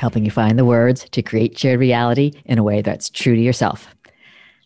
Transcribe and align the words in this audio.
helping 0.00 0.24
you 0.24 0.30
find 0.30 0.58
the 0.58 0.64
words 0.64 1.06
to 1.10 1.20
create 1.20 1.58
shared 1.58 1.78
reality 1.78 2.32
in 2.46 2.56
a 2.56 2.62
way 2.62 2.80
that's 2.80 3.10
true 3.10 3.36
to 3.36 3.40
yourself. 3.42 3.94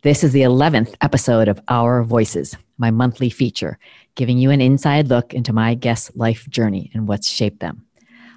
This 0.02 0.22
is 0.22 0.30
the 0.30 0.42
11th 0.42 0.95
episode 1.00 1.48
of 1.48 1.60
Our 1.66 2.04
Voices, 2.04 2.56
my 2.78 2.92
monthly 2.92 3.30
feature, 3.30 3.77
giving 4.14 4.38
you 4.38 4.50
an 4.50 4.60
inside 4.60 5.08
look 5.08 5.34
into 5.34 5.52
my 5.52 5.74
guests' 5.74 6.12
life 6.14 6.48
journey 6.48 6.88
and 6.94 7.08
what's 7.08 7.28
shaped 7.28 7.58
them. 7.58 7.84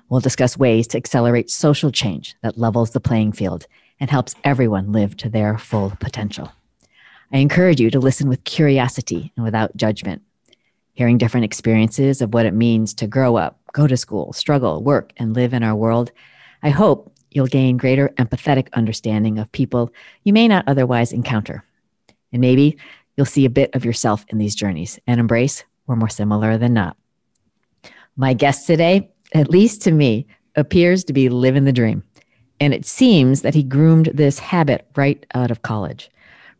We'll 0.10 0.22
discuss 0.22 0.58
ways 0.58 0.88
to 0.88 0.98
accelerate 0.98 1.52
social 1.52 1.92
change 1.92 2.36
that 2.42 2.58
levels 2.58 2.90
the 2.90 3.00
playing 3.00 3.34
field 3.34 3.68
and 4.00 4.10
helps 4.10 4.34
everyone 4.44 4.92
live 4.92 5.16
to 5.18 5.30
their 5.30 5.60
full 5.60 5.94
potential. 6.00 6.52
I 7.32 7.38
encourage 7.38 7.80
you 7.80 7.92
to 7.92 8.00
listen 8.00 8.28
with 8.28 8.44
curiosity 8.44 9.32
and 9.36 9.46
without 9.46 9.78
judgment. 9.78 10.24
Hearing 10.94 11.20
different 11.20 11.46
experiences 11.46 12.24
of 12.24 12.34
what 12.34 12.48
it 12.48 12.56
means 12.56 12.96
to 12.96 13.06
grow 13.06 13.36
up, 13.36 13.60
go 13.72 13.86
to 13.86 13.98
school, 13.98 14.34
struggle, 14.34 14.82
work, 14.82 15.14
and 15.18 15.36
live 15.36 15.54
in 15.54 15.62
our 15.62 15.76
world 15.76 16.12
I 16.64 16.70
hope 16.70 17.14
you'll 17.32 17.48
gain 17.48 17.78
greater 17.78 18.10
empathetic 18.18 18.68
understanding 18.74 19.38
of 19.38 19.52
people 19.52 19.92
you 20.24 20.34
may 20.34 20.48
not 20.48 20.68
otherwise 20.68 21.12
encounter. 21.12 21.64
And 22.32 22.42
maybe 22.42 22.78
you'll 23.16 23.26
see 23.26 23.46
a 23.46 23.50
bit 23.50 23.74
of 23.74 23.86
yourself 23.86 24.26
in 24.30 24.38
these 24.38 24.56
journeys 24.56 25.00
and 25.08 25.20
embrace 25.20 25.64
we're 25.88 25.96
more 25.96 26.10
similar 26.10 26.58
than 26.58 26.74
not. 26.74 26.98
My 28.16 28.34
guest 28.34 28.68
today, 28.68 29.10
at 29.34 29.50
least 29.50 29.82
to 29.84 29.92
me, 29.92 30.28
appears 30.56 31.04
to 31.06 31.14
be 31.14 31.30
living 31.30 31.64
the 31.64 31.72
dream. 31.72 32.04
And 32.60 32.74
it 32.74 32.86
seems 32.86 33.42
that 33.42 33.54
he 33.54 33.64
groomed 33.64 34.12
this 34.14 34.40
habit 34.40 34.88
right 34.96 35.26
out 35.34 35.52
of 35.52 35.62
college. 35.62 36.10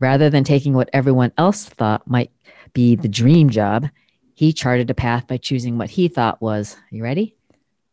Rather 0.00 0.30
than 0.30 0.44
taking 0.44 0.74
what 0.74 0.88
everyone 0.92 1.32
else 1.36 1.64
thought 1.66 2.08
might 2.08 2.30
be 2.72 2.94
the 2.94 3.08
dream 3.08 3.50
job, 3.50 3.88
he 4.34 4.52
charted 4.52 4.88
a 4.88 4.94
path 4.94 5.26
by 5.26 5.36
choosing 5.36 5.76
what 5.76 5.90
he 5.90 6.06
thought 6.06 6.40
was, 6.40 6.76
you 6.90 7.02
ready? 7.02 7.34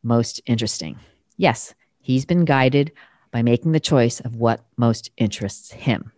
Most 0.04 0.40
interesting. 0.46 1.00
Yes, 1.38 1.74
He's 2.06 2.24
been 2.24 2.46
guided 2.46 2.92
by 3.32 3.42
making 3.42 3.72
the 3.72 3.80
choice 3.80 4.20
of 4.20 4.36
what 4.36 4.64
most 4.78 5.10
interests 5.18 5.72
him. 5.72 6.12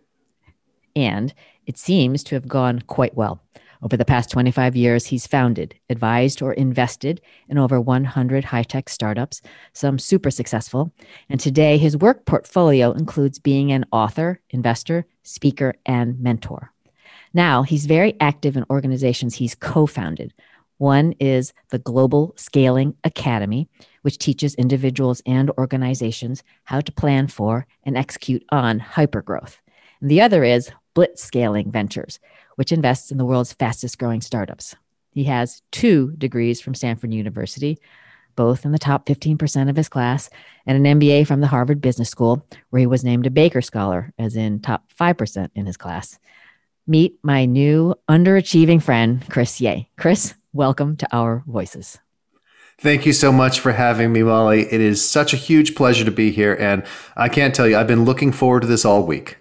And 0.94 1.32
it 1.64 1.78
seems 1.78 2.22
to 2.24 2.34
have 2.34 2.46
gone 2.46 2.82
quite 2.82 3.16
well. 3.16 3.40
Over 3.82 3.96
the 3.96 4.04
past 4.04 4.30
25 4.30 4.76
years, 4.76 5.06
he's 5.06 5.26
founded, 5.26 5.76
advised, 5.88 6.42
or 6.42 6.52
invested 6.52 7.22
in 7.48 7.56
over 7.56 7.80
100 7.80 8.44
high 8.44 8.64
tech 8.64 8.90
startups, 8.90 9.40
some 9.72 9.98
super 9.98 10.30
successful. 10.30 10.92
And 11.30 11.40
today, 11.40 11.78
his 11.78 11.96
work 11.96 12.26
portfolio 12.26 12.92
includes 12.92 13.38
being 13.38 13.72
an 13.72 13.86
author, 13.90 14.42
investor, 14.50 15.06
speaker, 15.22 15.72
and 15.86 16.20
mentor. 16.20 16.74
Now, 17.32 17.62
he's 17.62 17.86
very 17.86 18.14
active 18.20 18.58
in 18.58 18.66
organizations 18.68 19.36
he's 19.36 19.54
co 19.54 19.86
founded. 19.86 20.34
One 20.76 21.14
is 21.18 21.54
the 21.70 21.78
Global 21.78 22.34
Scaling 22.36 22.94
Academy, 23.04 23.70
which 24.08 24.16
teaches 24.16 24.54
individuals 24.54 25.20
and 25.26 25.50
organizations 25.58 26.42
how 26.64 26.80
to 26.80 26.90
plan 26.90 27.26
for 27.26 27.66
and 27.82 27.94
execute 27.94 28.42
on 28.48 28.80
hypergrowth. 28.80 29.58
And 30.00 30.10
the 30.10 30.22
other 30.22 30.44
is 30.44 30.70
Blitzscaling 30.96 31.70
Ventures, 31.70 32.18
which 32.56 32.72
invests 32.72 33.10
in 33.10 33.18
the 33.18 33.26
world's 33.26 33.52
fastest 33.52 33.98
growing 33.98 34.22
startups. 34.22 34.74
He 35.10 35.24
has 35.24 35.60
two 35.72 36.12
degrees 36.16 36.58
from 36.58 36.74
Stanford 36.74 37.12
University, 37.12 37.76
both 38.34 38.64
in 38.64 38.72
the 38.72 38.78
top 38.78 39.04
15% 39.04 39.68
of 39.68 39.76
his 39.76 39.90
class, 39.90 40.30
and 40.64 40.86
an 40.86 40.98
MBA 40.98 41.26
from 41.26 41.42
the 41.42 41.46
Harvard 41.46 41.82
Business 41.82 42.08
School, 42.08 42.46
where 42.70 42.80
he 42.80 42.86
was 42.86 43.04
named 43.04 43.26
a 43.26 43.30
Baker 43.30 43.60
Scholar, 43.60 44.14
as 44.18 44.36
in 44.36 44.60
top 44.60 44.90
5% 44.98 45.50
in 45.54 45.66
his 45.66 45.76
class. 45.76 46.18
Meet 46.86 47.18
my 47.22 47.44
new 47.44 47.94
underachieving 48.08 48.82
friend, 48.82 49.22
Chris 49.28 49.60
Yeh. 49.60 49.82
Chris, 49.98 50.32
welcome 50.54 50.96
to 50.96 51.08
Our 51.14 51.44
Voices. 51.46 51.98
Thank 52.80 53.06
you 53.06 53.12
so 53.12 53.32
much 53.32 53.58
for 53.58 53.72
having 53.72 54.12
me, 54.12 54.22
Molly. 54.22 54.72
It 54.72 54.80
is 54.80 55.06
such 55.06 55.32
a 55.32 55.36
huge 55.36 55.74
pleasure 55.74 56.04
to 56.04 56.12
be 56.12 56.30
here. 56.30 56.54
And 56.54 56.84
I 57.16 57.28
can't 57.28 57.52
tell 57.52 57.66
you, 57.66 57.76
I've 57.76 57.88
been 57.88 58.04
looking 58.04 58.30
forward 58.30 58.60
to 58.60 58.68
this 58.68 58.84
all 58.84 59.02
week. 59.02 59.36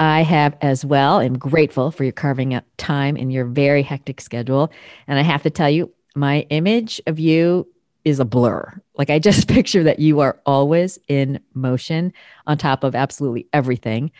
I 0.00 0.22
have 0.22 0.56
as 0.60 0.84
well. 0.84 1.20
I'm 1.20 1.38
grateful 1.38 1.92
for 1.92 2.02
your 2.02 2.12
carving 2.12 2.52
up 2.52 2.64
time 2.76 3.16
in 3.16 3.30
your 3.30 3.44
very 3.44 3.82
hectic 3.82 4.20
schedule. 4.20 4.72
And 5.06 5.16
I 5.16 5.22
have 5.22 5.44
to 5.44 5.50
tell 5.50 5.70
you, 5.70 5.92
my 6.16 6.40
image 6.50 7.00
of 7.06 7.20
you 7.20 7.68
is 8.04 8.18
a 8.18 8.24
blur. 8.24 8.80
Like 8.98 9.10
I 9.10 9.20
just 9.20 9.46
picture 9.48 9.84
that 9.84 10.00
you 10.00 10.18
are 10.18 10.40
always 10.44 10.98
in 11.06 11.38
motion 11.54 12.12
on 12.48 12.58
top 12.58 12.82
of 12.82 12.96
absolutely 12.96 13.46
everything. 13.52 14.10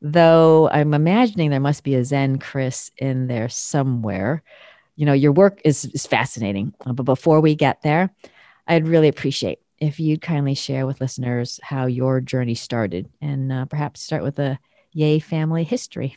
Though 0.00 0.68
I'm 0.70 0.94
imagining 0.94 1.50
there 1.50 1.58
must 1.58 1.82
be 1.82 1.96
a 1.96 2.04
Zen 2.04 2.38
Chris 2.38 2.92
in 2.98 3.26
there 3.26 3.48
somewhere 3.48 4.44
you 4.98 5.06
know, 5.06 5.12
your 5.12 5.30
work 5.30 5.60
is, 5.64 5.84
is 5.94 6.06
fascinating. 6.06 6.74
Uh, 6.84 6.92
but 6.92 7.04
before 7.04 7.40
we 7.40 7.54
get 7.54 7.82
there, 7.82 8.10
I'd 8.66 8.88
really 8.88 9.06
appreciate 9.06 9.60
if 9.78 10.00
you'd 10.00 10.20
kindly 10.20 10.54
share 10.54 10.86
with 10.86 11.00
listeners 11.00 11.60
how 11.62 11.86
your 11.86 12.20
journey 12.20 12.56
started 12.56 13.08
and 13.20 13.52
uh, 13.52 13.64
perhaps 13.66 14.02
start 14.02 14.24
with 14.24 14.40
a 14.40 14.58
yay 14.92 15.20
family 15.20 15.62
history. 15.62 16.16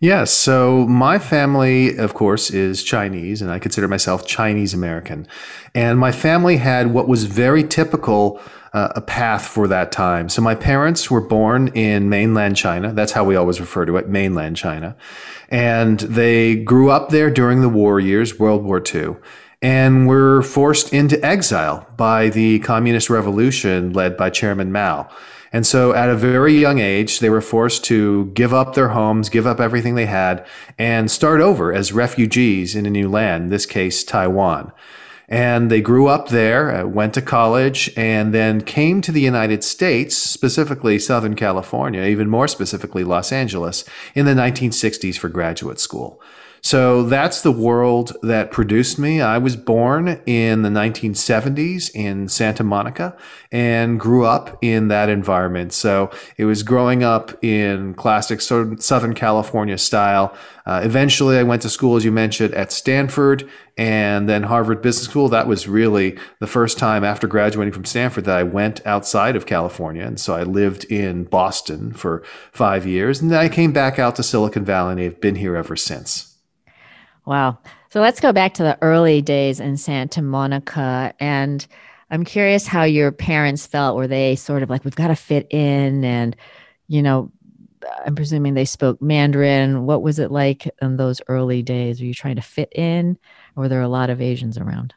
Yes. 0.00 0.30
So 0.30 0.86
my 0.86 1.18
family, 1.18 1.98
of 1.98 2.14
course, 2.14 2.50
is 2.50 2.82
Chinese, 2.82 3.42
and 3.42 3.50
I 3.50 3.58
consider 3.58 3.88
myself 3.88 4.26
Chinese 4.26 4.72
American. 4.72 5.28
And 5.74 5.98
my 5.98 6.12
family 6.12 6.56
had 6.56 6.94
what 6.94 7.08
was 7.08 7.24
very 7.24 7.62
typical 7.62 8.40
uh, 8.76 8.92
a 8.94 9.00
path 9.00 9.46
for 9.46 9.66
that 9.66 9.90
time. 9.90 10.28
So 10.28 10.42
my 10.42 10.54
parents 10.54 11.10
were 11.10 11.22
born 11.22 11.68
in 11.68 12.10
mainland 12.10 12.58
China. 12.58 12.92
That's 12.92 13.12
how 13.12 13.24
we 13.24 13.34
always 13.34 13.58
refer 13.58 13.86
to 13.86 13.96
it, 13.96 14.10
mainland 14.10 14.58
China. 14.58 14.94
And 15.48 16.00
they 16.00 16.56
grew 16.56 16.90
up 16.90 17.08
there 17.08 17.30
during 17.30 17.62
the 17.62 17.70
war 17.70 17.98
years, 17.98 18.38
World 18.38 18.64
War 18.64 18.82
II, 18.94 19.16
and 19.62 20.06
were 20.06 20.42
forced 20.42 20.92
into 20.92 21.24
exile 21.24 21.86
by 21.96 22.28
the 22.28 22.58
communist 22.58 23.08
revolution 23.08 23.94
led 23.94 24.14
by 24.14 24.28
Chairman 24.28 24.72
Mao. 24.72 25.08
And 25.54 25.66
so 25.66 25.94
at 25.94 26.10
a 26.10 26.14
very 26.14 26.52
young 26.52 26.78
age, 26.78 27.20
they 27.20 27.30
were 27.30 27.40
forced 27.40 27.82
to 27.84 28.26
give 28.34 28.52
up 28.52 28.74
their 28.74 28.88
homes, 28.88 29.30
give 29.30 29.46
up 29.46 29.58
everything 29.58 29.94
they 29.94 30.04
had, 30.04 30.46
and 30.76 31.10
start 31.10 31.40
over 31.40 31.72
as 31.72 31.94
refugees 31.94 32.76
in 32.76 32.84
a 32.84 32.90
new 32.90 33.08
land, 33.08 33.44
in 33.44 33.48
this 33.48 33.64
case, 33.64 34.04
Taiwan. 34.04 34.70
And 35.28 35.70
they 35.70 35.80
grew 35.80 36.06
up 36.06 36.28
there, 36.28 36.70
uh, 36.70 36.86
went 36.86 37.14
to 37.14 37.22
college, 37.22 37.92
and 37.96 38.32
then 38.32 38.60
came 38.60 39.00
to 39.00 39.10
the 39.10 39.20
United 39.20 39.64
States, 39.64 40.16
specifically 40.16 40.98
Southern 40.98 41.34
California, 41.34 42.04
even 42.04 42.30
more 42.30 42.46
specifically 42.46 43.02
Los 43.02 43.32
Angeles, 43.32 43.84
in 44.14 44.24
the 44.24 44.34
1960s 44.34 45.16
for 45.18 45.28
graduate 45.28 45.80
school. 45.80 46.20
So 46.66 47.04
that's 47.04 47.42
the 47.42 47.52
world 47.52 48.16
that 48.24 48.50
produced 48.50 48.98
me. 48.98 49.20
I 49.20 49.38
was 49.38 49.54
born 49.54 50.20
in 50.26 50.62
the 50.62 50.68
1970s 50.68 51.94
in 51.94 52.26
Santa 52.26 52.64
Monica 52.64 53.16
and 53.52 54.00
grew 54.00 54.24
up 54.26 54.58
in 54.62 54.88
that 54.88 55.08
environment. 55.08 55.72
So 55.72 56.10
it 56.36 56.44
was 56.44 56.64
growing 56.64 57.04
up 57.04 57.32
in 57.44 57.94
classic 57.94 58.40
Southern 58.40 59.14
California 59.14 59.78
style. 59.78 60.36
Uh, 60.66 60.80
eventually, 60.82 61.38
I 61.38 61.44
went 61.44 61.62
to 61.62 61.68
school, 61.68 61.94
as 61.94 62.04
you 62.04 62.10
mentioned, 62.10 62.52
at 62.54 62.72
Stanford 62.72 63.48
and 63.78 64.28
then 64.28 64.42
Harvard 64.42 64.82
Business 64.82 65.08
School. 65.08 65.28
That 65.28 65.46
was 65.46 65.68
really 65.68 66.18
the 66.40 66.48
first 66.48 66.78
time 66.78 67.04
after 67.04 67.28
graduating 67.28 67.74
from 67.74 67.84
Stanford 67.84 68.24
that 68.24 68.38
I 68.38 68.42
went 68.42 68.84
outside 68.84 69.36
of 69.36 69.46
California. 69.46 70.04
And 70.04 70.18
so 70.18 70.34
I 70.34 70.42
lived 70.42 70.82
in 70.86 71.26
Boston 71.26 71.92
for 71.92 72.24
five 72.50 72.88
years. 72.88 73.22
And 73.22 73.30
then 73.30 73.38
I 73.38 73.48
came 73.48 73.72
back 73.72 74.00
out 74.00 74.16
to 74.16 74.24
Silicon 74.24 74.64
Valley 74.64 74.90
and 74.94 75.00
I've 75.00 75.20
been 75.20 75.36
here 75.36 75.54
ever 75.54 75.76
since. 75.76 76.35
Wow. 77.26 77.58
So 77.90 78.00
let's 78.00 78.20
go 78.20 78.32
back 78.32 78.54
to 78.54 78.62
the 78.62 78.78
early 78.80 79.20
days 79.20 79.60
in 79.60 79.76
Santa 79.76 80.22
Monica. 80.22 81.12
And 81.20 81.66
I'm 82.10 82.24
curious 82.24 82.66
how 82.66 82.84
your 82.84 83.10
parents 83.12 83.66
felt. 83.66 83.96
Were 83.96 84.06
they 84.06 84.36
sort 84.36 84.62
of 84.62 84.70
like, 84.70 84.84
we've 84.84 84.94
got 84.94 85.08
to 85.08 85.16
fit 85.16 85.48
in? 85.52 86.04
And, 86.04 86.36
you 86.86 87.02
know, 87.02 87.32
I'm 88.04 88.14
presuming 88.14 88.54
they 88.54 88.64
spoke 88.64 89.02
Mandarin. 89.02 89.86
What 89.86 90.02
was 90.02 90.18
it 90.18 90.30
like 90.30 90.68
in 90.80 90.96
those 90.96 91.20
early 91.28 91.62
days? 91.62 92.00
Were 92.00 92.06
you 92.06 92.14
trying 92.14 92.36
to 92.36 92.42
fit 92.42 92.72
in, 92.72 93.18
or 93.54 93.62
were 93.62 93.68
there 93.68 93.82
a 93.82 93.88
lot 93.88 94.10
of 94.10 94.20
Asians 94.20 94.58
around? 94.58 94.94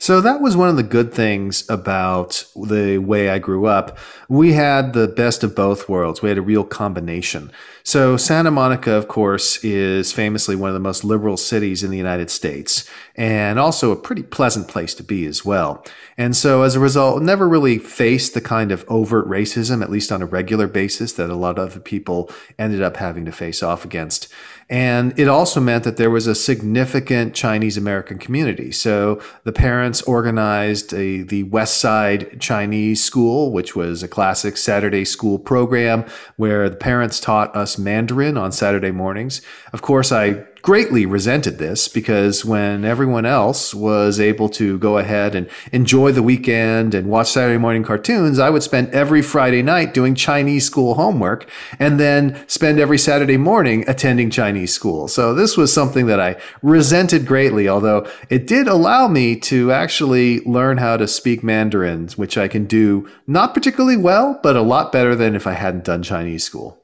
So 0.00 0.20
that 0.20 0.40
was 0.40 0.56
one 0.56 0.68
of 0.68 0.76
the 0.76 0.84
good 0.84 1.12
things 1.12 1.68
about 1.68 2.44
the 2.54 2.98
way 2.98 3.30
I 3.30 3.40
grew 3.40 3.66
up. 3.66 3.98
We 4.28 4.52
had 4.52 4.92
the 4.92 5.08
best 5.08 5.42
of 5.42 5.56
both 5.56 5.88
worlds. 5.88 6.22
We 6.22 6.28
had 6.28 6.38
a 6.38 6.42
real 6.42 6.62
combination. 6.62 7.50
So 7.82 8.16
Santa 8.16 8.52
Monica, 8.52 8.92
of 8.92 9.08
course, 9.08 9.62
is 9.64 10.12
famously 10.12 10.54
one 10.54 10.70
of 10.70 10.74
the 10.74 10.80
most 10.80 11.02
liberal 11.02 11.36
cities 11.36 11.82
in 11.82 11.90
the 11.90 11.96
United 11.96 12.30
States 12.30 12.88
and 13.16 13.58
also 13.58 13.90
a 13.90 13.96
pretty 13.96 14.22
pleasant 14.22 14.68
place 14.68 14.94
to 14.94 15.02
be 15.02 15.26
as 15.26 15.44
well. 15.44 15.84
And 16.16 16.36
so 16.36 16.62
as 16.62 16.76
a 16.76 16.80
result, 16.80 17.20
never 17.22 17.48
really 17.48 17.78
faced 17.78 18.34
the 18.34 18.40
kind 18.40 18.70
of 18.70 18.84
overt 18.88 19.28
racism, 19.28 19.82
at 19.82 19.90
least 19.90 20.12
on 20.12 20.22
a 20.22 20.26
regular 20.26 20.68
basis, 20.68 21.14
that 21.14 21.30
a 21.30 21.34
lot 21.34 21.58
of 21.58 21.82
people 21.82 22.30
ended 22.56 22.82
up 22.82 22.98
having 22.98 23.24
to 23.24 23.32
face 23.32 23.64
off 23.64 23.84
against. 23.84 24.32
And 24.70 25.18
it 25.18 25.28
also 25.28 25.60
meant 25.60 25.84
that 25.84 25.96
there 25.96 26.10
was 26.10 26.26
a 26.26 26.34
significant 26.34 27.34
Chinese 27.34 27.78
American 27.78 28.18
community. 28.18 28.70
So 28.70 29.20
the 29.44 29.52
parents 29.52 30.02
organized 30.02 30.92
a, 30.92 31.22
the 31.22 31.44
West 31.44 31.78
Side 31.78 32.38
Chinese 32.38 33.02
School, 33.02 33.50
which 33.50 33.74
was 33.74 34.02
a 34.02 34.08
classic 34.08 34.58
Saturday 34.58 35.06
school 35.06 35.38
program 35.38 36.04
where 36.36 36.68
the 36.68 36.76
parents 36.76 37.18
taught 37.18 37.54
us 37.56 37.78
Mandarin 37.78 38.36
on 38.36 38.52
Saturday 38.52 38.90
mornings. 38.90 39.40
Of 39.72 39.80
course, 39.80 40.12
I 40.12 40.44
greatly 40.62 41.06
resented 41.06 41.58
this 41.58 41.88
because 41.88 42.44
when 42.44 42.84
everyone 42.84 43.24
else 43.26 43.74
was 43.74 44.20
able 44.20 44.48
to 44.48 44.78
go 44.78 44.98
ahead 44.98 45.34
and 45.34 45.48
enjoy 45.72 46.12
the 46.12 46.22
weekend 46.22 46.94
and 46.94 47.08
watch 47.08 47.30
Saturday 47.30 47.58
morning 47.58 47.82
cartoons, 47.82 48.38
I 48.38 48.50
would 48.50 48.62
spend 48.62 48.90
every 48.90 49.22
Friday 49.22 49.62
night 49.62 49.94
doing 49.94 50.14
Chinese 50.14 50.66
school 50.66 50.94
homework 50.94 51.48
and 51.78 51.98
then 51.98 52.42
spend 52.48 52.80
every 52.80 52.98
Saturday 52.98 53.36
morning 53.36 53.84
attending 53.88 54.30
Chinese 54.30 54.72
school. 54.72 55.08
So 55.08 55.34
this 55.34 55.56
was 55.56 55.72
something 55.72 56.06
that 56.06 56.20
I 56.20 56.36
resented 56.62 57.26
greatly, 57.26 57.68
although 57.68 58.06
it 58.28 58.46
did 58.46 58.68
allow 58.68 59.08
me 59.08 59.36
to 59.40 59.72
actually 59.72 60.40
learn 60.40 60.78
how 60.78 60.96
to 60.96 61.08
speak 61.08 61.42
Mandarin, 61.42 62.08
which 62.16 62.38
I 62.38 62.48
can 62.48 62.66
do 62.66 63.08
not 63.26 63.54
particularly 63.54 63.96
well, 63.96 64.38
but 64.42 64.56
a 64.56 64.62
lot 64.62 64.92
better 64.92 65.14
than 65.14 65.34
if 65.34 65.46
I 65.46 65.52
hadn't 65.52 65.84
done 65.84 66.02
Chinese 66.02 66.44
school. 66.44 66.78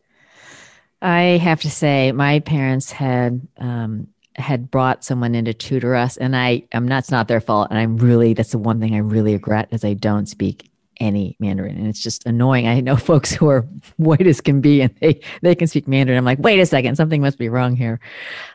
I 1.02 1.38
have 1.42 1.60
to 1.62 1.70
say, 1.70 2.12
my 2.12 2.40
parents 2.40 2.90
had 2.90 3.46
um, 3.58 4.08
had 4.36 4.70
brought 4.70 5.04
someone 5.04 5.34
in 5.34 5.44
to 5.44 5.54
tutor 5.54 5.94
us, 5.94 6.16
and 6.16 6.36
I 6.36 6.64
am 6.72 6.88
not. 6.88 7.00
It's 7.00 7.10
not 7.10 7.28
their 7.28 7.40
fault, 7.40 7.68
and 7.70 7.78
I'm 7.78 7.96
really. 7.96 8.34
That's 8.34 8.52
the 8.52 8.58
one 8.58 8.80
thing 8.80 8.94
I 8.94 8.98
really 8.98 9.34
regret 9.34 9.68
is 9.70 9.84
I 9.84 9.94
don't 9.94 10.26
speak 10.26 10.70
any 11.00 11.36
Mandarin, 11.38 11.76
and 11.76 11.86
it's 11.86 12.02
just 12.02 12.26
annoying. 12.26 12.66
I 12.66 12.80
know 12.80 12.96
folks 13.12 13.32
who 13.32 13.48
are 13.48 13.62
white 13.96 14.26
as 14.26 14.40
can 14.40 14.60
be, 14.60 14.80
and 14.80 14.94
they 15.00 15.20
they 15.42 15.54
can 15.54 15.68
speak 15.68 15.86
Mandarin. 15.86 16.18
I'm 16.18 16.24
like, 16.24 16.38
wait 16.38 16.60
a 16.60 16.66
second, 16.66 16.96
something 16.96 17.20
must 17.20 17.38
be 17.38 17.48
wrong 17.48 17.76
here. 17.76 18.00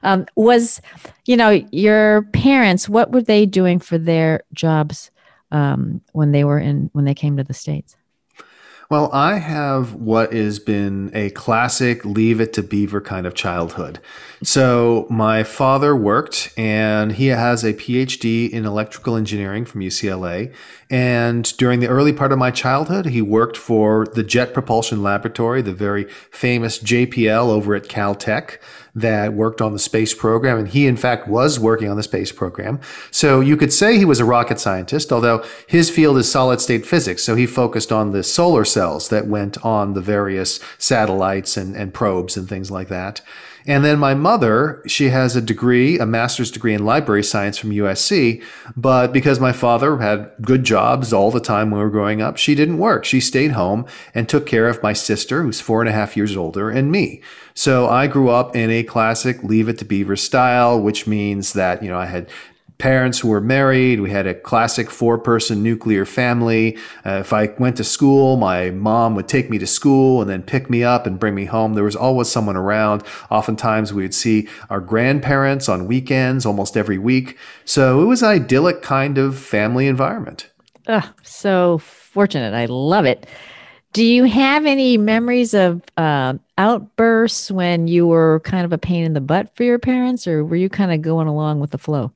Um, 0.03 0.25
was 0.35 0.81
you 1.25 1.37
know 1.37 1.63
your 1.71 2.23
parents? 2.33 2.89
What 2.89 3.11
were 3.11 3.21
they 3.21 3.45
doing 3.45 3.79
for 3.79 3.97
their 3.97 4.43
jobs 4.53 5.11
um, 5.51 6.01
when 6.13 6.31
they 6.31 6.43
were 6.43 6.59
in 6.59 6.89
when 6.93 7.05
they 7.05 7.15
came 7.15 7.37
to 7.37 7.43
the 7.43 7.53
states? 7.53 7.95
Well, 8.89 9.11
I 9.13 9.35
have 9.35 9.93
what 9.93 10.33
has 10.33 10.57
been 10.57 11.11
a 11.13 11.29
classic 11.29 12.03
leave 12.03 12.41
it 12.41 12.53
to 12.53 12.63
beaver 12.63 12.99
kind 12.99 13.27
of 13.27 13.35
childhood. 13.35 13.99
So, 14.41 15.05
my 15.11 15.43
father 15.43 15.95
worked 15.95 16.51
and 16.57 17.11
he 17.11 17.27
has 17.27 17.63
a 17.63 17.73
PhD 17.73 18.49
in 18.49 18.65
electrical 18.65 19.15
engineering 19.15 19.65
from 19.65 19.81
UCLA. 19.81 20.51
And 20.89 21.55
during 21.57 21.81
the 21.81 21.87
early 21.87 22.13
part 22.13 22.31
of 22.31 22.39
my 22.39 22.49
childhood, 22.49 23.05
he 23.05 23.21
worked 23.21 23.57
for 23.57 24.07
the 24.15 24.23
Jet 24.23 24.55
Propulsion 24.55 25.03
Laboratory, 25.03 25.61
the 25.61 25.71
very 25.71 26.05
famous 26.31 26.79
JPL 26.79 27.47
over 27.49 27.75
at 27.75 27.89
Caltech 27.89 28.57
that 28.95 29.33
worked 29.33 29.61
on 29.61 29.73
the 29.73 29.79
space 29.79 30.13
program. 30.13 30.57
And 30.57 30.67
he, 30.67 30.87
in 30.87 30.97
fact, 30.97 31.27
was 31.27 31.59
working 31.59 31.89
on 31.89 31.97
the 31.97 32.03
space 32.03 32.31
program. 32.31 32.79
So 33.11 33.39
you 33.39 33.57
could 33.57 33.73
say 33.73 33.97
he 33.97 34.05
was 34.05 34.19
a 34.19 34.25
rocket 34.25 34.59
scientist, 34.59 35.11
although 35.11 35.43
his 35.67 35.89
field 35.89 36.17
is 36.17 36.31
solid 36.31 36.61
state 36.61 36.85
physics. 36.85 37.23
So 37.23 37.35
he 37.35 37.45
focused 37.45 37.91
on 37.91 38.11
the 38.11 38.23
solar 38.23 38.65
cells 38.65 39.09
that 39.09 39.27
went 39.27 39.63
on 39.63 39.93
the 39.93 40.01
various 40.01 40.59
satellites 40.77 41.57
and, 41.57 41.75
and 41.75 41.93
probes 41.93 42.37
and 42.37 42.47
things 42.47 42.71
like 42.71 42.87
that. 42.89 43.21
And 43.69 43.85
then 43.85 43.99
my 43.99 44.15
mother, 44.15 44.81
she 44.87 45.09
has 45.09 45.35
a 45.35 45.41
degree, 45.41 45.99
a 45.99 46.05
master's 46.07 46.49
degree 46.49 46.73
in 46.73 46.83
library 46.83 47.23
science 47.23 47.55
from 47.59 47.69
USC. 47.69 48.41
But 48.75 49.13
because 49.13 49.39
my 49.39 49.51
father 49.51 49.95
had 49.99 50.31
good 50.41 50.63
jobs 50.63 51.13
all 51.13 51.29
the 51.29 51.39
time 51.39 51.69
when 51.69 51.77
we 51.77 51.83
were 51.83 51.91
growing 51.91 52.19
up, 52.19 52.37
she 52.37 52.55
didn't 52.55 52.79
work. 52.79 53.05
She 53.05 53.19
stayed 53.19 53.51
home 53.51 53.85
and 54.15 54.27
took 54.27 54.47
care 54.47 54.67
of 54.67 54.81
my 54.81 54.93
sister, 54.93 55.43
who's 55.43 55.61
four 55.61 55.81
and 55.81 55.89
a 55.89 55.91
half 55.93 56.17
years 56.17 56.35
older, 56.35 56.71
and 56.71 56.91
me. 56.91 57.21
So 57.53 57.87
I 57.87 58.07
grew 58.07 58.29
up 58.29 58.55
in 58.55 58.71
a 58.71 58.81
classic 58.81 59.43
leave 59.43 59.69
it 59.69 59.77
to 59.77 59.85
beaver 59.85 60.15
style, 60.15 60.81
which 60.81 61.05
means 61.05 61.53
that, 61.53 61.83
you 61.83 61.89
know, 61.89 61.99
I 61.99 62.07
had 62.07 62.27
parents 62.79 63.19
who 63.19 63.27
were 63.27 63.41
married. 63.41 63.99
We 63.99 64.09
had 64.09 64.25
a 64.25 64.33
classic 64.33 64.89
four 64.89 65.17
person 65.17 65.61
nuclear 65.61 66.05
family. 66.05 66.77
Uh, 67.05 67.19
if 67.19 67.33
I 67.33 67.53
went 67.59 67.77
to 67.77 67.83
school, 67.83 68.37
my 68.37 68.71
mom 68.71 69.15
would 69.15 69.27
take 69.27 69.49
me 69.49 69.59
to 69.59 69.67
school 69.67 70.21
and 70.21 70.29
then 70.29 70.41
pick 70.41 70.69
me 70.69 70.83
up 70.83 71.05
and 71.05 71.19
bring 71.19 71.35
me 71.35 71.45
home. 71.45 71.73
There 71.73 71.83
was 71.83 71.95
always 71.95 72.29
someone 72.29 72.55
around. 72.55 73.03
Oftentimes 73.29 73.93
we 73.93 74.03
would 74.03 74.15
see 74.15 74.47
our 74.69 74.79
grandparents 74.79 75.69
on 75.69 75.87
weekends 75.87 76.45
almost 76.45 76.77
every 76.77 76.97
week. 76.97 77.37
So 77.65 78.01
it 78.01 78.05
was 78.05 78.23
an 78.23 78.29
idyllic 78.29 78.81
kind 78.81 79.17
of 79.17 79.37
family 79.37 79.85
environment. 79.87 80.49
Oh, 80.87 81.07
so 81.21 81.79
fortunate. 81.79 82.53
I 82.53 82.65
love 82.65 83.05
it. 83.05 83.27
Do 83.91 84.05
you 84.05 84.23
have 84.23 84.65
any 84.65 84.97
memories 84.97 85.53
of 85.53 85.81
uh, 85.97 86.35
outbursts 86.57 87.51
when 87.51 87.87
you 87.87 88.07
were 88.07 88.39
kind 88.41 88.63
of 88.63 88.71
a 88.71 88.77
pain 88.77 89.03
in 89.03 89.13
the 89.13 89.21
butt 89.21 89.53
for 89.55 89.63
your 89.63 89.79
parents, 89.79 90.27
or 90.27 90.45
were 90.45 90.55
you 90.55 90.69
kind 90.69 90.93
of 90.93 91.01
going 91.01 91.27
along 91.27 91.59
with 91.59 91.71
the 91.71 91.77
flow? 91.77 92.13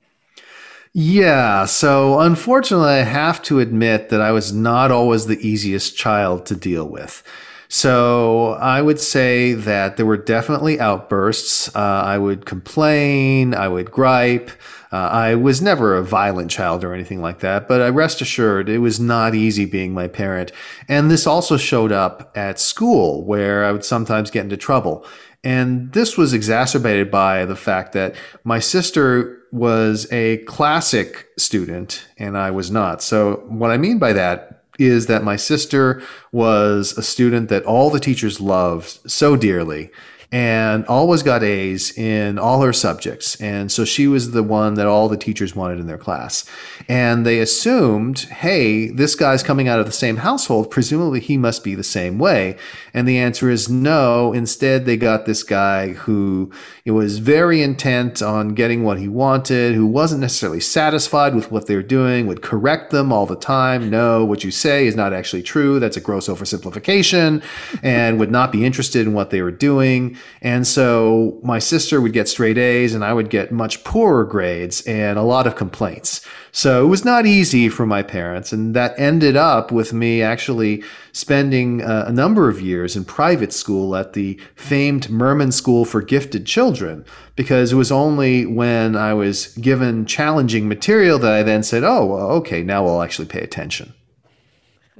Yeah, 0.96 1.66
so 1.66 2.20
unfortunately, 2.20 2.92
I 2.92 3.04
have 3.04 3.42
to 3.44 3.60
admit 3.60 4.10
that 4.10 4.22
I 4.22 4.32
was 4.32 4.54
not 4.54 4.92
always 4.92 5.26
the 5.26 5.40
easiest 5.48 5.98
child 5.98 6.46
to 6.48 6.56
deal 6.56 6.88
with. 6.88 7.24
So 7.68 8.50
I 8.62 8.84
would 8.84 9.00
say 9.00 9.54
that 9.54 9.98
there 9.98 10.06
were 10.06 10.18
definitely 10.18 10.80
outbursts. 10.80 11.76
Uh, 11.76 11.80
I 11.80 12.20
would 12.20 12.46
complain, 12.46 13.56
I 13.56 13.68
would 13.68 13.90
gripe. 13.90 14.52
Uh, 14.92 14.98
I 14.98 15.34
was 15.34 15.60
never 15.60 15.96
a 15.96 16.04
violent 16.04 16.52
child 16.52 16.84
or 16.84 16.94
anything 16.94 17.20
like 17.20 17.40
that, 17.40 17.68
but 17.68 17.82
I 17.82 17.90
rest 17.90 18.22
assured 18.22 18.70
it 18.70 18.78
was 18.78 19.00
not 19.00 19.34
easy 19.34 19.66
being 19.66 19.96
my 19.96 20.08
parent. 20.08 20.52
And 20.88 21.10
this 21.10 21.26
also 21.26 21.58
showed 21.58 21.92
up 21.92 22.32
at 22.38 22.60
school 22.60 23.24
where 23.24 23.66
I 23.66 23.72
would 23.72 23.84
sometimes 23.84 24.30
get 24.30 24.44
into 24.44 24.58
trouble. 24.58 25.04
And 25.44 25.92
this 25.94 26.16
was 26.16 26.34
exacerbated 26.34 27.10
by 27.10 27.46
the 27.46 27.56
fact 27.56 27.94
that 27.94 28.14
my 28.44 28.60
sister 28.60 29.43
was 29.54 30.12
a 30.12 30.38
classic 30.40 31.28
student 31.38 32.08
and 32.18 32.36
I 32.36 32.50
was 32.50 32.72
not. 32.72 33.04
So, 33.04 33.44
what 33.48 33.70
I 33.70 33.78
mean 33.78 34.00
by 34.00 34.12
that 34.14 34.64
is 34.80 35.06
that 35.06 35.24
my 35.24 35.36
sister 35.36 36.02
was 36.32 36.98
a 36.98 37.04
student 37.04 37.50
that 37.50 37.64
all 37.64 37.92
the 37.92 38.00
teachers 38.00 38.42
loved 38.42 39.00
so 39.10 39.36
dearly 39.36 39.92
and 40.34 40.84
always 40.88 41.22
got 41.22 41.44
A's 41.44 41.96
in 41.96 42.40
all 42.40 42.64
her 42.64 42.74
subjects. 42.74 43.40
And 43.40 43.72
so 43.72 43.86
she 43.86 44.08
was 44.08 44.32
the 44.32 44.42
one 44.42 44.74
that 44.74 44.88
all 44.88 45.08
the 45.08 45.16
teachers 45.16 45.56
wanted 45.56 45.80
in 45.80 45.86
their 45.86 46.00
class. 46.00 46.44
And 46.90 47.24
they 47.24 47.38
assumed, 47.38 48.22
hey, 48.22 48.88
this 48.88 49.14
guy's 49.14 49.44
coming 49.44 49.68
out 49.68 49.80
of 49.80 49.86
the 49.86 49.92
same 49.92 50.18
household. 50.18 50.72
Presumably 50.72 51.20
he 51.20 51.38
must 51.38 51.64
be 51.64 51.76
the 51.76 51.84
same 51.84 52.18
way. 52.18 52.58
And 52.96 53.08
the 53.08 53.20
answer 53.20 53.52
is 53.52 53.70
no. 53.70 54.34
Instead, 54.34 54.86
they 54.86 54.98
got 54.98 55.28
this 55.28 55.44
guy 55.44 55.90
who 55.90 56.52
was 56.84 57.20
very 57.20 57.62
intent 57.62 58.24
on 58.24 58.56
getting 58.56 58.84
what 58.84 58.98
he 58.98 59.08
wanted, 59.08 59.76
who 59.76 59.86
wasn't 59.86 60.22
necessarily 60.22 60.62
satisfied 60.62 61.36
with 61.36 61.52
what 61.52 61.68
they 61.68 61.76
were 61.76 61.84
doing, 61.84 62.26
would 62.26 62.42
correct 62.42 62.90
them 62.90 63.14
all 63.14 63.28
the 63.28 63.36
time. 63.36 63.88
No, 63.88 64.26
what 64.26 64.44
you 64.44 64.50
say 64.50 64.88
is 64.88 64.96
not 64.96 65.14
actually 65.14 65.44
true. 65.44 65.80
That's 65.80 65.98
a 65.98 66.02
gross 66.02 66.28
oversimplification, 66.28 67.44
and 67.84 68.20
would 68.20 68.32
not 68.32 68.52
be 68.52 68.66
interested 68.66 69.06
in 69.06 69.14
what 69.14 69.30
they 69.30 69.44
were 69.44 69.52
doing. 69.52 70.18
And 70.42 70.68
so 70.68 71.40
my 71.44 71.60
sister 71.60 72.02
would 72.02 72.14
get 72.14 72.28
straight 72.28 72.58
A's 72.58 72.94
and 72.94 73.04
I 73.04 73.14
would 73.14 73.30
get 73.30 73.52
much 73.52 73.84
poorer 73.84 74.26
grades 74.26 74.82
and 74.82 75.18
a 75.18 75.24
lot 75.24 75.48
of 75.48 75.56
complaints. 75.56 76.26
So 76.52 76.86
it 76.86 76.90
was 76.90 77.06
not 77.06 77.26
easy 77.26 77.70
for 77.70 77.86
my 77.86 78.04
parents. 78.04 78.52
And 78.52 78.76
that 78.76 78.94
ended 79.00 79.36
up 79.36 79.72
with 79.72 79.94
me 79.94 80.22
actually 80.22 80.84
spending 81.14 81.82
a, 81.82 82.06
a 82.08 82.12
number 82.12 82.50
of 82.50 82.60
years 82.60 82.96
in 82.96 83.06
private 83.06 83.54
school 83.54 83.96
at 83.96 84.14
the 84.14 84.40
famed 84.56 85.08
Mirman 85.08 85.54
School 85.54 85.86
for 85.86 86.02
Gifted 86.02 86.46
Children, 86.46 87.06
because 87.36 87.72
it 87.72 87.78
was 87.78 87.92
only 87.92 88.46
when 88.46 88.96
I 88.96 89.14
was 89.14 89.48
given 89.56 90.06
challenging 90.06 90.68
material 90.68 91.18
that 91.20 91.32
I 91.32 91.44
then 91.44 91.64
said, 91.64 91.84
oh, 91.84 92.06
well, 92.06 92.30
okay, 92.32 92.64
now 92.64 92.86
I'll 92.86 93.02
actually 93.02 93.28
pay 93.28 93.42
attention. 93.42 93.94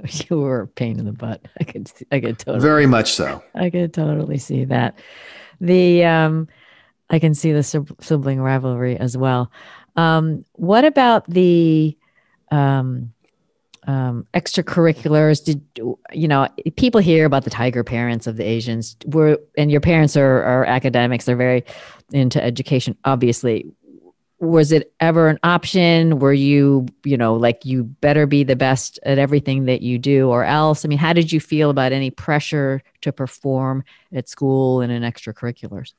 you 0.30 0.38
were 0.40 0.62
a 0.62 0.68
pain 0.68 0.98
in 0.98 1.06
the 1.06 1.12
butt. 1.12 1.46
I 1.60 1.64
could, 1.64 1.90
I 2.12 2.20
could 2.20 2.38
totally, 2.38 2.60
very 2.60 2.86
much 2.86 3.12
so. 3.12 3.42
I 3.54 3.70
could 3.70 3.94
totally 3.94 4.38
see 4.38 4.64
that. 4.66 4.98
The, 5.60 6.04
um, 6.04 6.48
I 7.10 7.18
can 7.18 7.34
see 7.34 7.52
the 7.52 7.62
sibling 7.62 8.40
rivalry 8.40 8.96
as 8.96 9.16
well. 9.16 9.50
Um, 9.96 10.44
what 10.54 10.84
about 10.84 11.28
the, 11.28 11.96
um, 12.50 13.12
um, 13.86 14.26
extracurriculars 14.32 15.44
did 15.44 15.62
you 16.12 16.26
know 16.26 16.48
people 16.76 17.00
hear 17.02 17.26
about 17.26 17.44
the 17.44 17.50
tiger 17.50 17.84
parents 17.84 18.26
of 18.26 18.38
the 18.38 18.42
asians 18.42 18.96
were 19.04 19.38
and 19.58 19.70
your 19.70 19.82
parents 19.82 20.16
are, 20.16 20.42
are 20.42 20.64
academics 20.64 21.26
they're 21.26 21.36
very 21.36 21.64
into 22.10 22.42
education 22.42 22.96
obviously 23.04 23.66
was 24.40 24.72
it 24.72 24.92
ever 25.00 25.28
an 25.28 25.38
option? 25.42 26.18
Were 26.18 26.32
you, 26.32 26.86
you 27.04 27.16
know, 27.16 27.34
like 27.34 27.64
you 27.64 27.84
better 27.84 28.26
be 28.26 28.44
the 28.44 28.56
best 28.56 28.98
at 29.04 29.18
everything 29.18 29.66
that 29.66 29.82
you 29.82 29.98
do 29.98 30.28
or 30.28 30.44
else? 30.44 30.84
I 30.84 30.88
mean, 30.88 30.98
how 30.98 31.12
did 31.12 31.32
you 31.32 31.40
feel 31.40 31.70
about 31.70 31.92
any 31.92 32.10
pressure 32.10 32.82
to 33.02 33.12
perform 33.12 33.84
at 34.12 34.28
school 34.28 34.80
and 34.80 34.92
in 34.92 35.02
extracurriculars? 35.02 35.92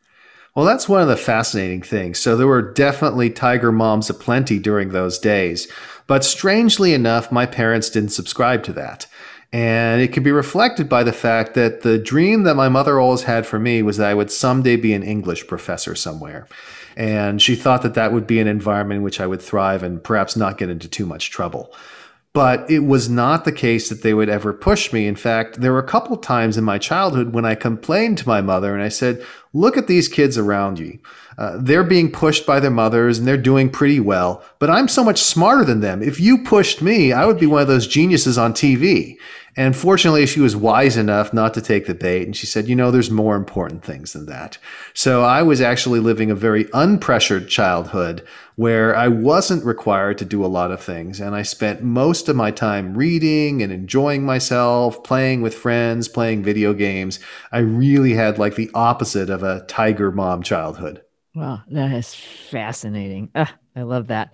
Well, 0.55 0.65
that's 0.65 0.87
one 0.87 1.01
of 1.01 1.09
the 1.09 1.17
fascinating 1.17 1.81
things. 1.81 2.19
So 2.19 2.37
there 2.37 2.47
were 2.47 2.73
definitely 2.73 3.29
tiger 3.29 3.73
moms 3.73 4.09
aplenty 4.09 4.57
during 4.57 4.89
those 4.89 5.19
days. 5.19 5.67
But 6.07 6.23
strangely 6.23 6.93
enough, 6.93 7.31
my 7.31 7.45
parents 7.45 7.89
didn't 7.89 8.11
subscribe 8.11 8.63
to 8.63 8.73
that. 8.73 9.07
And 9.51 10.01
it 10.01 10.13
can 10.13 10.23
be 10.23 10.31
reflected 10.31 10.87
by 10.87 11.03
the 11.03 11.13
fact 11.13 11.53
that 11.53 11.81
the 11.81 11.97
dream 11.97 12.43
that 12.43 12.55
my 12.55 12.69
mother 12.69 12.99
always 12.99 13.23
had 13.23 13.45
for 13.45 13.59
me 13.59 13.81
was 13.81 13.97
that 13.97 14.09
I 14.09 14.13
would 14.13 14.31
someday 14.31 14.75
be 14.75 14.93
an 14.93 15.03
English 15.03 15.47
professor 15.47 15.95
somewhere. 15.95 16.47
And 16.95 17.41
she 17.41 17.55
thought 17.55 17.81
that 17.81 17.93
that 17.95 18.13
would 18.13 18.25
be 18.25 18.39
an 18.39 18.47
environment 18.47 18.99
in 18.99 19.03
which 19.03 19.19
I 19.19 19.27
would 19.27 19.41
thrive 19.41 19.83
and 19.83 20.03
perhaps 20.03 20.35
not 20.35 20.57
get 20.57 20.69
into 20.69 20.87
too 20.87 21.05
much 21.05 21.29
trouble. 21.29 21.73
But 22.31 22.69
it 22.69 22.79
was 22.79 23.09
not 23.09 23.45
the 23.45 23.51
case 23.51 23.87
that 23.87 24.01
they 24.01 24.13
would 24.13 24.27
ever 24.27 24.51
push 24.51 24.91
me. 24.91 25.07
In 25.07 25.15
fact, 25.15 25.61
there 25.61 25.71
were 25.71 25.79
a 25.79 25.87
couple 25.87 26.17
times 26.17 26.57
in 26.57 26.65
my 26.65 26.77
childhood 26.77 27.33
when 27.33 27.45
I 27.45 27.55
complained 27.55 28.17
to 28.19 28.27
my 28.27 28.41
mother 28.41 28.73
and 28.73 28.83
I 28.83 28.89
said, 28.89 29.23
Look 29.53 29.77
at 29.77 29.87
these 29.87 30.09
kids 30.09 30.37
around 30.37 30.77
you. 30.77 30.99
Uh, 31.37 31.57
they're 31.59 31.83
being 31.83 32.11
pushed 32.11 32.45
by 32.45 32.59
their 32.59 32.71
mothers 32.71 33.17
and 33.17 33.27
they're 33.27 33.37
doing 33.37 33.69
pretty 33.69 33.99
well, 33.99 34.43
but 34.59 34.69
I'm 34.69 34.87
so 34.87 35.03
much 35.03 35.21
smarter 35.21 35.65
than 35.65 35.81
them. 35.81 36.01
If 36.01 36.19
you 36.19 36.43
pushed 36.43 36.81
me, 36.81 37.11
I 37.11 37.25
would 37.25 37.39
be 37.39 37.45
one 37.45 37.61
of 37.61 37.67
those 37.67 37.87
geniuses 37.87 38.37
on 38.37 38.53
TV. 38.53 39.17
And 39.57 39.75
fortunately, 39.75 40.25
she 40.25 40.41
was 40.41 40.55
wise 40.55 40.97
enough 40.97 41.33
not 41.33 41.53
to 41.53 41.61
take 41.61 41.85
the 41.85 41.95
bait. 41.95 42.23
And 42.23 42.35
she 42.35 42.45
said, 42.45 42.67
you 42.67 42.75
know, 42.75 42.91
there's 42.91 43.09
more 43.09 43.37
important 43.37 43.85
things 43.85 44.11
than 44.11 44.25
that. 44.25 44.57
So 44.93 45.23
I 45.23 45.43
was 45.43 45.61
actually 45.61 46.01
living 46.01 46.29
a 46.29 46.35
very 46.35 46.65
unpressured 46.65 47.47
childhood 47.47 48.25
where 48.55 48.93
I 48.95 49.07
wasn't 49.07 49.63
required 49.63 50.17
to 50.17 50.25
do 50.25 50.43
a 50.43 50.47
lot 50.47 50.71
of 50.71 50.81
things. 50.81 51.21
And 51.21 51.33
I 51.35 51.43
spent 51.43 51.81
most 51.81 52.27
of 52.27 52.35
my 52.35 52.51
time 52.51 52.97
reading 52.97 53.61
and 53.61 53.71
enjoying 53.71 54.25
myself, 54.25 55.01
playing 55.05 55.41
with 55.41 55.55
friends, 55.55 56.09
playing 56.09 56.43
video 56.43 56.73
games. 56.73 57.21
I 57.53 57.59
really 57.59 58.13
had 58.13 58.37
like 58.37 58.55
the 58.55 58.71
opposite 58.73 59.29
of 59.29 59.41
a 59.41 59.65
tiger 59.67 60.11
mom 60.11 60.43
childhood. 60.43 61.04
Wow, 61.35 61.63
that 61.69 61.91
is 61.91 62.13
fascinating. 62.13 63.29
Ah, 63.35 63.53
I 63.75 63.81
love 63.81 64.07
that. 64.07 64.31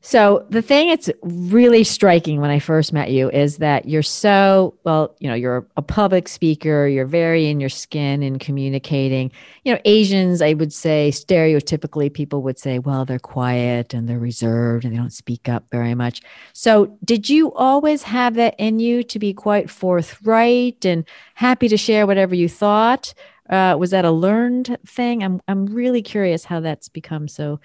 So 0.00 0.46
the 0.48 0.62
thing 0.62 0.88
that's 0.88 1.10
really 1.22 1.82
striking 1.82 2.40
when 2.40 2.50
I 2.50 2.60
first 2.60 2.92
met 2.92 3.10
you 3.10 3.30
is 3.30 3.56
that 3.56 3.88
you're 3.88 4.02
so 4.02 4.74
well, 4.84 5.16
you 5.18 5.28
know, 5.28 5.34
you're 5.34 5.66
a 5.76 5.82
public 5.82 6.28
speaker, 6.28 6.86
you're 6.86 7.04
very 7.04 7.46
in 7.46 7.58
your 7.58 7.68
skin 7.68 8.22
in 8.22 8.38
communicating. 8.38 9.32
You 9.64 9.74
know, 9.74 9.80
Asians, 9.84 10.40
I 10.40 10.54
would 10.54 10.72
say 10.72 11.10
stereotypically 11.12 12.12
people 12.12 12.42
would 12.42 12.60
say, 12.60 12.78
well, 12.78 13.04
they're 13.04 13.18
quiet 13.18 13.92
and 13.92 14.08
they're 14.08 14.20
reserved 14.20 14.84
and 14.84 14.94
they 14.94 14.98
don't 14.98 15.12
speak 15.12 15.48
up 15.48 15.64
very 15.72 15.96
much. 15.96 16.22
So 16.52 16.96
did 17.04 17.28
you 17.28 17.52
always 17.54 18.04
have 18.04 18.34
that 18.34 18.54
in 18.56 18.78
you 18.78 19.02
to 19.02 19.18
be 19.18 19.34
quite 19.34 19.68
forthright 19.68 20.86
and 20.86 21.04
happy 21.34 21.66
to 21.68 21.76
share 21.76 22.06
whatever 22.06 22.36
you 22.36 22.48
thought? 22.48 23.14
Uh, 23.48 23.76
was 23.78 23.90
that 23.90 24.04
a 24.04 24.10
learned 24.10 24.76
thing? 24.86 25.22
I'm 25.22 25.40
I'm 25.48 25.66
really 25.66 26.02
curious 26.02 26.44
how 26.44 26.60
that's 26.60 26.88
become 26.88 27.28
so 27.28 27.60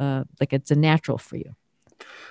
uh, 0.00 0.24
like 0.40 0.52
it's 0.52 0.70
a 0.70 0.76
natural 0.76 1.18
for 1.18 1.36
you. 1.36 1.54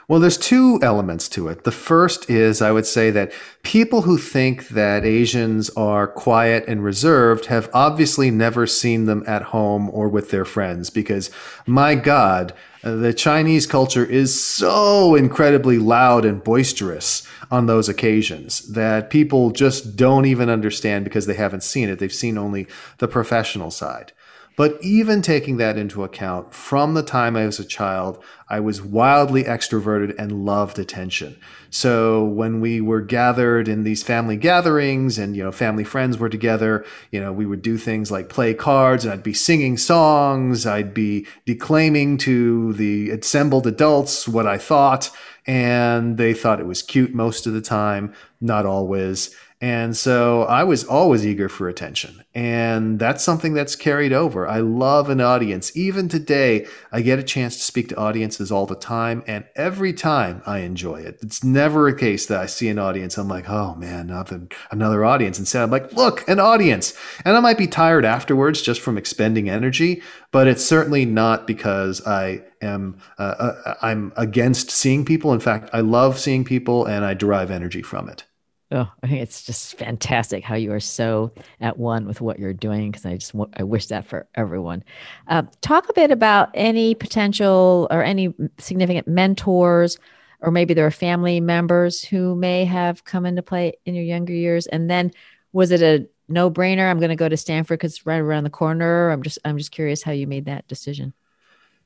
Well, 0.08 0.20
there's 0.20 0.38
two 0.38 0.80
elements 0.84 1.28
to 1.30 1.48
it. 1.48 1.64
The 1.64 1.72
first 1.72 2.30
is 2.30 2.62
I 2.62 2.72
would 2.72 2.86
say 2.86 3.10
that 3.12 3.32
people 3.64 4.04
who 4.04 4.20
think 4.20 4.68
that 4.70 5.04
Asians 5.04 5.72
are 5.72 6.06
quiet 6.06 6.64
and 6.68 6.84
reserved 6.84 7.48
have 7.48 7.72
obviously 7.74 8.30
never 8.30 8.68
seen 8.68 9.06
them 9.06 9.24
at 9.26 9.42
home 9.42 9.90
or 9.92 10.08
with 10.08 10.30
their 10.30 10.46
friends 10.46 10.92
because, 10.92 11.32
my 11.66 11.96
God, 11.96 12.54
Uh, 12.86 12.96
the 12.98 13.14
Chinese 13.14 13.66
culture 13.66 14.06
is 14.06 14.46
so 14.46 15.16
incredibly 15.16 15.80
loud 15.80 16.24
and 16.24 16.44
boisterous 16.44 17.28
on 17.50 17.66
those 17.66 17.90
occasions 17.90 18.60
that 18.74 19.10
people 19.10 19.50
just 19.50 19.96
don't 19.96 20.26
even 20.26 20.50
understand 20.50 21.04
because 21.04 21.26
they 21.26 21.34
haven't 21.34 21.64
seen 21.64 21.90
it. 21.90 21.98
They've 21.98 22.14
seen 22.14 22.38
only 22.38 22.68
the 23.00 23.08
professional 23.08 23.72
side. 23.72 24.14
But 24.58 24.78
even 24.82 25.22
taking 25.22 25.58
that 25.58 25.78
into 25.78 26.04
account, 26.04 26.54
from 26.54 26.94
the 26.94 27.04
time 27.04 27.36
I 27.36 27.46
was 27.46 27.60
a 27.60 27.66
child, 27.66 28.24
I 28.48 28.60
was 28.60 28.82
wildly 28.82 29.44
extroverted 29.44 30.16
and 30.18 30.46
loved 30.46 30.80
attention. 30.80 31.38
So 31.70 32.24
when 32.24 32.62
we 32.62 32.80
were 32.80 33.02
gathered 33.02 33.68
in 33.68 33.84
these 33.84 34.04
family 34.04 34.38
gatherings 34.38 35.18
and, 35.18 35.36
you 35.36 35.44
know, 35.44 35.52
family 35.52 35.84
friends 35.84 36.18
were 36.18 36.30
together, 36.30 36.86
you 37.12 37.20
know, 37.20 37.34
we 37.34 37.46
would 37.46 37.62
do 37.62 37.78
things 37.78 38.12
like 38.12 38.30
play 38.30 38.54
cards 38.54 39.04
and 39.04 39.14
I'd 39.14 39.24
be 39.24 39.34
singing 39.34 39.78
songs. 39.78 40.66
I'd 40.66 40.94
be 40.94 41.28
declaiming 41.46 42.18
to 42.20 42.74
the 42.74 43.10
assembled 43.10 43.68
adults 43.68 44.28
what 44.28 44.48
I 44.48 44.58
thought. 44.58 45.12
And 45.48 46.18
they 46.18 46.34
thought 46.34 46.60
it 46.60 46.66
was 46.66 46.82
cute 46.82 47.14
most 47.14 47.46
of 47.46 47.54
the 47.54 47.62
time, 47.62 48.14
not 48.40 48.66
always. 48.66 49.36
And 49.62 49.96
so 49.96 50.44
I 50.44 50.66
was 50.66 50.84
always 50.84 51.26
eager 51.26 51.48
for 51.48 51.70
attention. 51.70 52.24
And 52.34 53.00
that's 53.00 53.24
something 53.24 53.54
that's 53.54 53.76
carried 53.78 54.12
over. 54.12 54.46
I 54.46 54.60
love 54.60 55.10
an 55.10 55.22
audience. 55.22 55.76
Even 55.78 56.10
today, 56.10 56.68
I 56.92 57.02
get 57.02 57.20
a 57.20 57.24
chance 57.24 57.56
to 57.56 57.64
speak 57.64 57.88
to 57.90 57.98
audiences 57.98 58.52
all 58.52 58.66
the 58.66 58.76
time. 58.76 59.24
And 59.28 59.46
every 59.56 59.94
time 59.94 60.42
I 60.46 60.60
enjoy 60.60 60.98
it. 60.98 61.20
It's 61.22 61.42
never 61.44 61.88
a 61.88 61.98
case 61.98 62.26
that 62.26 62.42
I 62.42 62.48
see 62.48 62.68
an 62.68 62.78
audience. 62.78 63.18
I'm 63.18 63.30
like, 63.30 63.50
oh 63.50 63.76
man, 63.76 64.08
nothing, 64.08 64.52
another 64.72 65.06
audience. 65.06 65.40
Instead, 65.40 65.64
I'm 65.64 65.72
like, 65.72 65.94
look, 65.94 66.28
an 66.28 66.40
audience. 66.42 66.94
And 67.24 67.38
I 67.38 67.40
might 67.40 67.58
be 67.58 67.68
tired 67.68 68.04
afterwards 68.04 68.62
just 68.62 68.82
from 68.82 68.98
expending 68.98 69.50
energy, 69.50 70.02
but 70.32 70.48
it's 70.48 70.66
certainly 70.66 71.06
not 71.06 71.48
because 71.48 72.06
I 72.06 72.44
am, 72.62 73.00
uh, 73.18 73.22
uh, 73.40 73.76
I'm 73.82 74.12
against 74.18 74.70
seeing 74.70 75.06
people. 75.06 75.32
In 75.32 75.40
fact, 75.40 75.70
I 75.72 75.80
love 75.80 76.20
seeing 76.20 76.44
people 76.44 76.86
and 76.86 77.06
I 77.06 77.14
derive 77.14 77.52
energy 77.52 77.82
from 77.82 78.10
it. 78.10 78.26
Oh, 78.72 78.92
I 79.04 79.08
think 79.08 79.22
it's 79.22 79.44
just 79.44 79.78
fantastic 79.78 80.44
how 80.44 80.56
you 80.56 80.72
are 80.72 80.80
so 80.80 81.32
at 81.62 81.78
one 81.78 82.08
with 82.08 82.20
what 82.20 82.40
you're 82.40 82.54
doing. 82.54 82.90
Because 82.90 83.06
I 83.06 83.18
just 83.18 83.34
I 83.54 83.64
wish 83.64 83.88
that 83.88 84.08
for 84.08 84.28
everyone. 84.34 84.84
Uh, 85.28 85.44
talk 85.62 85.88
a 85.88 85.94
bit 85.94 86.10
about 86.10 86.50
any 86.56 86.96
potential 86.96 87.88
or 87.92 88.04
any 88.04 88.34
significant 88.58 89.08
mentors, 89.08 90.00
or 90.42 90.52
maybe 90.52 90.74
there 90.74 90.88
are 90.88 90.92
family 90.92 91.40
members 91.40 92.04
who 92.04 92.36
may 92.36 92.66
have 92.66 93.04
come 93.06 93.26
into 93.26 93.44
play 93.44 93.74
in 93.86 93.94
your 93.94 94.04
younger 94.04 94.34
years. 94.34 94.66
And 94.66 94.90
then, 94.90 95.12
was 95.54 95.70
it 95.70 95.84
a 95.84 96.08
no 96.28 96.50
brainer? 96.50 96.90
I'm 96.90 97.00
going 97.00 97.10
to 97.10 97.16
go 97.16 97.30
to 97.30 97.38
Stanford 97.38 97.78
because 97.78 97.94
it's 97.94 98.06
right 98.08 98.18
around 98.18 98.46
the 98.46 98.50
corner. 98.50 99.12
I'm 99.12 99.22
just 99.22 99.38
I'm 99.46 99.60
just 99.60 99.72
curious 99.72 100.02
how 100.02 100.12
you 100.12 100.26
made 100.26 100.46
that 100.46 100.68
decision. 100.68 101.14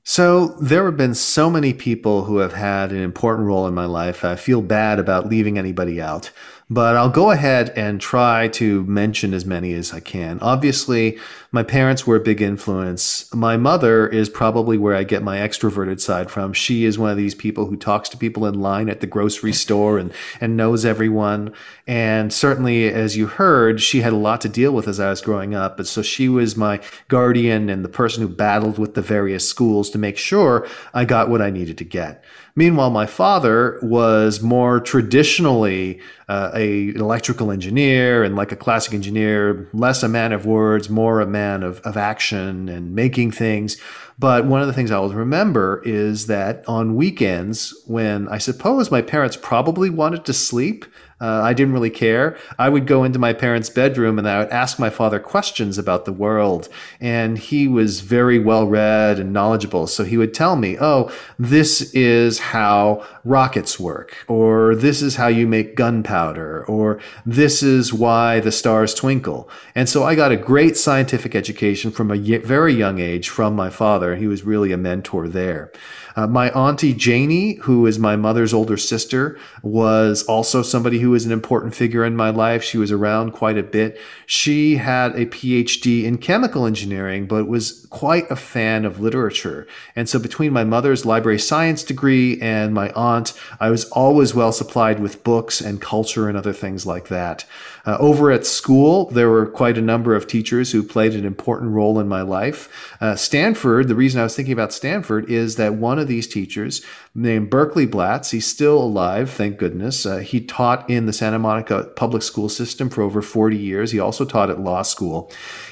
So, 0.05 0.55
there 0.61 0.85
have 0.85 0.95
been 0.95 1.13
so 1.13 1.49
many 1.49 1.73
people 1.73 2.23
who 2.23 2.37
have 2.37 2.53
had 2.53 2.91
an 2.91 3.01
important 3.01 3.47
role 3.47 3.67
in 3.67 3.73
my 3.73 3.85
life. 3.85 4.23
I 4.23 4.37
feel 4.37 4.61
bad 4.61 4.97
about 4.97 5.27
leaving 5.27 5.57
anybody 5.57 6.01
out 6.01 6.31
but 6.69 6.95
I'll 6.95 7.09
go 7.09 7.31
ahead 7.31 7.71
and 7.75 7.99
try 7.99 8.47
to 8.49 8.83
mention 8.83 9.33
as 9.33 9.43
many 9.43 9.73
as 9.73 9.91
I 9.91 9.99
can. 9.99 10.37
Obviously, 10.39 11.17
my 11.51 11.63
parents 11.63 12.05
were 12.05 12.17
a 12.17 12.19
big 12.19 12.43
influence. 12.43 13.33
My 13.33 13.57
mother 13.57 14.07
is 14.07 14.29
probably 14.29 14.77
where 14.77 14.95
I 14.95 15.03
get 15.03 15.23
my 15.23 15.37
extroverted 15.37 15.99
side 15.99 16.29
from. 16.29 16.53
She 16.53 16.85
is 16.85 16.99
one 16.99 17.09
of 17.09 17.17
these 17.17 17.33
people 17.33 17.65
who 17.65 17.75
talks 17.75 18.07
to 18.09 18.17
people 18.17 18.45
in 18.45 18.61
line 18.61 18.87
at 18.87 18.99
the 18.99 19.07
grocery 19.07 19.53
store 19.53 19.97
and, 19.97 20.13
and 20.39 20.55
knows 20.55 20.85
everyone. 20.85 21.53
And 21.87 22.31
certainly, 22.31 22.87
as 22.87 23.17
you 23.17 23.25
heard, 23.25 23.81
she 23.81 24.01
had 24.01 24.13
a 24.13 24.17
lot 24.17 24.41
to 24.41 24.49
deal 24.49 24.71
with 24.71 24.87
as 24.87 24.99
I 24.99 25.09
was 25.09 25.21
growing 25.21 25.55
up. 25.55 25.75
But 25.75 25.87
so 25.87 26.03
she 26.03 26.29
was 26.29 26.55
my 26.55 26.81
guardian 27.07 27.71
and 27.71 27.83
the 27.83 27.89
person 27.89 28.21
who 28.21 28.29
battled 28.29 28.77
with 28.77 28.93
the 28.93 29.01
various 29.01 29.49
schools 29.49 29.89
to 29.89 29.97
make 29.97 30.19
sure 30.19 30.67
I 30.93 31.05
got 31.05 31.29
what 31.29 31.41
I 31.41 31.49
needed 31.49 31.79
to 31.79 31.83
get. 31.83 32.23
Meanwhile, 32.55 32.89
my 32.89 33.05
father 33.05 33.79
was 33.81 34.41
more 34.41 34.79
traditionally 34.79 35.99
uh, 36.27 36.51
a 36.53 36.89
electrical 36.89 37.51
engineer 37.51 38.23
and 38.23 38.35
like 38.35 38.51
a 38.51 38.55
classic 38.55 38.93
engineer, 38.93 39.69
less 39.73 40.03
a 40.03 40.07
man 40.07 40.31
of 40.33 40.45
words, 40.45 40.89
more 40.89 41.21
a 41.21 41.25
man 41.25 41.63
of, 41.63 41.79
of 41.81 41.97
action 41.97 42.69
and 42.69 42.93
making 42.93 43.31
things. 43.31 43.77
But 44.17 44.45
one 44.45 44.61
of 44.61 44.67
the 44.67 44.73
things 44.73 44.91
I 44.91 44.97
always 44.97 45.13
remember 45.13 45.81
is 45.85 46.27
that 46.27 46.67
on 46.67 46.95
weekends, 46.95 47.73
when 47.87 48.27
I 48.27 48.37
suppose 48.37 48.91
my 48.91 49.01
parents 49.01 49.37
probably 49.37 49.89
wanted 49.89 50.25
to 50.25 50.33
sleep, 50.33 50.85
uh, 51.21 51.41
I 51.43 51.53
didn't 51.53 51.73
really 51.73 51.89
care. 51.89 52.37
I 52.57 52.69
would 52.69 52.87
go 52.87 53.03
into 53.03 53.19
my 53.19 53.33
parents' 53.33 53.69
bedroom 53.69 54.17
and 54.17 54.27
I 54.27 54.39
would 54.39 54.49
ask 54.49 54.79
my 54.79 54.89
father 54.89 55.19
questions 55.19 55.77
about 55.77 56.05
the 56.05 56.13
world. 56.13 56.69
And 56.99 57.37
he 57.37 57.67
was 57.67 57.99
very 58.01 58.39
well 58.39 58.67
read 58.67 59.19
and 59.19 59.33
knowledgeable. 59.33 59.87
So 59.87 60.03
he 60.03 60.17
would 60.17 60.33
tell 60.33 60.55
me, 60.55 60.77
oh, 60.79 61.11
this 61.37 61.93
is 61.93 62.39
how 62.39 63.05
rockets 63.25 63.79
work, 63.79 64.25
or 64.27 64.75
this 64.75 65.01
is 65.01 65.15
how 65.15 65.27
you 65.27 65.45
make 65.47 65.75
gunpowder, 65.75 66.65
or 66.65 66.99
this 67.25 67.61
is 67.61 67.93
why 67.93 68.39
the 68.39 68.51
stars 68.51 68.93
twinkle. 68.93 69.49
And 69.75 69.89
so 69.89 70.03
I 70.03 70.15
got 70.15 70.31
a 70.31 70.37
great 70.37 70.77
scientific 70.77 71.35
education 71.35 71.91
from 71.91 72.11
a 72.11 72.17
very 72.39 72.73
young 72.73 72.99
age 72.99 73.29
from 73.29 73.55
my 73.55 73.69
father. 73.69 74.15
He 74.15 74.27
was 74.27 74.43
really 74.43 74.71
a 74.71 74.77
mentor 74.77 75.27
there. 75.27 75.71
Uh, 76.19 76.27
my 76.27 76.49
auntie 76.49 76.93
Janie, 76.93 77.53
who 77.61 77.85
is 77.85 77.97
my 77.97 78.17
mother's 78.17 78.53
older 78.53 78.75
sister, 78.75 79.39
was 79.63 80.21
also 80.23 80.61
somebody 80.61 80.99
who 80.99 81.11
was 81.11 81.25
an 81.25 81.31
important 81.31 81.73
figure 81.73 82.03
in 82.03 82.13
my 82.13 82.29
life. 82.29 82.61
She 82.61 82.77
was 82.77 82.91
around 82.91 83.31
quite 83.31 83.57
a 83.57 83.63
bit. 83.63 83.97
She 84.25 84.75
had 84.75 85.15
a 85.15 85.27
PhD 85.27 86.03
in 86.03 86.17
chemical 86.17 86.65
engineering, 86.65 87.25
but 87.25 87.47
was 87.47 87.87
quite 87.89 88.29
a 88.29 88.35
fan 88.35 88.83
of 88.83 88.99
literature. 88.99 89.65
And 89.95 90.09
so 90.09 90.19
between 90.19 90.51
my 90.51 90.65
mother's 90.65 91.05
library 91.05 91.39
science 91.39 91.85
degree 91.85 92.37
and 92.41 92.73
my 92.73 92.91
aunt, 92.91 93.31
I 93.61 93.69
was 93.69 93.85
always 93.91 94.35
well 94.35 94.51
supplied 94.51 94.99
with 94.99 95.23
books 95.23 95.61
and 95.61 95.79
culture 95.79 96.27
and 96.27 96.37
other 96.37 96.51
things 96.51 96.85
like 96.85 97.07
that. 97.07 97.45
Uh, 97.89 97.97
over 97.99 98.29
at 98.29 98.45
school, 98.45 99.09
there 99.09 99.29
were 99.29 99.47
quite 99.47 99.75
a 99.75 99.81
number 99.81 100.13
of 100.13 100.27
teachers 100.27 100.71
who 100.71 100.83
played 100.83 101.15
an 101.15 101.25
important 101.25 101.71
role 101.71 101.99
in 101.99 102.07
my 102.07 102.21
life. 102.21 102.95
Uh, 103.01 103.15
Stanford, 103.15 103.87
the 103.87 103.95
reason 103.95 104.19
I 104.19 104.25
was 104.25 104.35
thinking 104.35 104.53
about 104.53 104.71
Stanford 104.71 105.27
is 105.27 105.55
that 105.55 105.73
one 105.73 105.97
of 105.97 106.07
these 106.07 106.27
teachers, 106.27 106.85
named 107.15 107.49
Berkeley 107.49 107.87
Blatz, 107.87 108.29
he's 108.29 108.45
still 108.45 108.77
alive, 108.77 109.31
thank 109.31 109.57
goodness. 109.57 110.05
Uh, 110.05 110.17
he 110.17 110.39
taught 110.39 110.87
in 110.87 111.07
the 111.07 111.13
Santa 111.13 111.39
Monica 111.39 111.85
public 111.95 112.21
school 112.21 112.47
system 112.47 112.91
for 112.91 113.01
over 113.01 113.23
40 113.23 113.57
years. 113.57 113.89
He 113.89 113.99
also 113.99 114.23
taught 114.23 114.51
at 114.51 114.59
law 114.59 114.83
school. 114.83 115.31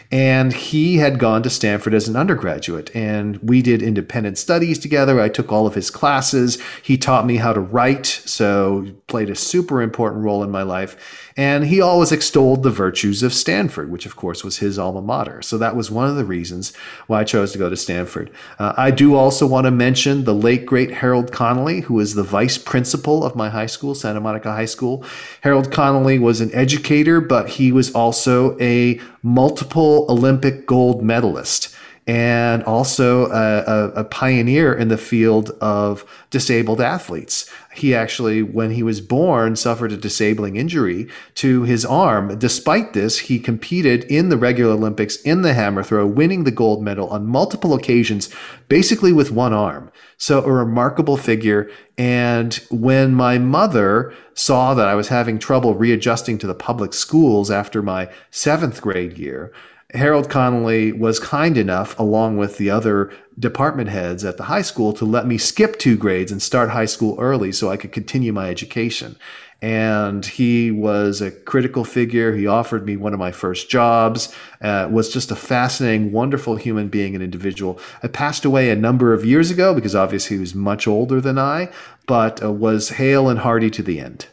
And 0.09 0.53
he 0.53 0.97
had 0.97 1.19
gone 1.19 1.43
to 1.43 1.49
Stanford 1.49 1.93
as 1.93 2.07
an 2.07 2.15
undergraduate, 2.15 2.95
and 2.95 3.37
we 3.37 3.61
did 3.61 3.81
independent 3.81 4.37
studies 4.37 4.79
together. 4.79 5.19
I 5.19 5.27
took 5.27 5.51
all 5.51 5.67
of 5.67 5.75
his 5.75 5.89
classes. 5.89 6.57
He 6.81 6.97
taught 6.97 7.25
me 7.25 7.35
how 7.35 7.51
to 7.51 7.59
write, 7.59 8.05
so 8.05 8.87
played 9.07 9.29
a 9.29 9.35
super 9.35 9.81
important 9.81 10.23
role 10.23 10.43
in 10.43 10.49
my 10.49 10.63
life. 10.63 11.31
And 11.35 11.65
he 11.65 11.81
always 11.81 12.06
extolled 12.11 12.63
the 12.63 12.69
virtues 12.69 13.23
of 13.23 13.33
Stanford, 13.33 13.91
which 13.91 14.05
of 14.05 14.15
course 14.15 14.43
was 14.43 14.57
his 14.57 14.77
alma 14.77 15.01
mater. 15.01 15.41
So 15.41 15.57
that 15.57 15.75
was 15.75 15.91
one 15.91 16.09
of 16.09 16.15
the 16.15 16.25
reasons 16.25 16.73
why 17.07 17.21
I 17.21 17.23
chose 17.23 17.51
to 17.51 17.57
go 17.57 17.69
to 17.69 17.77
Stanford. 17.77 18.31
Uh, 18.59 18.73
I 18.77 18.91
do 18.91 19.15
also 19.15 19.47
want 19.47 19.65
to 19.65 19.71
mention 19.71 20.23
the 20.23 20.33
late, 20.33 20.65
great 20.65 20.91
Harold 20.91 21.31
Connolly, 21.31 21.81
who 21.81 21.95
was 21.95 22.15
the 22.15 22.23
vice 22.23 22.57
principal 22.57 23.23
of 23.23 23.35
my 23.35 23.49
high 23.49 23.65
school, 23.65 23.95
Santa 23.95 24.19
Monica 24.19 24.51
High 24.51 24.65
School. 24.65 25.03
Harold 25.41 25.71
Connolly 25.71 26.19
was 26.19 26.41
an 26.41 26.53
educator, 26.53 27.21
but 27.21 27.49
he 27.49 27.71
was 27.71 27.91
also 27.91 28.57
a 28.59 28.99
multiple 29.23 30.05
Olympic 30.09 30.65
gold 30.65 31.03
medalist 31.03 31.75
and 32.07 32.63
also 32.63 33.25
a, 33.31 33.91
a, 33.99 34.03
pioneer 34.05 34.73
in 34.73 34.87
the 34.87 34.97
field 34.97 35.51
of 35.59 36.05
disabled 36.29 36.79
athletes. 36.79 37.51
He 37.75 37.93
actually, 37.93 38.41
when 38.41 38.71
he 38.71 38.81
was 38.81 39.01
born, 39.01 39.57
suffered 39.57 39.91
a 39.91 39.97
disabling 39.97 40.55
injury 40.55 41.09
to 41.35 41.63
his 41.63 41.83
arm. 41.83 42.39
Despite 42.39 42.93
this, 42.93 43.19
he 43.19 43.39
competed 43.39 44.05
in 44.05 44.29
the 44.29 44.37
regular 44.37 44.73
Olympics 44.73 45.17
in 45.17 45.41
the 45.41 45.53
hammer 45.53 45.83
throw, 45.83 46.07
winning 46.07 46.45
the 46.45 46.51
gold 46.51 46.81
medal 46.81 47.09
on 47.09 47.27
multiple 47.27 47.73
occasions, 47.73 48.29
basically 48.69 49.11
with 49.11 49.29
one 49.29 49.53
arm. 49.53 49.91
So, 50.17 50.43
a 50.43 50.51
remarkable 50.51 51.17
figure. 51.17 51.69
And 51.97 52.55
when 52.71 53.13
my 53.13 53.37
mother 53.37 54.13
saw 54.33 54.73
that 54.75 54.87
I 54.87 54.95
was 54.95 55.09
having 55.09 55.39
trouble 55.39 55.75
readjusting 55.75 56.37
to 56.37 56.47
the 56.47 56.55
public 56.55 56.93
schools 56.93 57.51
after 57.51 57.81
my 57.81 58.09
seventh 58.31 58.81
grade 58.81 59.17
year, 59.17 59.51
Harold 59.93 60.29
Connolly 60.29 60.91
was 60.91 61.17
kind 61.17 61.57
enough, 61.57 61.97
along 61.97 62.37
with 62.37 62.57
the 62.57 62.69
other 62.69 63.11
department 63.39 63.89
heads 63.89 64.25
at 64.25 64.35
the 64.35 64.43
high 64.43 64.61
school, 64.61 64.91
to 64.91 65.05
let 65.05 65.25
me 65.25 65.37
skip 65.37 65.79
two 65.79 65.95
grades 65.95 66.31
and 66.31 66.41
start 66.41 66.71
high 66.71 66.85
school 66.85 67.15
early 67.19 67.53
so 67.53 67.69
I 67.69 67.77
could 67.77 67.93
continue 67.93 68.33
my 68.33 68.49
education. 68.49 69.17
And 69.61 70.25
he 70.25 70.71
was 70.71 71.21
a 71.21 71.31
critical 71.31 71.85
figure. 71.85 72.35
He 72.35 72.45
offered 72.45 72.85
me 72.85 72.97
one 72.97 73.13
of 73.13 73.19
my 73.19 73.31
first 73.31 73.69
jobs, 73.69 74.35
uh, 74.61 74.89
was 74.91 75.11
just 75.11 75.31
a 75.31 75.37
fascinating, 75.37 76.11
wonderful 76.11 76.57
human 76.57 76.89
being 76.89 77.15
and 77.15 77.23
individual. 77.23 77.79
I 78.03 78.09
passed 78.09 78.43
away 78.43 78.69
a 78.69 78.75
number 78.75 79.13
of 79.13 79.23
years 79.23 79.49
ago 79.49 79.73
because 79.73 79.95
obviously 79.95 80.35
he 80.35 80.41
was 80.41 80.53
much 80.53 80.85
older 80.85 81.21
than 81.21 81.39
I, 81.39 81.71
but 82.07 82.43
uh, 82.43 82.51
was 82.51 82.89
hale 82.89 83.29
and 83.29 83.39
hearty 83.39 83.69
to 83.71 83.81
the 83.81 84.01
end. 84.01 84.27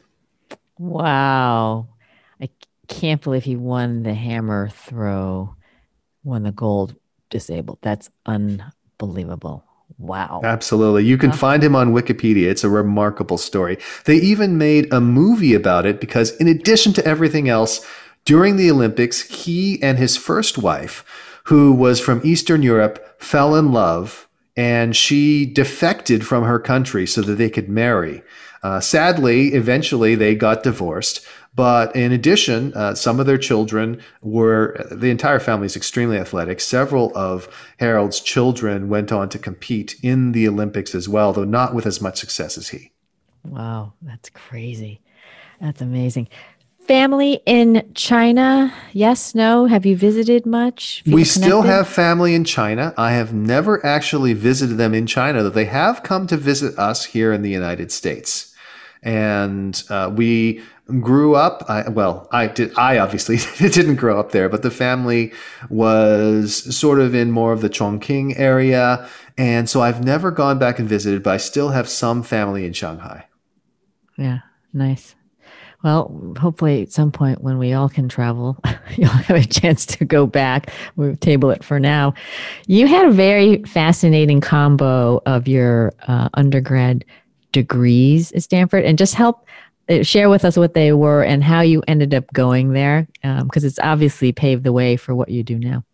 Wow 0.78 1.86
can't 2.88 3.22
believe 3.22 3.44
he 3.44 3.56
won 3.56 4.02
the 4.02 4.14
hammer 4.14 4.68
throw, 4.68 5.54
won 6.22 6.42
the 6.42 6.52
gold 6.52 6.96
disabled. 7.30 7.78
That's 7.82 8.10
unbelievable. 8.26 9.64
Wow. 9.98 10.40
Absolutely. 10.42 11.04
You 11.04 11.18
can 11.18 11.30
find 11.30 11.62
him 11.62 11.76
on 11.76 11.92
Wikipedia. 11.92 12.48
It's 12.48 12.64
a 12.64 12.68
remarkable 12.68 13.38
story. 13.38 13.78
They 14.06 14.16
even 14.16 14.58
made 14.58 14.92
a 14.92 15.00
movie 15.00 15.54
about 15.54 15.86
it 15.86 16.00
because, 16.00 16.34
in 16.36 16.48
addition 16.48 16.92
to 16.94 17.06
everything 17.06 17.48
else, 17.48 17.86
during 18.24 18.56
the 18.56 18.70
Olympics, 18.70 19.22
he 19.22 19.80
and 19.82 19.98
his 19.98 20.16
first 20.16 20.58
wife, 20.58 21.04
who 21.44 21.72
was 21.72 22.00
from 22.00 22.20
Eastern 22.24 22.62
Europe, 22.62 23.20
fell 23.22 23.54
in 23.54 23.72
love 23.72 24.26
and 24.56 24.96
she 24.96 25.46
defected 25.46 26.26
from 26.26 26.44
her 26.44 26.58
country 26.58 27.06
so 27.06 27.20
that 27.22 27.34
they 27.34 27.50
could 27.50 27.68
marry. 27.68 28.22
Uh, 28.62 28.80
sadly, 28.80 29.48
eventually 29.48 30.14
they 30.14 30.34
got 30.34 30.62
divorced. 30.62 31.26
But 31.54 31.94
in 31.94 32.10
addition, 32.10 32.74
uh, 32.74 32.94
some 32.94 33.20
of 33.20 33.26
their 33.26 33.38
children 33.38 34.02
were, 34.22 34.86
the 34.90 35.10
entire 35.10 35.38
family 35.38 35.66
is 35.66 35.76
extremely 35.76 36.18
athletic. 36.18 36.60
Several 36.60 37.12
of 37.16 37.48
Harold's 37.78 38.20
children 38.20 38.88
went 38.88 39.12
on 39.12 39.28
to 39.28 39.38
compete 39.38 39.96
in 40.02 40.32
the 40.32 40.48
Olympics 40.48 40.94
as 40.94 41.08
well, 41.08 41.32
though 41.32 41.44
not 41.44 41.74
with 41.74 41.86
as 41.86 42.00
much 42.00 42.18
success 42.18 42.58
as 42.58 42.68
he. 42.68 42.90
Wow, 43.44 43.92
that's 44.02 44.30
crazy. 44.30 45.00
That's 45.60 45.80
amazing. 45.80 46.28
Family 46.80 47.40
in 47.46 47.90
China? 47.94 48.74
Yes, 48.92 49.34
no? 49.34 49.66
Have 49.66 49.86
you 49.86 49.96
visited 49.96 50.44
much? 50.44 51.02
Feel 51.02 51.14
we 51.14 51.22
connected? 51.22 51.40
still 51.40 51.62
have 51.62 51.88
family 51.88 52.34
in 52.34 52.44
China. 52.44 52.92
I 52.98 53.12
have 53.12 53.32
never 53.32 53.84
actually 53.86 54.32
visited 54.32 54.76
them 54.76 54.92
in 54.92 55.06
China, 55.06 55.44
though 55.44 55.50
they 55.50 55.64
have 55.66 56.02
come 56.02 56.26
to 56.26 56.36
visit 56.36 56.76
us 56.78 57.04
here 57.06 57.32
in 57.32 57.42
the 57.42 57.50
United 57.50 57.92
States 57.92 58.54
and 59.04 59.84
uh, 59.90 60.10
we 60.12 60.62
grew 61.00 61.34
up 61.34 61.64
I, 61.66 61.88
well 61.88 62.28
i 62.30 62.46
did 62.46 62.76
i 62.76 62.98
obviously 62.98 63.38
didn't 63.68 63.96
grow 63.96 64.20
up 64.20 64.32
there 64.32 64.50
but 64.50 64.62
the 64.62 64.70
family 64.70 65.32
was 65.70 66.76
sort 66.76 67.00
of 67.00 67.14
in 67.14 67.30
more 67.30 67.52
of 67.52 67.62
the 67.62 67.70
chongqing 67.70 68.38
area. 68.38 69.08
And 69.38 69.68
so 69.68 69.80
i've 69.80 70.04
never 70.04 70.30
gone 70.30 70.58
back 70.58 70.78
and 70.78 70.88
visited 70.88 71.22
but 71.22 71.32
i 71.34 71.36
still 71.38 71.70
have 71.70 71.88
some 71.88 72.22
family 72.22 72.66
in 72.66 72.72
shanghai. 72.72 73.26
Yeah 74.18 74.40
nice. 74.72 75.14
Well 75.82 76.34
hopefully 76.38 76.82
at 76.82 76.92
some 76.92 77.10
point 77.10 77.42
when 77.42 77.56
we 77.58 77.72
all 77.72 77.88
can 77.88 78.08
travel 78.08 78.58
you'll 78.96 79.08
have 79.08 79.36
a 79.36 79.46
chance 79.46 79.86
to 79.86 80.04
go 80.04 80.26
back. 80.26 80.70
We'll 80.96 81.16
table 81.16 81.50
it 81.50 81.64
for 81.64 81.80
now. 81.80 82.12
You 82.66 82.86
had 82.86 83.06
a 83.06 83.10
very 83.10 83.62
fascinating 83.62 84.42
combo 84.42 85.22
of 85.24 85.48
your 85.48 85.94
uh, 86.06 86.28
undergrad 86.34 87.06
degrees 87.52 88.32
at 88.32 88.42
stanford 88.42 88.84
and 88.84 88.98
just 88.98 89.14
help 89.14 89.46
share 90.02 90.28
with 90.28 90.44
us 90.44 90.56
what 90.56 90.74
they 90.74 90.92
were 90.92 91.22
and 91.22 91.42
how 91.42 91.60
you 91.60 91.82
ended 91.86 92.14
up 92.14 92.32
going 92.32 92.72
there 92.72 93.06
because 93.22 93.64
um, 93.64 93.66
it's 93.68 93.78
obviously 93.80 94.32
paved 94.32 94.64
the 94.64 94.72
way 94.72 94.96
for 94.96 95.14
what 95.14 95.28
you 95.28 95.42
do 95.42 95.58
now. 95.58 95.84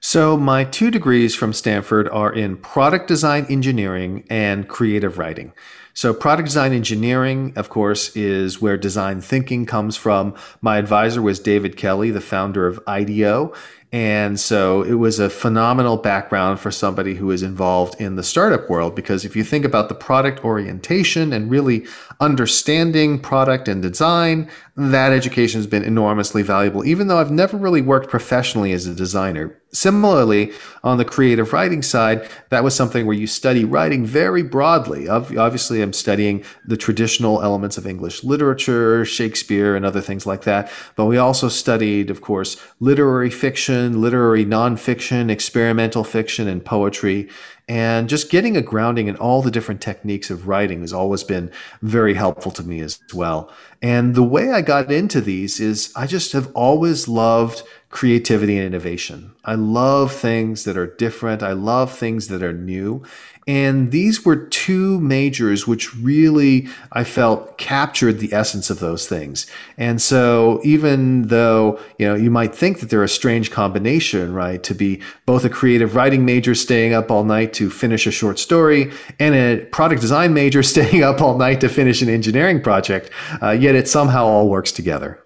So 0.00 0.36
my 0.36 0.64
two 0.64 0.90
degrees 0.90 1.34
from 1.34 1.52
stanford 1.52 2.08
are 2.10 2.32
in 2.32 2.58
product 2.58 3.08
design 3.08 3.46
engineering 3.48 4.24
and 4.30 4.68
creative 4.68 5.18
writing. 5.18 5.52
So 5.94 6.12
product 6.12 6.46
design 6.46 6.72
engineering 6.72 7.54
of 7.56 7.70
course 7.70 8.14
is 8.14 8.60
where 8.60 8.76
design 8.76 9.20
thinking 9.20 9.66
comes 9.66 9.96
from. 9.96 10.34
My 10.60 10.76
advisor 10.76 11.22
was 11.22 11.40
david 11.40 11.76
kelley 11.76 12.10
the 12.10 12.20
founder 12.20 12.66
of 12.66 12.78
ideo 12.84 13.56
and 13.92 14.38
so 14.40 14.82
it 14.82 14.94
was 14.94 15.18
a 15.18 15.30
phenomenal 15.30 15.96
background 15.96 16.58
for 16.58 16.70
somebody 16.70 17.14
who 17.14 17.30
is 17.30 17.42
involved 17.42 18.00
in 18.00 18.16
the 18.16 18.22
startup 18.22 18.68
world 18.68 18.96
because 18.96 19.24
if 19.24 19.36
you 19.36 19.44
think 19.44 19.64
about 19.64 19.88
the 19.88 19.94
product 19.94 20.44
orientation 20.44 21.32
and 21.32 21.50
really 21.50 21.86
understanding 22.20 23.20
product 23.20 23.68
and 23.68 23.82
design, 23.82 24.50
that 24.78 25.12
education 25.12 25.58
has 25.58 25.66
been 25.66 25.82
enormously 25.82 26.42
valuable, 26.42 26.84
even 26.84 27.06
though 27.06 27.18
I've 27.18 27.30
never 27.30 27.56
really 27.56 27.80
worked 27.80 28.10
professionally 28.10 28.72
as 28.72 28.86
a 28.86 28.94
designer. 28.94 29.58
Similarly, 29.72 30.52
on 30.84 30.98
the 30.98 31.04
creative 31.04 31.52
writing 31.52 31.82
side, 31.82 32.28
that 32.50 32.62
was 32.62 32.74
something 32.74 33.06
where 33.06 33.16
you 33.16 33.26
study 33.26 33.64
writing 33.64 34.04
very 34.04 34.42
broadly. 34.42 35.08
Obviously, 35.08 35.80
I'm 35.80 35.92
studying 35.92 36.44
the 36.64 36.76
traditional 36.76 37.42
elements 37.42 37.78
of 37.78 37.86
English 37.86 38.22
literature, 38.22 39.04
Shakespeare, 39.04 39.74
and 39.74 39.84
other 39.84 40.00
things 40.00 40.26
like 40.26 40.42
that. 40.44 40.70
But 40.94 41.06
we 41.06 41.16
also 41.16 41.48
studied, 41.48 42.10
of 42.10 42.20
course, 42.20 42.56
literary 42.78 43.30
fiction, 43.30 44.00
literary 44.00 44.44
nonfiction, 44.44 45.30
experimental 45.30 46.04
fiction, 46.04 46.48
and 46.48 46.64
poetry. 46.64 47.28
And 47.68 48.08
just 48.08 48.30
getting 48.30 48.56
a 48.56 48.62
grounding 48.62 49.08
in 49.08 49.16
all 49.16 49.42
the 49.42 49.50
different 49.50 49.80
techniques 49.80 50.30
of 50.30 50.46
writing 50.46 50.82
has 50.82 50.92
always 50.92 51.24
been 51.24 51.50
very 51.82 52.14
helpful 52.14 52.52
to 52.52 52.62
me 52.62 52.80
as 52.80 53.00
well. 53.12 53.52
And 53.82 54.14
the 54.14 54.22
way 54.22 54.52
I 54.52 54.62
got 54.62 54.92
into 54.92 55.20
these 55.20 55.58
is 55.58 55.92
I 55.96 56.06
just 56.06 56.32
have 56.32 56.50
always 56.54 57.08
loved 57.08 57.64
creativity 57.88 58.56
and 58.56 58.66
innovation. 58.66 59.32
I 59.44 59.54
love 59.54 60.12
things 60.12 60.64
that 60.64 60.76
are 60.76 60.86
different. 60.86 61.42
I 61.42 61.52
love 61.52 61.96
things 61.96 62.28
that 62.28 62.42
are 62.42 62.52
new. 62.52 63.04
And 63.46 63.92
these 63.92 64.24
were 64.24 64.34
two 64.34 65.00
majors 65.00 65.68
which 65.68 65.94
really, 65.94 66.68
I 66.90 67.04
felt, 67.04 67.58
captured 67.58 68.18
the 68.18 68.32
essence 68.32 68.70
of 68.70 68.80
those 68.80 69.06
things. 69.06 69.46
And 69.78 70.02
so 70.02 70.60
even 70.64 71.28
though, 71.28 71.78
you 71.96 72.08
know, 72.08 72.16
you 72.16 72.28
might 72.28 72.52
think 72.52 72.80
that 72.80 72.90
they're 72.90 73.04
a 73.04 73.08
strange 73.08 73.52
combination, 73.52 74.34
right? 74.34 74.60
To 74.64 74.74
be 74.74 75.00
both 75.24 75.44
a 75.44 75.48
creative 75.48 75.94
writing 75.94 76.24
major 76.24 76.56
staying 76.56 76.92
up 76.92 77.08
all 77.08 77.22
night 77.22 77.52
to 77.54 77.70
finish 77.70 78.04
a 78.08 78.10
short 78.10 78.40
story 78.40 78.92
and 79.20 79.34
a 79.36 79.64
product 79.66 80.00
design 80.00 80.34
major 80.34 80.62
staying 80.64 81.04
up 81.04 81.20
all 81.20 81.38
night 81.38 81.60
to 81.60 81.68
finish 81.68 82.02
an 82.02 82.08
engineering 82.08 82.60
project. 82.60 83.10
Uh, 83.40 83.50
yet 83.50 83.76
it 83.76 83.86
somehow 83.86 84.26
all 84.26 84.48
works 84.48 84.72
together. 84.72 85.22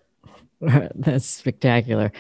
That's 0.95 1.27
spectacular. 1.27 2.13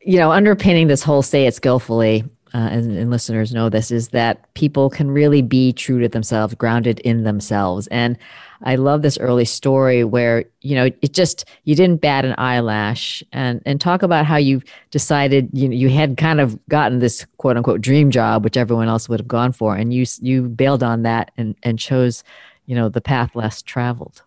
You 0.00 0.18
know, 0.18 0.32
underpinning 0.32 0.88
this 0.88 1.02
whole 1.02 1.22
say 1.22 1.46
it 1.46 1.54
skillfully, 1.54 2.24
uh, 2.54 2.68
and, 2.72 2.96
and, 2.96 3.10
listeners 3.10 3.52
know 3.52 3.68
this, 3.68 3.90
is 3.90 4.08
that 4.08 4.52
people 4.54 4.88
can 4.88 5.10
really 5.10 5.42
be 5.42 5.72
true 5.72 6.00
to 6.00 6.08
themselves, 6.08 6.54
grounded 6.54 6.98
in 7.00 7.24
themselves. 7.24 7.86
And 7.88 8.16
I 8.62 8.76
love 8.76 9.02
this 9.02 9.18
early 9.18 9.44
story 9.44 10.02
where, 10.02 10.46
you 10.62 10.74
know, 10.74 10.86
it 10.86 11.12
just, 11.12 11.44
you 11.64 11.74
didn't 11.74 12.00
bat 12.00 12.24
an 12.24 12.34
eyelash 12.38 13.22
and, 13.32 13.60
and 13.66 13.78
talk 13.78 14.02
about 14.02 14.24
how 14.24 14.36
you 14.36 14.62
decided, 14.90 15.50
you 15.52 15.70
you 15.70 15.90
had 15.90 16.16
kind 16.16 16.40
of 16.40 16.58
gotten 16.68 17.00
this 17.00 17.26
quote 17.36 17.58
unquote 17.58 17.82
dream 17.82 18.10
job, 18.10 18.44
which 18.44 18.56
everyone 18.56 18.88
else 18.88 19.10
would 19.10 19.20
have 19.20 19.28
gone 19.28 19.52
for. 19.52 19.76
And 19.76 19.92
you, 19.92 20.06
you 20.20 20.48
bailed 20.48 20.82
on 20.82 21.02
that 21.02 21.30
and, 21.36 21.54
and 21.62 21.78
chose, 21.78 22.24
you 22.64 22.74
know, 22.74 22.88
the 22.88 23.02
path 23.02 23.36
less 23.36 23.60
traveled. 23.60 24.22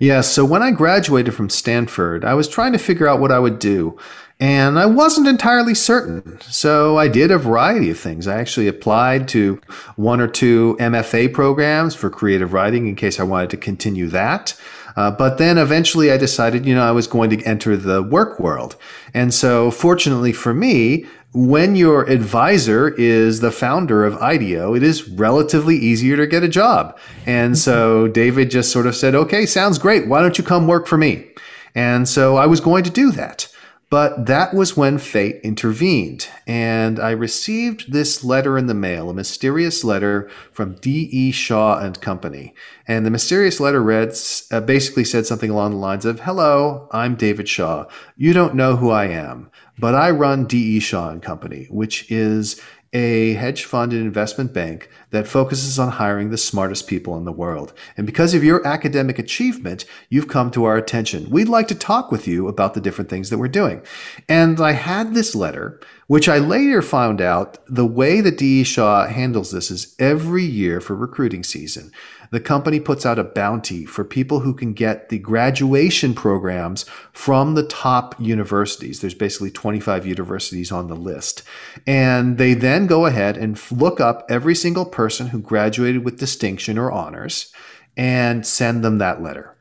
Yeah, 0.00 0.22
so 0.22 0.46
when 0.46 0.62
I 0.62 0.70
graduated 0.70 1.34
from 1.34 1.50
Stanford, 1.50 2.24
I 2.24 2.32
was 2.32 2.48
trying 2.48 2.72
to 2.72 2.78
figure 2.78 3.06
out 3.06 3.20
what 3.20 3.30
I 3.30 3.38
would 3.38 3.58
do. 3.58 3.98
And 4.40 4.78
I 4.78 4.86
wasn't 4.86 5.28
entirely 5.28 5.74
certain. 5.74 6.40
So 6.40 6.96
I 6.96 7.08
did 7.08 7.30
a 7.30 7.36
variety 7.36 7.90
of 7.90 7.98
things. 7.98 8.26
I 8.26 8.40
actually 8.40 8.68
applied 8.68 9.28
to 9.28 9.60
one 9.96 10.18
or 10.18 10.28
two 10.28 10.78
MFA 10.80 11.34
programs 11.34 11.94
for 11.94 12.08
creative 12.08 12.54
writing 12.54 12.86
in 12.86 12.96
case 12.96 13.20
I 13.20 13.24
wanted 13.24 13.50
to 13.50 13.58
continue 13.58 14.06
that. 14.08 14.58
Uh, 14.96 15.10
but 15.10 15.36
then 15.36 15.58
eventually 15.58 16.10
I 16.10 16.16
decided, 16.16 16.64
you 16.64 16.74
know, 16.74 16.82
I 16.82 16.90
was 16.90 17.06
going 17.06 17.28
to 17.30 17.42
enter 17.44 17.76
the 17.76 18.02
work 18.02 18.40
world. 18.40 18.76
And 19.12 19.32
so 19.32 19.70
fortunately 19.70 20.32
for 20.32 20.54
me, 20.54 21.04
when 21.32 21.76
your 21.76 22.04
advisor 22.04 22.88
is 22.88 23.40
the 23.40 23.52
founder 23.52 24.04
of 24.04 24.16
IDEO, 24.16 24.74
it 24.74 24.82
is 24.82 25.08
relatively 25.10 25.76
easier 25.76 26.16
to 26.16 26.26
get 26.26 26.42
a 26.42 26.48
job. 26.48 26.98
And 27.26 27.56
so 27.56 28.08
David 28.08 28.50
just 28.50 28.72
sort 28.72 28.86
of 28.86 28.96
said, 28.96 29.14
okay, 29.14 29.44
sounds 29.44 29.78
great. 29.78 30.08
Why 30.08 30.22
don't 30.22 30.38
you 30.38 30.44
come 30.44 30.66
work 30.66 30.86
for 30.86 30.96
me? 30.96 31.30
And 31.74 32.08
so 32.08 32.36
I 32.36 32.46
was 32.46 32.60
going 32.60 32.82
to 32.84 32.90
do 32.90 33.12
that. 33.12 33.46
But 33.90 34.26
that 34.26 34.54
was 34.54 34.76
when 34.76 34.98
fate 34.98 35.40
intervened, 35.42 36.28
and 36.46 37.00
I 37.00 37.10
received 37.10 37.90
this 37.90 38.22
letter 38.22 38.56
in 38.56 38.68
the 38.68 38.74
mail, 38.74 39.10
a 39.10 39.14
mysterious 39.14 39.82
letter 39.82 40.30
from 40.52 40.76
D.E. 40.76 41.32
Shaw 41.32 41.80
and 41.80 42.00
Company. 42.00 42.54
And 42.86 43.04
the 43.04 43.10
mysterious 43.10 43.58
letter 43.58 43.82
read, 43.82 44.14
uh, 44.52 44.60
basically 44.60 45.02
said 45.02 45.26
something 45.26 45.50
along 45.50 45.72
the 45.72 45.78
lines 45.78 46.04
of, 46.04 46.20
Hello, 46.20 46.88
I'm 46.92 47.16
David 47.16 47.48
Shaw. 47.48 47.86
You 48.16 48.32
don't 48.32 48.54
know 48.54 48.76
who 48.76 48.90
I 48.90 49.06
am, 49.06 49.50
but 49.76 49.96
I 49.96 50.10
run 50.10 50.44
D.E. 50.44 50.78
Shaw 50.78 51.10
and 51.10 51.20
Company, 51.20 51.66
which 51.68 52.08
is 52.12 52.60
a 52.92 53.34
hedge 53.34 53.64
fund 53.64 53.92
and 53.92 54.02
investment 54.02 54.52
bank 54.52 54.90
that 55.10 55.28
focuses 55.28 55.78
on 55.78 55.92
hiring 55.92 56.30
the 56.30 56.36
smartest 56.36 56.88
people 56.88 57.16
in 57.16 57.24
the 57.24 57.32
world. 57.32 57.72
And 57.96 58.04
because 58.04 58.34
of 58.34 58.42
your 58.42 58.66
academic 58.66 59.18
achievement, 59.18 59.84
you've 60.08 60.26
come 60.26 60.50
to 60.52 60.64
our 60.64 60.76
attention. 60.76 61.30
We'd 61.30 61.48
like 61.48 61.68
to 61.68 61.74
talk 61.76 62.10
with 62.10 62.26
you 62.26 62.48
about 62.48 62.74
the 62.74 62.80
different 62.80 63.08
things 63.08 63.30
that 63.30 63.38
we're 63.38 63.48
doing. 63.48 63.82
And 64.28 64.60
I 64.60 64.72
had 64.72 65.14
this 65.14 65.36
letter, 65.36 65.78
which 66.08 66.28
I 66.28 66.38
later 66.38 66.82
found 66.82 67.20
out 67.20 67.58
the 67.66 67.86
way 67.86 68.20
that 68.20 68.38
D.E. 68.38 68.64
Shaw 68.64 69.06
handles 69.06 69.52
this 69.52 69.70
is 69.70 69.94
every 70.00 70.44
year 70.44 70.80
for 70.80 70.96
recruiting 70.96 71.44
season 71.44 71.92
the 72.30 72.40
company 72.40 72.78
puts 72.78 73.04
out 73.04 73.18
a 73.18 73.24
bounty 73.24 73.84
for 73.84 74.04
people 74.04 74.40
who 74.40 74.54
can 74.54 74.72
get 74.72 75.08
the 75.08 75.18
graduation 75.18 76.14
programs 76.14 76.84
from 77.12 77.54
the 77.54 77.66
top 77.66 78.14
universities. 78.20 79.00
There's 79.00 79.14
basically 79.14 79.50
25 79.50 80.06
universities 80.06 80.70
on 80.70 80.86
the 80.86 80.94
list. 80.94 81.42
And 81.86 82.38
they 82.38 82.54
then 82.54 82.86
go 82.86 83.06
ahead 83.06 83.36
and 83.36 83.60
look 83.72 84.00
up 84.00 84.24
every 84.28 84.54
single 84.54 84.86
person 84.86 85.28
who 85.28 85.40
graduated 85.40 86.04
with 86.04 86.18
distinction 86.18 86.78
or 86.78 86.92
honors 86.92 87.52
and 87.96 88.46
send 88.46 88.84
them 88.84 88.98
that 88.98 89.22
letter. 89.22 89.56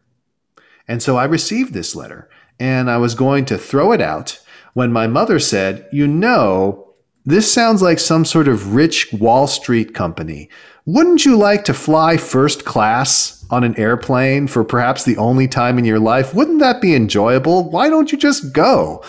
And 0.87 1.01
so 1.01 1.17
I 1.17 1.25
received 1.25 1.73
this 1.73 1.95
letter 1.95 2.29
and 2.59 2.89
I 2.89 2.97
was 2.97 3.15
going 3.15 3.45
to 3.45 3.57
throw 3.57 3.91
it 3.91 4.01
out 4.01 4.39
when 4.73 4.91
my 4.91 5.07
mother 5.07 5.39
said, 5.39 5.87
You 5.91 6.07
know, 6.07 6.93
this 7.25 7.51
sounds 7.53 7.81
like 7.81 7.99
some 7.99 8.25
sort 8.25 8.47
of 8.47 8.75
rich 8.75 9.11
Wall 9.13 9.47
Street 9.47 9.93
company 9.93 10.49
wouldn't 10.93 11.23
you 11.23 11.37
like 11.37 11.65
to 11.65 11.73
fly 11.73 12.17
first 12.17 12.65
class 12.65 13.45
on 13.51 13.63
an 13.63 13.77
airplane 13.77 14.47
for 14.47 14.63
perhaps 14.63 15.03
the 15.03 15.17
only 15.17 15.47
time 15.47 15.77
in 15.77 15.85
your 15.85 15.99
life? 15.99 16.33
Wouldn't 16.33 16.59
that 16.59 16.81
be 16.81 16.95
enjoyable? 16.95 17.69
Why 17.69 17.89
don't 17.89 18.11
you 18.11 18.17
just 18.17 18.53
go? 18.53 19.03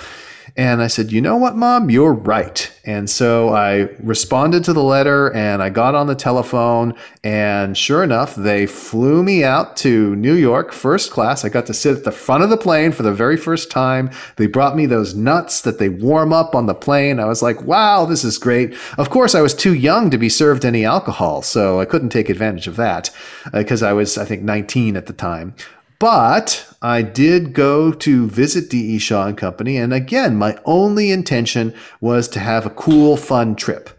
And 0.56 0.82
I 0.82 0.86
said, 0.86 1.12
You 1.12 1.20
know 1.20 1.36
what, 1.36 1.56
mom? 1.56 1.90
You're 1.90 2.12
right. 2.12 2.70
And 2.84 3.08
so 3.08 3.50
I 3.50 3.88
responded 4.02 4.64
to 4.64 4.72
the 4.72 4.82
letter 4.82 5.32
and 5.32 5.62
I 5.62 5.70
got 5.70 5.94
on 5.94 6.06
the 6.06 6.14
telephone. 6.14 6.94
And 7.22 7.76
sure 7.76 8.02
enough, 8.02 8.34
they 8.34 8.66
flew 8.66 9.22
me 9.22 9.44
out 9.44 9.76
to 9.78 10.16
New 10.16 10.34
York 10.34 10.72
first 10.72 11.10
class. 11.10 11.44
I 11.44 11.50
got 11.50 11.66
to 11.66 11.74
sit 11.74 11.96
at 11.96 12.04
the 12.04 12.12
front 12.12 12.42
of 12.42 12.50
the 12.50 12.56
plane 12.56 12.92
for 12.92 13.02
the 13.02 13.12
very 13.12 13.36
first 13.36 13.70
time. 13.70 14.10
They 14.36 14.46
brought 14.46 14.76
me 14.76 14.86
those 14.86 15.14
nuts 15.14 15.60
that 15.62 15.78
they 15.78 15.88
warm 15.88 16.32
up 16.32 16.54
on 16.54 16.66
the 16.66 16.74
plane. 16.74 17.20
I 17.20 17.26
was 17.26 17.42
like, 17.42 17.62
wow, 17.62 18.06
this 18.06 18.24
is 18.24 18.38
great. 18.38 18.74
Of 18.98 19.10
course, 19.10 19.34
I 19.34 19.42
was 19.42 19.54
too 19.54 19.74
young 19.74 20.10
to 20.10 20.18
be 20.18 20.28
served 20.28 20.64
any 20.64 20.84
alcohol, 20.84 21.42
so 21.42 21.80
I 21.80 21.84
couldn't 21.84 22.10
take 22.10 22.28
advantage 22.28 22.66
of 22.66 22.76
that 22.76 23.10
because 23.52 23.82
uh, 23.82 23.88
I 23.88 23.92
was, 23.92 24.16
I 24.18 24.24
think, 24.24 24.42
19 24.42 24.96
at 24.96 25.06
the 25.06 25.12
time. 25.12 25.54
But 26.00 26.66
I 26.80 27.02
did 27.02 27.52
go 27.52 27.92
to 27.92 28.26
visit 28.26 28.70
D.E. 28.70 28.98
Shaw 28.98 29.26
and 29.26 29.36
Company, 29.36 29.76
and 29.76 29.92
again, 29.92 30.34
my 30.34 30.58
only 30.64 31.10
intention 31.10 31.74
was 32.00 32.26
to 32.28 32.40
have 32.40 32.64
a 32.64 32.70
cool, 32.70 33.18
fun 33.18 33.54
trip. 33.54 33.90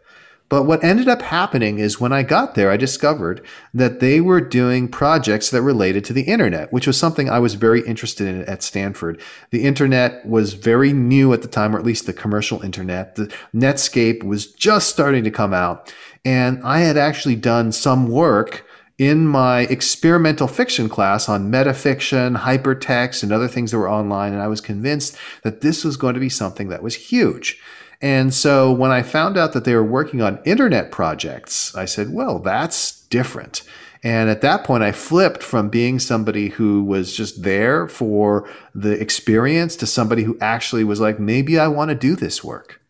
But 0.50 0.64
what 0.64 0.84
ended 0.84 1.08
up 1.08 1.22
happening 1.22 1.78
is 1.78 2.02
when 2.02 2.12
I 2.12 2.24
got 2.24 2.56
there, 2.56 2.72
I 2.72 2.76
discovered 2.76 3.46
that 3.72 4.00
they 4.00 4.20
were 4.20 4.42
doing 4.42 4.88
projects 4.88 5.52
that 5.52 5.62
related 5.62 6.04
to 6.06 6.14
the 6.14 6.24
internet, 6.24 6.74
which 6.74 6.88
was 6.88 6.98
something 6.98 7.30
I 7.30 7.38
was 7.38 7.54
very 7.54 7.82
interested 7.82 8.28
in 8.28 8.42
at 8.46 8.64
Stanford. 8.64 9.22
The 9.52 9.64
internet 9.64 10.26
was 10.26 10.56
very 10.56 10.94
new 10.94 11.34
at 11.34 11.44
the 11.44 11.48
time, 11.48 11.76
or 11.76 11.80
at 11.80 11.86
least 11.86 12.08
the 12.08 12.14
commercial 12.14 12.64
internet. 12.64 13.16
The 13.16 13.32
Netscape 13.56 14.24
was 14.24 14.48
just 14.48 14.90
starting 14.90 15.24
to 15.24 15.32
come 15.32 15.54
out. 15.54 15.94
And 16.26 16.64
I 16.64 16.80
had 16.80 16.98
actually 16.98 17.36
done 17.36 17.72
some 17.72 18.10
work 18.10 18.66
in 19.02 19.26
my 19.26 19.62
experimental 19.62 20.48
fiction 20.48 20.88
class 20.88 21.28
on 21.28 21.52
metafiction, 21.52 22.38
hypertext, 22.38 23.24
and 23.24 23.32
other 23.32 23.48
things 23.48 23.72
that 23.72 23.80
were 23.80 23.90
online. 23.90 24.32
And 24.32 24.44
I 24.44 24.48
was 24.48 24.62
convinced 24.62 25.18
that 25.42 25.62
this 25.62 25.84
was 25.84 25.98
going 25.98 26.14
to 26.14 26.20
be 26.20 26.30
something 26.30 26.70
that 26.70 26.84
was 26.84 26.94
huge. 26.94 27.60
And 28.00 28.32
so 28.32 28.72
when 28.72 28.92
I 28.92 29.02
found 29.02 29.40
out 29.40 29.54
that 29.54 29.66
they 29.66 29.74
were 29.74 29.84
working 29.84 30.22
on 30.22 30.40
internet 30.46 30.92
projects, 30.92 31.74
I 31.74 31.86
said, 31.86 32.14
well, 32.14 32.38
that's 32.38 33.02
different. 33.08 33.64
And 34.04 34.30
at 34.30 34.42
that 34.42 34.64
point, 34.64 34.84
I 34.84 34.92
flipped 34.92 35.42
from 35.42 35.70
being 35.70 35.98
somebody 35.98 36.50
who 36.50 36.84
was 36.84 37.18
just 37.18 37.42
there 37.42 37.88
for 37.88 38.48
the 38.76 39.02
experience 39.02 39.76
to 39.78 39.88
somebody 39.88 40.22
who 40.26 40.38
actually 40.40 40.84
was 40.84 41.00
like, 41.00 41.20
maybe 41.20 41.58
I 41.58 41.70
want 41.70 41.90
to 41.90 41.96
do 41.96 42.16
this 42.16 42.44
work. 42.44 42.81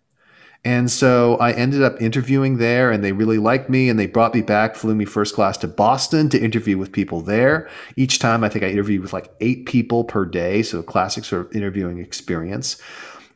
And 0.63 0.91
so 0.91 1.37
I 1.37 1.53
ended 1.53 1.81
up 1.81 1.99
interviewing 1.99 2.57
there 2.57 2.91
and 2.91 3.03
they 3.03 3.13
really 3.13 3.39
liked 3.39 3.67
me 3.67 3.89
and 3.89 3.97
they 3.97 4.05
brought 4.05 4.35
me 4.35 4.41
back, 4.41 4.75
flew 4.75 4.93
me 4.93 5.05
first 5.05 5.33
class 5.33 5.57
to 5.57 5.67
Boston 5.67 6.29
to 6.29 6.39
interview 6.39 6.77
with 6.77 6.91
people 6.91 7.21
there. 7.21 7.67
Each 7.95 8.19
time 8.19 8.43
I 8.43 8.49
think 8.49 8.63
I 8.63 8.69
interviewed 8.69 9.01
with 9.01 9.13
like 9.13 9.33
eight 9.39 9.65
people 9.65 10.03
per 10.03 10.23
day. 10.23 10.61
So 10.61 10.83
classic 10.83 11.25
sort 11.25 11.47
of 11.47 11.55
interviewing 11.55 11.97
experience. 11.97 12.79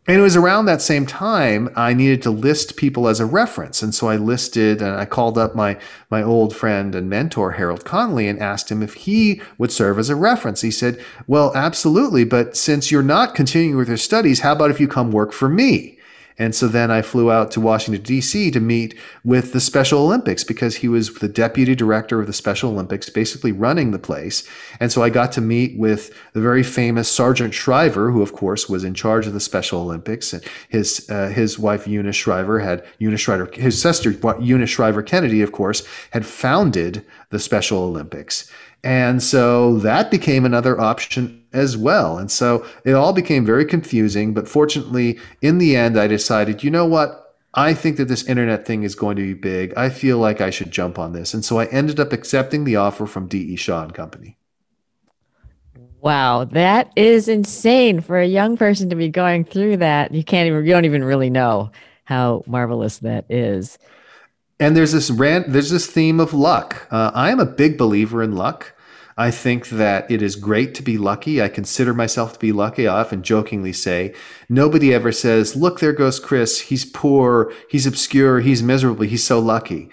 And 0.07 0.19
it 0.19 0.21
was 0.21 0.35
around 0.35 0.65
that 0.65 0.83
same 0.83 1.07
time 1.07 1.67
I 1.75 1.95
needed 1.95 2.21
to 2.23 2.29
list 2.29 2.77
people 2.77 3.07
as 3.07 3.19
a 3.19 3.25
reference. 3.25 3.81
And 3.81 3.95
so 3.95 4.07
I 4.07 4.17
listed 4.17 4.79
and 4.79 4.95
I 4.95 5.05
called 5.05 5.35
up 5.39 5.55
my, 5.55 5.79
my 6.11 6.21
old 6.21 6.55
friend 6.55 6.93
and 6.93 7.09
mentor, 7.09 7.53
Harold 7.53 7.85
Connolly, 7.85 8.27
and 8.27 8.39
asked 8.39 8.69
him 8.69 8.83
if 8.83 8.93
he 8.93 9.41
would 9.57 9.71
serve 9.71 9.97
as 9.97 10.11
a 10.11 10.15
reference. 10.15 10.61
He 10.61 10.69
said, 10.69 11.03
Well, 11.25 11.51
absolutely. 11.55 12.23
But 12.23 12.55
since 12.55 12.91
you're 12.91 13.01
not 13.01 13.33
continuing 13.33 13.77
with 13.77 13.87
your 13.87 13.97
studies, 13.97 14.41
how 14.41 14.51
about 14.51 14.69
if 14.69 14.79
you 14.79 14.87
come 14.87 15.11
work 15.11 15.31
for 15.31 15.49
me? 15.49 15.94
And 16.37 16.53
so 16.53 16.67
then 16.67 16.91
I 16.91 17.01
flew 17.01 17.31
out 17.31 17.51
to 17.51 17.61
Washington, 17.61 18.03
D.C. 18.03 18.51
to 18.51 18.59
meet 18.59 18.97
with 19.23 19.53
the 19.53 19.61
Special 19.61 19.99
Olympics 19.99 20.43
because 20.43 20.77
he 20.77 20.87
was 20.87 21.13
the 21.15 21.29
deputy 21.29 21.75
director 21.75 22.19
of 22.19 22.27
the 22.27 22.33
Special 22.33 22.71
Olympics, 22.71 23.09
basically 23.09 23.51
running 23.51 23.91
the 23.91 23.99
place. 23.99 24.47
And 24.79 24.91
so 24.91 25.01
I 25.01 25.09
got 25.09 25.31
to 25.33 25.41
meet 25.41 25.77
with 25.77 26.13
the 26.33 26.41
very 26.41 26.63
famous 26.63 27.09
Sargent 27.09 27.53
Shriver, 27.53 28.11
who, 28.11 28.21
of 28.21 28.33
course, 28.33 28.67
was 28.67 28.83
in 28.83 28.93
charge 28.93 29.27
of 29.27 29.33
the 29.33 29.39
Special 29.39 29.81
Olympics. 29.81 30.33
And 30.33 30.43
his, 30.67 31.09
uh, 31.09 31.29
his 31.29 31.57
wife, 31.57 31.87
Eunice 31.87 32.17
Shriver, 32.17 32.59
had 32.59 32.85
Eunice 32.99 33.21
Shriver, 33.21 33.49
his 33.53 33.81
sister, 33.81 34.13
Eunice 34.39 34.69
Shriver 34.69 35.03
Kennedy, 35.03 35.41
of 35.41 35.53
course, 35.53 35.83
had 36.11 36.25
founded 36.25 37.05
the 37.29 37.39
Special 37.39 37.79
Olympics. 37.79 38.51
And 38.83 39.23
so 39.23 39.77
that 39.79 40.11
became 40.11 40.45
another 40.45 40.79
option 40.79 41.44
as 41.55 41.77
well. 41.77 42.17
And 42.17 42.29
so 42.29 42.65
it 42.83 42.93
all 42.93 43.13
became 43.13 43.45
very 43.45 43.65
confusing. 43.65 44.33
But 44.33 44.47
fortunately, 44.47 45.19
in 45.41 45.57
the 45.57 45.75
end, 45.75 45.97
I 45.97 46.07
decided, 46.07 46.63
you 46.63 46.69
know 46.69 46.85
what? 46.85 47.35
I 47.53 47.73
think 47.73 47.95
that 47.97 48.09
this 48.09 48.25
internet 48.25 48.65
thing 48.65 48.83
is 48.83 48.95
going 48.95 49.15
to 49.15 49.21
be 49.21 49.33
big. 49.33 49.73
I 49.77 49.89
feel 49.89 50.17
like 50.17 50.41
I 50.41 50.49
should 50.49 50.71
jump 50.71 50.99
on 50.99 51.13
this. 51.13 51.33
And 51.33 51.43
so 51.43 51.57
I 51.57 51.65
ended 51.67 51.99
up 51.99 52.11
accepting 52.11 52.65
the 52.65 52.75
offer 52.75 53.05
from 53.05 53.27
D.E. 53.27 53.55
Shaw 53.55 53.83
and 53.83 53.93
Company. 53.93 54.37
Wow, 56.01 56.43
that 56.43 56.91
is 56.95 57.27
insane 57.27 58.01
for 58.01 58.19
a 58.19 58.27
young 58.27 58.57
person 58.57 58.89
to 58.89 58.95
be 58.95 59.09
going 59.09 59.45
through 59.45 59.77
that. 59.77 60.13
You 60.13 60.23
can't 60.23 60.45
even, 60.47 60.63
you 60.65 60.71
don't 60.71 60.85
even 60.85 61.03
really 61.03 61.31
know 61.31 61.71
how 62.03 62.43
marvelous 62.45 62.99
that 62.99 63.25
is. 63.29 63.79
And 64.59 64.77
there's 64.77 64.91
this 64.91 65.09
rant, 65.09 65.51
there's 65.51 65.71
this 65.71 65.87
theme 65.87 66.19
of 66.19 66.33
luck. 66.33 66.87
Uh, 66.91 67.11
I 67.13 67.31
am 67.31 67.39
a 67.39 67.45
big 67.45 67.77
believer 67.77 68.21
in 68.21 68.35
luck. 68.35 68.74
I 69.17 69.31
think 69.31 69.69
that 69.69 70.11
it 70.11 70.21
is 70.21 70.35
great 70.35 70.75
to 70.75 70.83
be 70.83 70.97
lucky. 70.97 71.41
I 71.41 71.47
consider 71.47 71.93
myself 71.93 72.33
to 72.33 72.39
be 72.39 72.51
lucky. 72.51 72.85
I 72.85 72.99
often 72.99 73.23
jokingly 73.23 73.71
say, 73.71 74.13
nobody 74.49 74.93
ever 74.93 75.13
says, 75.13 75.55
look, 75.55 75.79
there 75.79 75.93
goes 75.93 76.19
Chris. 76.19 76.59
He's 76.59 76.83
poor. 76.83 77.53
He's 77.69 77.87
obscure. 77.87 78.41
He's 78.41 78.61
miserable. 78.61 79.05
He's 79.05 79.23
so 79.23 79.39
lucky. 79.39 79.89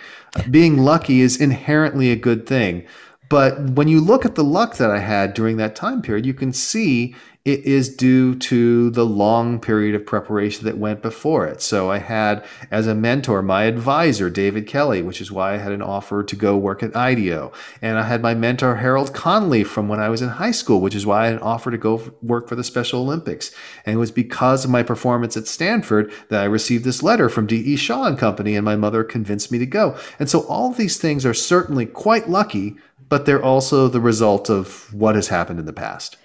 Being 0.51 0.79
lucky 0.79 1.21
is 1.21 1.41
inherently 1.41 2.11
a 2.11 2.17
good 2.17 2.47
thing. 2.47 2.85
But 3.29 3.61
when 3.71 3.89
you 3.89 4.01
look 4.01 4.25
at 4.27 4.35
the 4.35 4.45
luck 4.45 4.77
that 4.77 4.91
I 4.91 4.99
had 4.99 5.35
during 5.35 5.57
that 5.57 5.77
time 5.77 6.03
period, 6.03 6.27
you 6.27 6.35
can 6.35 6.53
see 6.53 7.15
it 7.45 7.65
is 7.65 7.95
due 7.97 8.37
to 8.37 8.91
the 8.91 9.05
long 9.05 9.59
period 9.59 9.97
of 9.97 10.07
preparation 10.07 10.65
that 10.65 10.79
went 10.79 11.03
before 11.03 11.45
it. 11.45 11.61
So 11.61 11.91
I 11.91 11.99
had 11.99 12.45
as 12.71 12.87
a 12.87 12.95
mentor 12.95 13.43
my 13.43 13.65
advisor, 13.65 14.31
David 14.31 14.69
Kelley, 14.69 15.03
which 15.03 15.21
is 15.21 15.33
why 15.33 15.55
I 15.55 15.57
had 15.57 15.73
an 15.73 15.83
offer 15.83 16.23
to 16.23 16.37
go 16.37 16.57
work 16.57 16.85
at 16.85 16.95
IDEO. 16.95 17.53
And 17.81 17.99
I 17.99 18.05
had 18.05 18.23
my 18.23 18.35
mentor, 18.35 18.77
Harold 18.77 19.13
Connolly, 19.13 19.65
from 19.65 19.89
when 19.89 19.99
I 19.99 20.09
was 20.09 20.23
in 20.23 20.29
high 20.29 20.53
school, 20.53 20.81
which 20.81 20.95
is 20.95 21.05
why 21.05 21.23
I 21.23 21.27
had 21.27 21.35
an 21.35 21.41
offer 21.41 21.73
to 21.73 21.79
go 21.79 22.13
work 22.23 22.49
for 22.49 22.55
the 22.55 22.63
Special 22.63 23.01
Olympics. 23.01 23.51
And 23.85 23.97
it 23.97 23.99
was 23.99 24.13
because 24.13 24.65
of 24.65 24.71
my 24.71 24.85
performance 24.85 25.37
at 25.37 25.49
Stanford 25.49 26.13
that 26.29 26.43
I 26.43 26.45
received 26.45 26.85
this 26.85 27.03
letter 27.03 27.29
from 27.29 27.49
D.E. 27.49 27.75
Shaw 27.75 28.05
and 28.05 28.17
Company, 28.17 28.55
and 28.55 28.65
my 28.65 28.77
mother 28.77 29.03
convinced 29.03 29.51
me 29.51 29.59
to 29.59 29.67
go. 29.67 29.97
And 30.21 30.31
so 30.31 30.43
all 30.43 30.71
these 30.71 30.97
things 30.97 31.27
are 31.27 31.35
certainly 31.35 31.87
quite 31.87 32.31
lucky, 32.31 32.77
but 33.09 33.27
they're 33.27 33.43
also 33.43 33.89
the 33.89 34.01
result 34.01 34.49
of 34.49 34.95
what 34.95 35.17
has 35.17 35.27
happened 35.27 35.59
in 35.59 35.67
the 35.67 35.73
past. 35.73 36.17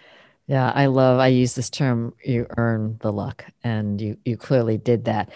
Yeah, 0.48 0.72
I 0.74 0.86
love 0.86 1.20
I 1.20 1.28
use 1.28 1.56
this 1.56 1.70
term 1.70 2.14
you 2.24 2.48
earn 2.58 2.98
the 3.02 3.12
luck 3.12 3.46
and 3.64 4.00
you 4.00 4.18
you 4.24 4.38
clearly 4.38 4.78
did 4.78 5.06
that. 5.06 5.30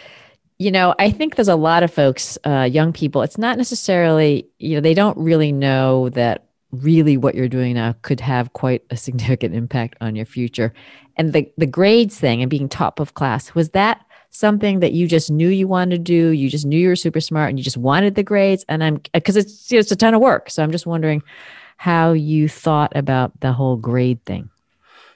You 0.58 0.72
know, 0.72 0.96
I 1.00 1.12
think 1.12 1.36
there's 1.36 1.48
a 1.50 1.56
lot 1.56 1.84
of 1.84 1.94
folks 1.94 2.38
uh, 2.46 2.70
young 2.72 2.94
people 2.94 3.22
it's 3.22 3.38
not 3.38 3.58
necessarily, 3.58 4.48
you 4.58 4.76
know, 4.76 4.82
they 4.82 4.94
don't 4.94 5.18
really 5.18 5.52
know 5.52 6.10
that 6.10 6.46
really 6.72 7.18
what 7.18 7.36
you're 7.36 7.50
doing 7.50 7.74
now 7.74 7.94
could 8.04 8.22
have 8.22 8.54
quite 8.54 8.84
a 8.90 8.96
significant 8.96 9.54
impact 9.54 9.98
on 10.00 10.16
your 10.16 10.26
future. 10.26 10.74
And 11.18 11.34
the 11.34 11.52
the 11.58 11.66
grades 11.66 12.18
thing 12.18 12.42
and 12.42 12.50
being 12.50 12.70
top 12.70 13.00
of 13.02 13.14
class 13.14 13.54
was 13.54 13.72
that 13.72 14.06
something 14.30 14.80
that 14.80 14.94
you 14.94 15.10
just 15.10 15.30
knew 15.30 15.50
you 15.50 15.68
wanted 15.68 15.98
to 15.98 16.04
do, 16.04 16.30
you 16.30 16.50
just 16.50 16.66
knew 16.66 16.80
you 16.80 16.88
were 16.88 16.96
super 16.96 17.20
smart 17.20 17.50
and 17.50 17.60
you 17.60 17.66
just 17.66 17.76
wanted 17.76 18.16
the 18.16 18.24
grades 18.24 18.64
and 18.70 18.82
I'm 18.82 19.00
cuz 19.26 19.36
it's 19.36 19.70
you 19.70 19.76
know, 19.76 19.82
it's 19.82 19.92
a 19.92 19.98
ton 19.98 20.14
of 20.14 20.22
work. 20.22 20.50
So 20.50 20.64
I'm 20.64 20.72
just 20.72 20.88
wondering 20.88 21.22
how 21.76 22.14
you 22.14 22.48
thought 22.48 22.94
about 22.96 23.38
the 23.42 23.52
whole 23.52 23.76
grade 23.76 24.24
thing. 24.26 24.51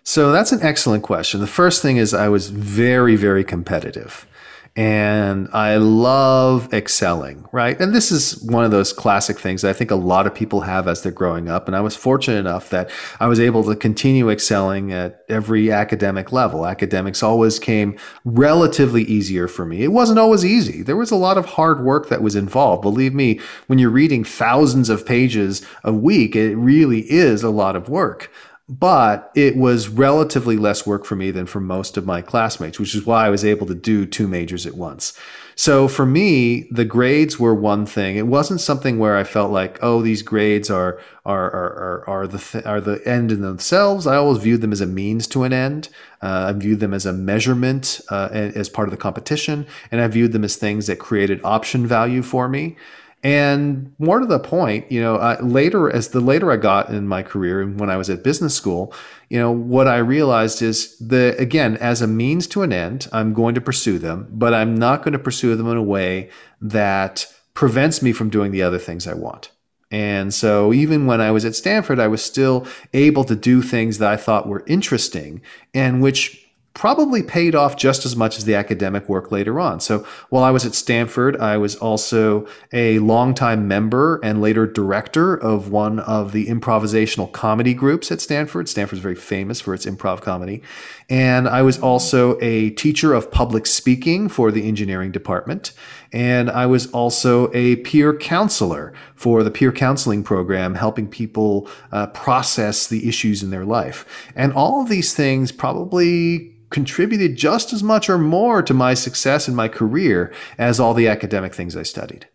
So 0.08 0.32
that's 0.32 0.52
an 0.52 0.62
excellent 0.62 1.02
question. 1.02 1.39
The 1.41 1.48
first 1.48 1.82
thing 1.82 1.98
is 1.98 2.13
I 2.13 2.30
was 2.30 2.50
very, 2.50 3.15
very 3.15 3.44
competitive 3.44 4.28
and 4.76 5.50
I 5.52 5.78
love 5.78 6.72
excelling, 6.72 7.48
right? 7.52 7.80
And 7.80 7.96
this 7.96 8.12
is 8.12 8.39
one 8.44 8.63
of 8.63 8.70
those 8.70 8.94
classic 8.94 9.39
things 9.39 9.63
I 9.63 9.74
think 9.74 9.89
a 9.89 9.96
lot 9.96 10.28
of 10.28 10.36
people 10.36 10.62
have 10.62 10.88
as 10.88 11.02
they're 11.02 11.12
growing 11.12 11.50
up. 11.50 11.65
And 11.65 11.76
I 11.76 11.82
was 11.82 11.96
fortunate 11.96 12.38
enough 12.38 12.70
that 12.70 12.91
I 13.20 13.26
was 13.26 13.39
able 13.39 13.63
to 13.63 13.76
continue 13.76 14.30
excelling 14.30 14.94
at 14.94 15.24
every 15.28 15.72
academic 15.72 16.32
level. 16.32 16.68
Academics 16.68 17.24
always 17.24 17.58
came 17.58 17.98
relatively 18.26 19.06
easier 19.06 19.48
for 19.48 19.65
me. 19.65 19.82
It 19.82 19.91
wasn't 19.91 20.20
always 20.20 20.46
easy. 20.46 20.84
There 20.84 20.98
was 20.98 21.10
a 21.10 21.15
lot 21.15 21.39
of 21.39 21.46
hard 21.46 21.84
work 21.84 22.10
that 22.10 22.22
was 22.22 22.36
involved. 22.36 22.84
Believe 22.84 23.15
me, 23.15 23.39
when 23.65 23.80
you're 23.80 23.89
reading 23.89 24.24
thousands 24.24 24.89
of 24.89 25.04
pages 25.04 25.65
a 25.84 25.94
week, 25.94 26.36
it 26.36 26.56
really 26.58 27.12
is 27.12 27.41
a 27.41 27.50
lot 27.50 27.76
of 27.76 27.89
work 27.89 28.30
but 28.67 29.32
it 29.36 29.56
was 29.56 29.89
relatively 29.89 30.58
less 30.58 30.88
work 30.88 31.06
for 31.06 31.15
me 31.15 31.30
than 31.30 31.45
for 31.45 31.60
most 31.60 31.97
of 31.97 32.06
my 32.06 32.21
classmates, 32.21 32.80
which 32.80 32.95
is 32.95 33.06
why 33.06 33.28
I 33.28 33.30
was 33.30 33.45
able 33.45 33.67
to 33.67 33.75
do 33.75 34.08
two 34.08 34.28
majors 34.28 34.65
at 34.65 34.73
once. 34.73 35.17
So 35.54 35.88
for 35.88 36.06
me, 36.06 36.67
the 36.71 36.84
grades 36.84 37.39
were 37.39 37.54
one 37.54 37.86
thing. 37.86 38.17
It 38.17 38.25
wasn't 38.25 38.62
something 38.62 38.97
where 38.97 39.15
I 39.15 39.23
felt 39.23 39.51
like, 39.51 39.78
oh, 39.84 40.01
these 40.01 40.23
grades 40.23 40.71
are 40.71 40.99
are 41.25 41.45
are 41.45 42.04
are, 42.08 42.10
are 42.10 42.28
the 42.28 42.39
th- 42.39 42.65
are 42.65 42.82
the 42.82 43.08
end 43.08 43.32
in 43.32 43.41
themselves. 43.41 44.08
I 44.08 44.15
always 44.15 44.39
viewed 44.39 44.62
them 44.62 44.73
as 44.73 44.82
a 44.82 44.88
means 44.88 45.28
to 45.28 45.43
an 45.43 45.54
end. 45.54 45.89
Uh, 46.21 46.47
I 46.49 46.54
viewed 46.54 46.80
them 46.80 46.93
as 46.93 47.06
a 47.06 47.13
measurement 47.13 48.01
uh, 48.10 48.30
as 48.32 48.67
part 48.67 48.88
of 48.88 48.91
the 48.91 48.97
competition, 48.97 49.67
and 49.91 50.01
I 50.01 50.08
viewed 50.08 50.32
them 50.32 50.43
as 50.43 50.56
things 50.56 50.88
that 50.88 50.97
created 50.97 51.39
option 51.43 51.86
value 51.86 52.23
for 52.23 52.49
me. 52.49 52.78
And 53.26 53.96
more 53.98 54.20
to 54.20 54.28
the 54.28 54.38
point, 54.38 54.92
you 54.92 55.02
know, 55.02 55.16
uh, 55.16 55.38
later 55.42 55.90
as 55.90 56.10
the 56.10 56.20
later 56.20 56.52
I 56.52 56.58
got 56.58 56.90
in 56.90 57.08
my 57.08 57.24
career 57.24 57.60
and 57.60 57.80
when 57.80 57.90
I 57.90 57.98
was 57.98 58.08
at 58.08 58.24
business 58.24 58.54
school, 58.54 58.94
you 59.30 59.40
know, 59.40 59.52
what 59.52 59.88
I 59.88 59.98
realized 59.98 60.62
is 60.62 60.96
the 61.00 61.36
again, 61.40 61.76
as 61.78 62.04
a 62.04 62.08
means 62.08 62.46
to 62.46 62.62
an 62.62 62.72
end, 62.72 63.08
I'm 63.12 63.34
going 63.34 63.56
to 63.56 63.62
pursue 63.62 63.98
them, 63.98 64.28
but 64.30 64.54
I'm 64.54 64.76
not 64.76 65.02
going 65.02 65.14
to 65.14 65.18
pursue 65.18 65.56
them 65.56 65.68
in 65.72 65.76
a 65.76 65.82
way 65.82 66.30
that 66.62 67.26
prevents 67.56 68.04
me 68.04 68.14
from 68.14 68.30
doing 68.30 68.52
the 68.52 68.62
other 68.62 68.78
things 68.78 69.08
I 69.08 69.16
want. 69.16 69.50
And 69.90 70.32
so 70.32 70.72
even 70.72 71.08
when 71.08 71.20
I 71.20 71.32
was 71.32 71.46
at 71.46 71.56
Stanford, 71.56 72.00
I 72.00 72.08
was 72.08 72.24
still 72.24 72.68
able 72.94 73.24
to 73.24 73.36
do 73.36 73.64
things 73.64 73.98
that 73.98 74.12
I 74.12 74.18
thought 74.18 74.48
were 74.48 74.64
interesting 74.68 75.42
and 75.74 76.00
which 76.00 76.45
probably 76.76 77.24
paid 77.24 77.56
off 77.56 77.78
just 77.78 78.06
as 78.06 78.16
much 78.16 78.38
as 78.38 78.46
the 78.46 78.54
academic 78.54 79.10
work 79.10 79.32
later 79.32 79.60
on. 79.60 79.80
So 79.80 80.06
while 80.30 80.44
I 80.44 80.52
was 80.52 80.66
at 80.66 80.76
Stanford, 80.76 81.38
I 81.38 81.58
was 81.58 81.76
also 81.78 82.46
a 82.74 83.00
longtime 83.00 83.68
member 83.68 84.20
and 84.22 84.42
later 84.42 84.68
director 84.68 85.36
of 85.36 85.72
one 85.72 86.00
of 86.00 86.34
the 86.34 86.48
improvisational 86.48 87.32
comedy 87.32 87.74
groups 87.74 88.12
at 88.12 88.22
Stanford. 88.22 88.70
Stanford's 88.70 89.02
very 89.02 89.16
famous 89.16 89.62
for 89.62 89.74
its 89.74 89.86
improv 89.86 90.22
comedy. 90.22 90.62
And 91.10 91.48
I 91.48 91.62
was 91.62 91.80
also 91.80 92.39
a 92.41 92.72
teacher 92.72 93.13
of 93.13 93.30
public 93.30 93.68
speaking 93.68 94.28
for 94.28 94.52
the 94.52 94.68
engineering 94.68 95.12
department. 95.12 95.72
And 96.12 96.50
I 96.50 96.65
was 96.65 96.88
also 96.91 97.52
a 97.54 97.78
peer 97.78 98.15
counselor 98.15 98.94
for 99.13 99.44
the 99.44 99.52
peer 99.52 99.72
counseling 99.72 100.24
program, 100.24 100.76
helping 100.76 101.08
people 101.08 101.70
uh, 101.91 102.08
process 102.08 102.88
the 102.88 103.08
issues 103.08 103.44
in 103.44 103.52
their 103.52 103.65
life. 103.65 104.06
And 104.36 104.52
all 104.54 104.82
of 104.82 104.89
these 104.89 105.13
things 105.13 105.52
probably 105.52 106.52
contributed 106.72 107.36
just 107.36 107.72
as 107.72 107.84
much 107.84 108.10
or 108.10 108.18
more 108.18 108.63
to 108.63 108.74
my 108.74 108.94
success 108.94 109.48
in 109.48 109.56
my 109.56 109.68
career 109.68 110.34
as 110.58 110.80
all 110.80 110.94
the 110.94 111.08
academic 111.08 111.54
things 111.54 111.78
I 111.78 111.84
studied. 111.84 112.28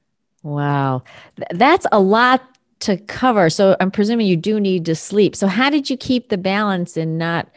Wow. 0.43 1.03
That's 1.51 1.87
a 1.93 2.01
lot 2.01 2.43
to 2.81 2.97
cover. 2.97 3.51
So 3.51 3.77
I'm 3.81 3.91
presuming 3.91 4.27
you 4.27 4.37
do 4.37 4.59
need 4.59 4.87
to 4.87 4.95
sleep. 4.95 5.37
So 5.37 5.47
how 5.47 5.69
did 5.69 5.91
you 5.91 5.97
keep 5.97 6.29
the 6.29 6.39
balance 6.39 6.97
and 6.97 7.19
not 7.19 7.49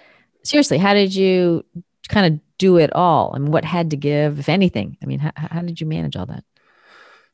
seriously, 0.43 0.77
how 0.77 0.93
did 0.93 1.13
you 1.15 1.65
kind 2.09 2.33
of 2.33 2.39
do 2.57 2.77
it 2.77 2.93
all? 2.93 3.33
and 3.33 3.51
what 3.51 3.65
had 3.65 3.89
to 3.91 3.97
give, 3.97 4.39
if 4.39 4.49
anything? 4.49 4.97
I 5.01 5.05
mean, 5.05 5.19
how, 5.19 5.31
how 5.35 5.61
did 5.61 5.81
you 5.81 5.87
manage 5.87 6.15
all 6.15 6.25
that? 6.27 6.43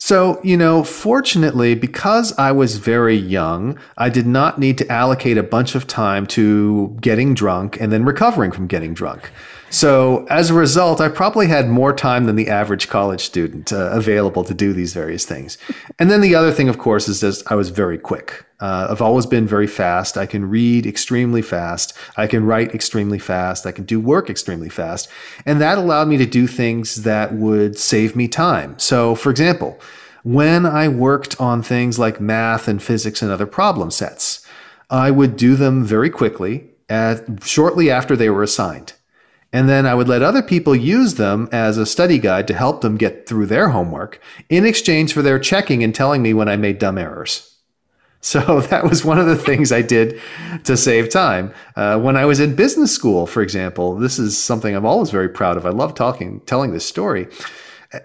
So, 0.02 0.40
you 0.44 0.56
know, 0.56 0.84
fortunately, 0.86 1.76
because 1.76 2.38
I 2.40 2.54
was 2.54 2.78
very 2.78 3.18
young, 3.18 3.78
I 3.98 4.08
did 4.10 4.26
not 4.26 4.58
need 4.58 4.78
to 4.78 4.90
allocate 4.90 5.38
a 5.38 5.44
bunch 5.44 5.76
of 5.76 5.88
time 5.88 6.26
to 6.28 6.98
getting 7.02 7.34
drunk 7.34 7.80
and 7.82 7.92
then 7.92 8.06
recovering 8.06 8.52
from 8.52 8.68
getting 8.68 8.94
drunk. 8.94 9.30
So, 9.72 10.26
as 10.32 10.50
a 10.50 10.56
result, 10.56 11.00
I 11.00 11.10
probably 11.10 11.48
had 11.48 11.70
more 11.70 11.94
time 11.94 12.26
than 12.26 12.36
the 12.36 12.50
average 12.50 12.90
college 12.90 13.22
student 13.22 13.72
uh, 13.72 13.92
available 13.92 14.44
to 14.44 14.54
do 14.54 14.74
these 14.74 14.94
various 14.94 15.26
things. 15.26 15.60
And 16.00 16.10
then 16.10 16.22
the 16.22 16.34
other 16.34 16.52
thing, 16.52 16.70
of 16.70 16.80
course, 16.80 17.08
is 17.08 17.22
that 17.22 17.44
I 17.52 17.56
was 17.56 17.70
very 17.70 18.00
quick. 18.00 18.46
Uh, 18.60 18.88
I've 18.90 19.02
always 19.02 19.28
been 19.28 19.48
very 19.48 19.68
fast. 19.68 20.18
I 20.18 20.26
can 20.26 20.50
read 20.50 20.88
extremely 20.88 21.44
fast. 21.44 21.96
I 22.18 22.26
can 22.26 22.46
write 22.46 22.74
extremely 22.74 23.20
fast. 23.20 23.68
I 23.68 23.72
can 23.72 23.86
do 23.86 24.00
work 24.00 24.30
extremely 24.30 24.70
fast. 24.70 25.08
And 25.46 25.62
that 25.62 25.78
allowed 25.78 26.08
me 26.08 26.18
to 26.18 26.26
do 26.26 26.48
things 26.48 27.04
that 27.04 27.34
would 27.34 27.78
save 27.78 28.16
me 28.16 28.28
time. 28.28 28.78
So, 28.80 29.14
for 29.14 29.30
example, 29.30 29.80
when 30.24 30.66
I 30.66 30.88
worked 30.88 31.40
on 31.40 31.62
things 31.62 31.98
like 31.98 32.20
math 32.20 32.68
and 32.68 32.82
physics 32.82 33.22
and 33.22 33.32
other 33.32 33.46
problem 33.46 33.92
sets, 33.92 34.46
I 34.90 35.12
would 35.12 35.38
do 35.38 35.56
them 35.56 35.86
very 35.86 36.10
quickly, 36.10 36.72
at, 36.90 37.44
shortly 37.44 37.92
after 37.92 38.16
they 38.16 38.30
were 38.30 38.44
assigned. 38.44 38.94
And 39.52 39.68
then 39.68 39.86
I 39.86 39.96
would 39.96 40.08
let 40.08 40.22
other 40.22 40.44
people 40.44 40.76
use 40.76 41.16
them 41.16 41.50
as 41.52 41.78
a 41.78 41.86
study 41.86 42.20
guide 42.20 42.48
to 42.48 42.54
help 42.54 42.82
them 42.82 42.98
get 42.98 43.28
through 43.28 43.48
their 43.48 43.70
homework 43.70 44.22
in 44.48 44.66
exchange 44.66 45.14
for 45.14 45.22
their 45.22 45.40
checking 45.40 45.84
and 45.84 45.94
telling 45.94 46.22
me 46.22 46.34
when 46.34 46.48
I 46.48 46.56
made 46.56 46.80
dumb 46.80 46.98
errors. 46.98 47.46
So 48.22 48.60
that 48.60 48.84
was 48.84 49.06
one 49.06 49.18
of 49.18 49.28
the 49.28 49.38
things 49.38 49.72
I 49.72 49.82
did 49.82 50.20
to 50.66 50.76
save 50.76 51.08
time. 51.08 51.54
Uh, 51.78 51.98
when 51.98 52.18
I 52.18 52.26
was 52.26 52.42
in 52.42 52.54
business 52.54 52.92
school, 52.94 53.26
for 53.26 53.42
example, 53.42 53.96
this 53.96 54.20
is 54.20 54.38
something 54.38 54.76
I'm 54.76 54.86
always 54.86 55.10
very 55.10 55.30
proud 55.30 55.56
of. 55.56 55.66
I 55.66 55.70
love 55.70 55.96
talking, 55.96 56.42
telling 56.42 56.74
this 56.74 56.86
story. 56.86 57.30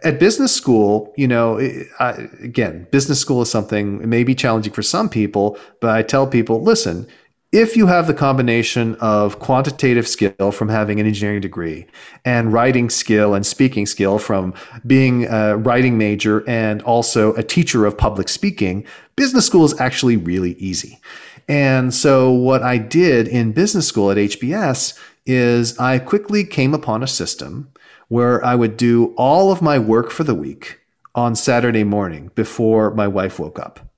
At 0.05 0.21
business 0.21 0.55
school, 0.55 1.13
you 1.17 1.27
know, 1.27 1.59
I, 1.99 2.29
again, 2.41 2.87
business 2.93 3.19
school 3.19 3.43
is 3.43 3.51
something 3.51 4.03
it 4.03 4.07
may 4.07 4.23
be 4.23 4.37
challenging 4.37 4.73
for 4.73 4.83
some 4.83 5.09
people, 5.09 5.59
but 5.81 5.91
I 5.91 6.03
tell 6.03 6.29
people, 6.29 6.63
listen, 6.63 7.09
if 7.55 7.77
you 7.77 7.87
have 7.87 8.09
the 8.09 8.15
combination 8.15 8.97
of 8.97 9.39
quantitative 9.39 10.09
skill 10.09 10.51
from 10.51 10.69
having 10.69 10.99
an 10.99 11.07
engineering 11.07 11.41
degree 11.41 11.87
and 12.25 12.53
writing 12.53 12.91
skill 12.91 13.33
and 13.33 13.47
speaking 13.47 13.87
skill 13.87 14.19
from 14.19 14.53
being 14.85 15.27
a 15.27 15.57
writing 15.57 15.97
major 15.97 16.43
and 16.49 16.83
also 16.83 17.33
a 17.35 17.45
teacher 17.45 17.87
of 17.87 17.97
public 17.97 18.29
speaking, 18.29 18.85
business 19.15 19.47
school 19.47 19.65
is 19.65 19.81
actually 19.81 20.17
really 20.17 20.55
easy. 20.55 20.99
And 21.47 21.95
so, 21.95 22.33
what 22.33 22.65
I 22.65 22.77
did 22.77 23.29
in 23.29 23.53
business 23.53 23.87
school 23.87 24.11
at 24.11 24.17
HBS 24.17 24.99
is 25.25 25.79
I 25.79 26.01
quickly 26.01 26.43
came 26.43 26.75
upon 26.75 27.05
a 27.05 27.07
system 27.07 27.71
where 28.09 28.45
I 28.45 28.57
would 28.57 28.77
do 28.77 29.15
all 29.17 29.53
of 29.53 29.63
my 29.63 29.79
work 29.79 30.11
for 30.11 30.25
the 30.25 30.35
week 30.35 30.81
on 31.15 31.37
Saturday 31.37 31.85
morning 31.85 32.33
before 32.35 32.93
my 32.93 33.07
wife 33.07 33.39
woke 33.39 33.61
up. 33.61 33.94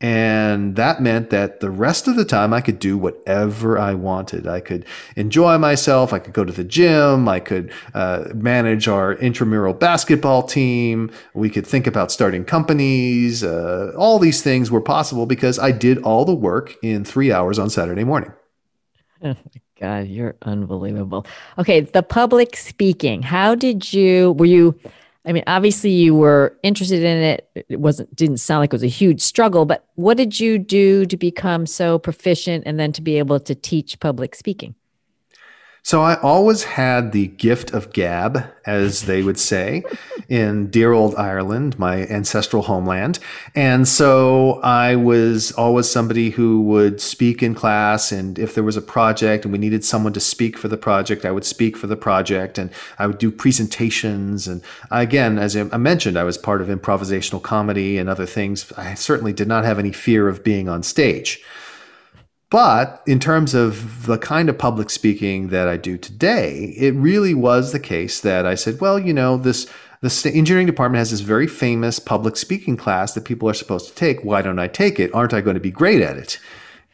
And 0.00 0.76
that 0.76 1.02
meant 1.02 1.30
that 1.30 1.58
the 1.58 1.70
rest 1.70 2.06
of 2.06 2.14
the 2.14 2.24
time 2.24 2.52
I 2.52 2.60
could 2.60 2.78
do 2.78 2.96
whatever 2.96 3.76
I 3.76 3.94
wanted. 3.94 4.46
I 4.46 4.60
could 4.60 4.84
enjoy 5.16 5.58
myself. 5.58 6.12
I 6.12 6.20
could 6.20 6.32
go 6.32 6.44
to 6.44 6.52
the 6.52 6.62
gym. 6.62 7.28
I 7.28 7.40
could 7.40 7.72
uh, 7.94 8.26
manage 8.32 8.86
our 8.86 9.14
intramural 9.14 9.74
basketball 9.74 10.44
team. 10.44 11.10
We 11.34 11.50
could 11.50 11.66
think 11.66 11.88
about 11.88 12.12
starting 12.12 12.44
companies. 12.44 13.42
Uh, 13.42 13.92
all 13.98 14.20
these 14.20 14.40
things 14.40 14.70
were 14.70 14.80
possible 14.80 15.26
because 15.26 15.58
I 15.58 15.72
did 15.72 15.98
all 15.98 16.24
the 16.24 16.34
work 16.34 16.76
in 16.80 17.04
three 17.04 17.32
hours 17.32 17.58
on 17.58 17.68
Saturday 17.70 18.04
morning. 18.04 18.32
Oh 19.20 19.30
my 19.30 19.60
God, 19.80 20.06
you're 20.06 20.36
unbelievable. 20.42 21.26
Okay, 21.58 21.80
the 21.80 22.04
public 22.04 22.56
speaking. 22.56 23.22
How 23.22 23.56
did 23.56 23.92
you, 23.92 24.32
were 24.32 24.46
you, 24.46 24.78
I 25.28 25.32
mean, 25.32 25.44
obviously 25.46 25.90
you 25.90 26.14
were 26.14 26.58
interested 26.62 27.02
in 27.04 27.18
it. 27.18 27.50
It 27.68 27.78
wasn't 27.78 28.16
didn't 28.16 28.38
sound 28.38 28.60
like 28.60 28.72
it 28.72 28.72
was 28.72 28.82
a 28.82 28.86
huge 28.86 29.20
struggle, 29.20 29.66
but 29.66 29.84
what 29.94 30.16
did 30.16 30.40
you 30.40 30.58
do 30.58 31.04
to 31.04 31.16
become 31.18 31.66
so 31.66 31.98
proficient 31.98 32.64
and 32.66 32.80
then 32.80 32.92
to 32.92 33.02
be 33.02 33.18
able 33.18 33.38
to 33.40 33.54
teach 33.54 34.00
public 34.00 34.34
speaking? 34.34 34.74
So 35.82 36.00
I 36.00 36.18
always 36.20 36.64
had 36.64 37.12
the 37.12 37.28
gift 37.28 37.72
of 37.72 37.92
gab, 37.92 38.44
as 38.66 39.02
they 39.02 39.22
would 39.22 39.38
say, 39.38 39.84
in 40.28 40.68
dear 40.68 40.92
old 40.92 41.14
Ireland, 41.16 41.78
my 41.78 42.06
ancestral 42.06 42.62
homeland. 42.62 43.18
And 43.54 43.88
so 43.88 44.60
I 44.60 44.94
was 44.94 45.52
always 45.52 45.90
somebody 45.90 46.30
who 46.30 46.60
would 46.62 47.00
speak 47.00 47.42
in 47.42 47.54
class. 47.54 48.12
And 48.12 48.38
if 48.38 48.54
there 48.54 48.64
was 48.64 48.76
a 48.76 48.82
project 48.82 49.44
and 49.44 49.52
we 49.52 49.58
needed 49.58 49.84
someone 49.84 50.12
to 50.12 50.20
speak 50.20 50.58
for 50.58 50.68
the 50.68 50.76
project, 50.76 51.24
I 51.24 51.30
would 51.30 51.46
speak 51.46 51.76
for 51.76 51.86
the 51.86 51.96
project 51.96 52.58
and 52.58 52.70
I 52.98 53.06
would 53.06 53.18
do 53.18 53.30
presentations. 53.30 54.46
And 54.46 54.62
again, 54.90 55.38
as 55.38 55.56
I 55.56 55.62
mentioned, 55.78 56.18
I 56.18 56.24
was 56.24 56.36
part 56.36 56.60
of 56.60 56.68
improvisational 56.68 57.42
comedy 57.42 57.96
and 57.96 58.08
other 58.08 58.26
things. 58.26 58.70
I 58.76 58.94
certainly 58.94 59.32
did 59.32 59.48
not 59.48 59.64
have 59.64 59.78
any 59.78 59.92
fear 59.92 60.28
of 60.28 60.44
being 60.44 60.68
on 60.68 60.82
stage. 60.82 61.42
But 62.50 63.02
in 63.06 63.20
terms 63.20 63.54
of 63.54 64.06
the 64.06 64.16
kind 64.16 64.48
of 64.48 64.56
public 64.56 64.88
speaking 64.88 65.48
that 65.48 65.68
I 65.68 65.76
do 65.76 65.98
today, 65.98 66.74
it 66.78 66.94
really 66.94 67.34
was 67.34 67.72
the 67.72 67.80
case 67.80 68.20
that 68.20 68.46
I 68.46 68.54
said, 68.54 68.80
well, 68.80 68.98
you 68.98 69.12
know, 69.12 69.36
this 69.36 69.66
the 70.00 70.32
engineering 70.32 70.66
department 70.66 70.98
has 70.98 71.10
this 71.10 71.20
very 71.20 71.46
famous 71.46 71.98
public 71.98 72.36
speaking 72.36 72.76
class 72.76 73.14
that 73.14 73.24
people 73.24 73.48
are 73.48 73.54
supposed 73.54 73.88
to 73.88 73.94
take. 73.94 74.24
Why 74.24 74.42
don't 74.42 74.58
I 74.58 74.68
take 74.68 75.00
it? 75.00 75.12
Aren't 75.14 75.34
I 75.34 75.40
going 75.40 75.54
to 75.54 75.60
be 75.60 75.70
great 75.70 76.00
at 76.00 76.16
it? 76.16 76.38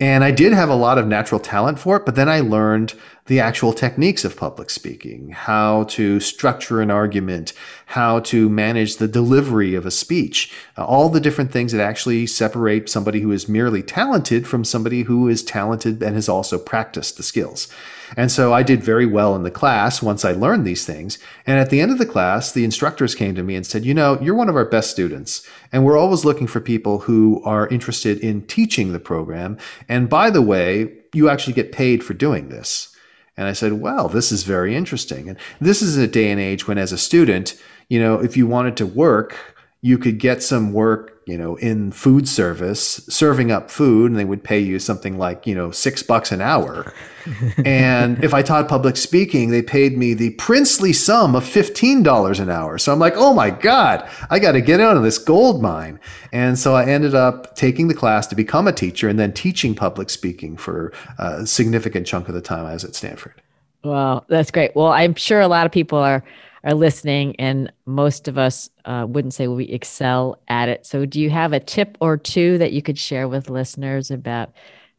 And 0.00 0.24
I 0.24 0.32
did 0.32 0.52
have 0.52 0.70
a 0.70 0.74
lot 0.74 0.98
of 0.98 1.06
natural 1.06 1.38
talent 1.38 1.78
for 1.78 1.96
it, 1.96 2.04
but 2.04 2.16
then 2.16 2.28
I 2.28 2.40
learned 2.40 2.94
the 3.26 3.38
actual 3.38 3.72
techniques 3.72 4.24
of 4.24 4.36
public 4.36 4.68
speaking, 4.68 5.30
how 5.30 5.84
to 5.84 6.18
structure 6.18 6.80
an 6.80 6.90
argument, 6.90 7.52
how 7.86 8.18
to 8.20 8.48
manage 8.48 8.96
the 8.96 9.06
delivery 9.06 9.74
of 9.74 9.86
a 9.86 9.92
speech, 9.92 10.52
all 10.76 11.08
the 11.08 11.20
different 11.20 11.52
things 11.52 11.70
that 11.72 11.80
actually 11.80 12.26
separate 12.26 12.88
somebody 12.88 13.20
who 13.20 13.30
is 13.30 13.48
merely 13.48 13.82
talented 13.82 14.48
from 14.48 14.64
somebody 14.64 15.04
who 15.04 15.28
is 15.28 15.44
talented 15.44 16.02
and 16.02 16.16
has 16.16 16.28
also 16.28 16.58
practiced 16.58 17.16
the 17.16 17.22
skills. 17.22 17.68
And 18.16 18.30
so 18.30 18.52
I 18.52 18.62
did 18.62 18.82
very 18.82 19.06
well 19.06 19.34
in 19.34 19.42
the 19.42 19.50
class 19.50 20.02
once 20.02 20.24
I 20.24 20.32
learned 20.32 20.64
these 20.64 20.86
things. 20.86 21.18
And 21.46 21.58
at 21.58 21.70
the 21.70 21.80
end 21.80 21.90
of 21.90 21.98
the 21.98 22.06
class, 22.06 22.52
the 22.52 22.64
instructors 22.64 23.14
came 23.14 23.34
to 23.34 23.42
me 23.42 23.56
and 23.56 23.66
said, 23.66 23.84
You 23.84 23.94
know, 23.94 24.20
you're 24.20 24.34
one 24.34 24.48
of 24.48 24.56
our 24.56 24.64
best 24.64 24.90
students. 24.90 25.46
And 25.72 25.84
we're 25.84 25.98
always 25.98 26.24
looking 26.24 26.46
for 26.46 26.60
people 26.60 27.00
who 27.00 27.42
are 27.44 27.68
interested 27.68 28.18
in 28.18 28.46
teaching 28.46 28.92
the 28.92 29.00
program. 29.00 29.58
And 29.88 30.08
by 30.08 30.30
the 30.30 30.42
way, 30.42 30.92
you 31.12 31.28
actually 31.28 31.54
get 31.54 31.72
paid 31.72 32.04
for 32.04 32.14
doing 32.14 32.48
this. 32.48 32.94
And 33.36 33.48
I 33.48 33.52
said, 33.52 33.74
well, 33.74 34.08
this 34.08 34.30
is 34.30 34.44
very 34.44 34.76
interesting. 34.76 35.28
And 35.28 35.38
this 35.60 35.82
is 35.82 35.96
a 35.96 36.06
day 36.06 36.30
and 36.30 36.40
age 36.40 36.68
when, 36.68 36.78
as 36.78 36.92
a 36.92 36.98
student, 36.98 37.60
you 37.88 37.98
know, 37.98 38.20
if 38.20 38.36
you 38.36 38.46
wanted 38.46 38.76
to 38.76 38.86
work, 38.86 39.53
you 39.84 39.98
could 39.98 40.18
get 40.18 40.42
some 40.42 40.72
work, 40.72 41.20
you 41.26 41.36
know, 41.36 41.56
in 41.56 41.92
food 41.92 42.26
service, 42.26 43.04
serving 43.10 43.52
up 43.52 43.70
food, 43.70 44.10
and 44.10 44.18
they 44.18 44.24
would 44.24 44.42
pay 44.42 44.58
you 44.58 44.78
something 44.78 45.18
like, 45.18 45.46
you 45.46 45.54
know, 45.54 45.70
six 45.70 46.02
bucks 46.02 46.32
an 46.32 46.40
hour. 46.40 46.90
and 47.66 48.24
if 48.24 48.32
I 48.32 48.40
taught 48.40 48.66
public 48.66 48.96
speaking, 48.96 49.50
they 49.50 49.60
paid 49.60 49.98
me 49.98 50.14
the 50.14 50.30
princely 50.30 50.94
sum 50.94 51.36
of 51.36 51.44
$15 51.44 52.40
an 52.40 52.48
hour. 52.48 52.78
So 52.78 52.94
I'm 52.94 52.98
like, 52.98 53.12
oh 53.16 53.34
my 53.34 53.50
God, 53.50 54.08
I 54.30 54.38
got 54.38 54.52
to 54.52 54.62
get 54.62 54.80
out 54.80 54.96
of 54.96 55.02
this 55.02 55.18
gold 55.18 55.60
mine. 55.60 56.00
And 56.32 56.58
so 56.58 56.74
I 56.74 56.86
ended 56.86 57.14
up 57.14 57.54
taking 57.54 57.88
the 57.88 57.94
class 57.94 58.26
to 58.28 58.34
become 58.34 58.66
a 58.66 58.72
teacher 58.72 59.10
and 59.10 59.18
then 59.18 59.34
teaching 59.34 59.74
public 59.74 60.08
speaking 60.08 60.56
for 60.56 60.94
a 61.18 61.46
significant 61.46 62.06
chunk 62.06 62.28
of 62.28 62.34
the 62.34 62.40
time 62.40 62.64
I 62.64 62.72
was 62.72 62.84
at 62.84 62.94
Stanford. 62.94 63.34
Wow, 63.82 64.24
that's 64.28 64.50
great. 64.50 64.74
Well, 64.74 64.86
I'm 64.86 65.14
sure 65.14 65.42
a 65.42 65.48
lot 65.48 65.66
of 65.66 65.72
people 65.72 65.98
are 65.98 66.24
are 66.64 66.74
listening, 66.74 67.36
and 67.38 67.70
most 67.84 68.26
of 68.26 68.38
us 68.38 68.70
uh, 68.86 69.06
wouldn't 69.08 69.34
say 69.34 69.46
we 69.46 69.66
excel 69.66 70.40
at 70.48 70.68
it. 70.68 70.86
So, 70.86 71.04
do 71.04 71.20
you 71.20 71.30
have 71.30 71.52
a 71.52 71.60
tip 71.60 71.96
or 72.00 72.16
two 72.16 72.58
that 72.58 72.72
you 72.72 72.82
could 72.82 72.98
share 72.98 73.28
with 73.28 73.50
listeners 73.50 74.10
about 74.10 74.52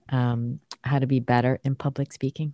um, 0.09 0.59
how 0.83 0.99
to 0.99 1.07
be 1.07 1.19
better 1.19 1.59
in 1.63 1.75
public 1.75 2.13
speaking? 2.13 2.53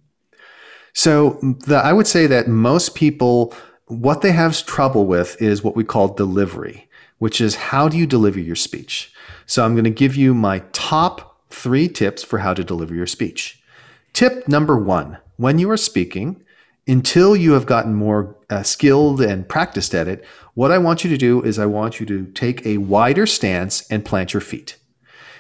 So, 0.94 1.38
the, 1.42 1.76
I 1.76 1.94
would 1.94 2.08
say 2.08 2.26
that 2.28 2.48
most 2.48 2.96
people, 2.96 3.54
what 3.88 4.22
they 4.22 4.32
have 4.32 4.66
trouble 4.66 5.06
with 5.06 5.42
is 5.42 5.64
what 5.64 5.76
we 5.76 5.84
call 5.84 6.08
delivery, 6.08 6.90
which 7.20 7.42
is 7.42 7.56
how 7.56 7.90
do 7.90 7.98
you 7.98 8.08
deliver 8.08 8.40
your 8.40 8.56
speech? 8.56 9.14
So, 9.46 9.66
I'm 9.66 9.74
going 9.74 9.84
to 9.84 9.90
give 9.90 10.16
you 10.16 10.34
my 10.34 10.60
top 10.72 11.42
three 11.50 11.90
tips 11.90 12.24
for 12.24 12.40
how 12.40 12.54
to 12.54 12.64
deliver 12.64 12.96
your 12.96 13.08
speech. 13.08 13.62
Tip 14.14 14.48
number 14.48 14.78
one 14.78 15.18
when 15.36 15.60
you 15.60 15.70
are 15.70 15.78
speaking, 15.78 16.44
until 16.88 17.36
you 17.36 17.54
have 17.54 17.66
gotten 17.66 17.94
more 17.94 18.36
uh, 18.50 18.64
skilled 18.64 19.22
and 19.22 19.48
practiced 19.48 19.94
at 19.94 20.08
it, 20.08 20.26
what 20.54 20.72
I 20.72 20.78
want 20.78 21.04
you 21.04 21.10
to 21.10 21.18
do 21.18 21.42
is 21.42 21.60
I 21.60 21.66
want 21.66 22.00
you 22.00 22.06
to 22.08 22.26
take 22.28 22.66
a 22.66 22.78
wider 22.78 23.26
stance 23.26 23.90
and 23.90 24.04
plant 24.04 24.34
your 24.34 24.42
feet. 24.42 24.78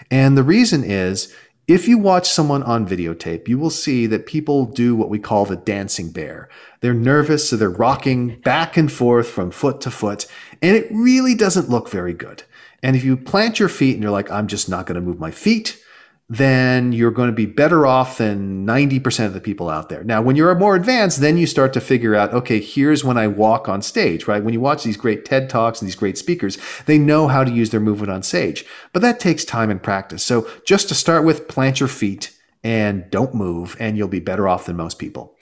And 0.09 0.37
the 0.37 0.43
reason 0.43 0.83
is 0.83 1.33
if 1.67 1.87
you 1.87 1.97
watch 1.97 2.27
someone 2.27 2.63
on 2.63 2.87
videotape, 2.87 3.47
you 3.47 3.57
will 3.57 3.69
see 3.69 4.05
that 4.07 4.25
people 4.25 4.65
do 4.65 4.95
what 4.95 5.09
we 5.09 5.19
call 5.19 5.45
the 5.45 5.55
dancing 5.55 6.11
bear. 6.11 6.49
They're 6.81 6.93
nervous, 6.93 7.49
so 7.49 7.55
they're 7.55 7.69
rocking 7.69 8.39
back 8.41 8.77
and 8.77 8.91
forth 8.91 9.29
from 9.29 9.51
foot 9.51 9.79
to 9.81 9.91
foot, 9.91 10.25
and 10.61 10.75
it 10.75 10.87
really 10.91 11.35
doesn't 11.35 11.69
look 11.69 11.89
very 11.89 12.13
good. 12.13 12.43
And 12.83 12.95
if 12.95 13.03
you 13.03 13.15
plant 13.15 13.59
your 13.59 13.69
feet 13.69 13.93
and 13.93 14.03
you're 14.03 14.11
like, 14.11 14.31
I'm 14.31 14.47
just 14.47 14.67
not 14.67 14.85
going 14.85 14.95
to 14.95 15.01
move 15.01 15.19
my 15.19 15.31
feet, 15.31 15.81
then 16.31 16.93
you're 16.93 17.11
going 17.11 17.27
to 17.27 17.35
be 17.35 17.45
better 17.45 17.85
off 17.85 18.17
than 18.17 18.65
90% 18.65 19.25
of 19.25 19.33
the 19.33 19.41
people 19.41 19.69
out 19.69 19.89
there. 19.89 20.01
Now, 20.01 20.21
when 20.21 20.37
you're 20.37 20.55
more 20.55 20.77
advanced, 20.77 21.19
then 21.19 21.37
you 21.37 21.45
start 21.45 21.73
to 21.73 21.81
figure 21.81 22.15
out, 22.15 22.33
okay, 22.33 22.61
here's 22.61 23.03
when 23.03 23.17
I 23.17 23.27
walk 23.27 23.67
on 23.67 23.81
stage, 23.81 24.27
right? 24.27 24.41
When 24.41 24.53
you 24.53 24.61
watch 24.61 24.85
these 24.85 24.95
great 24.95 25.25
TED 25.25 25.49
Talks 25.49 25.81
and 25.81 25.87
these 25.89 25.95
great 25.97 26.17
speakers, 26.17 26.57
they 26.85 26.97
know 26.97 27.27
how 27.27 27.43
to 27.43 27.51
use 27.51 27.71
their 27.71 27.81
movement 27.81 28.13
on 28.13 28.23
stage. 28.23 28.65
But 28.93 29.01
that 29.01 29.19
takes 29.19 29.43
time 29.43 29.69
and 29.69 29.83
practice. 29.83 30.23
So 30.23 30.49
just 30.65 30.87
to 30.87 30.95
start 30.95 31.25
with, 31.25 31.49
plant 31.49 31.81
your 31.81 31.89
feet 31.89 32.33
and 32.63 33.09
don't 33.09 33.35
move, 33.35 33.75
and 33.77 33.97
you'll 33.97 34.07
be 34.07 34.21
better 34.21 34.47
off 34.47 34.67
than 34.67 34.77
most 34.77 34.99
people. 34.99 35.35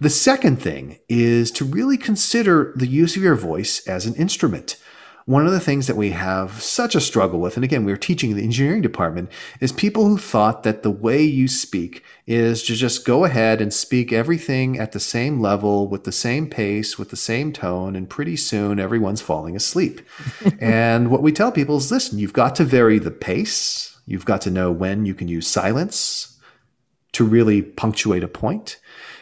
The 0.00 0.10
second 0.10 0.60
thing 0.60 0.98
is 1.08 1.52
to 1.52 1.64
really 1.64 1.96
consider 1.96 2.72
the 2.74 2.88
use 2.88 3.16
of 3.16 3.22
your 3.22 3.36
voice 3.36 3.86
as 3.86 4.06
an 4.06 4.16
instrument 4.16 4.76
one 5.24 5.46
of 5.46 5.52
the 5.52 5.60
things 5.60 5.86
that 5.86 5.96
we 5.96 6.10
have 6.10 6.62
such 6.62 6.94
a 6.94 7.00
struggle 7.00 7.40
with, 7.40 7.56
and 7.56 7.64
again, 7.64 7.84
we 7.84 7.92
are 7.92 7.96
teaching 7.96 8.30
in 8.30 8.36
the 8.36 8.42
engineering 8.42 8.82
department, 8.82 9.30
is 9.60 9.72
people 9.72 10.06
who 10.06 10.18
thought 10.18 10.62
that 10.62 10.82
the 10.82 10.90
way 10.90 11.22
you 11.22 11.46
speak 11.46 12.02
is 12.26 12.62
to 12.64 12.74
just 12.74 13.04
go 13.04 13.24
ahead 13.24 13.60
and 13.60 13.72
speak 13.72 14.12
everything 14.12 14.78
at 14.78 14.92
the 14.92 15.00
same 15.00 15.40
level, 15.40 15.86
with 15.86 16.04
the 16.04 16.12
same 16.12 16.48
pace, 16.48 16.98
with 16.98 17.10
the 17.10 17.16
same 17.16 17.52
tone, 17.52 17.94
and 17.94 18.10
pretty 18.10 18.36
soon 18.36 18.80
everyone's 18.80 19.20
falling 19.20 19.54
asleep. 19.54 20.00
and 20.60 21.10
what 21.10 21.22
we 21.22 21.32
tell 21.32 21.52
people 21.52 21.76
is 21.76 21.92
listen, 21.92 22.18
you've 22.18 22.32
got 22.32 22.56
to 22.56 22.64
vary 22.64 22.98
the 22.98 23.10
pace, 23.10 23.96
you've 24.06 24.24
got 24.24 24.40
to 24.40 24.50
know 24.50 24.72
when 24.72 25.06
you 25.06 25.14
can 25.14 25.28
use 25.28 25.46
silence 25.46 26.38
to 27.12 27.24
really 27.24 27.62
punctuate 27.62 28.24
a 28.24 28.28
point. 28.28 28.78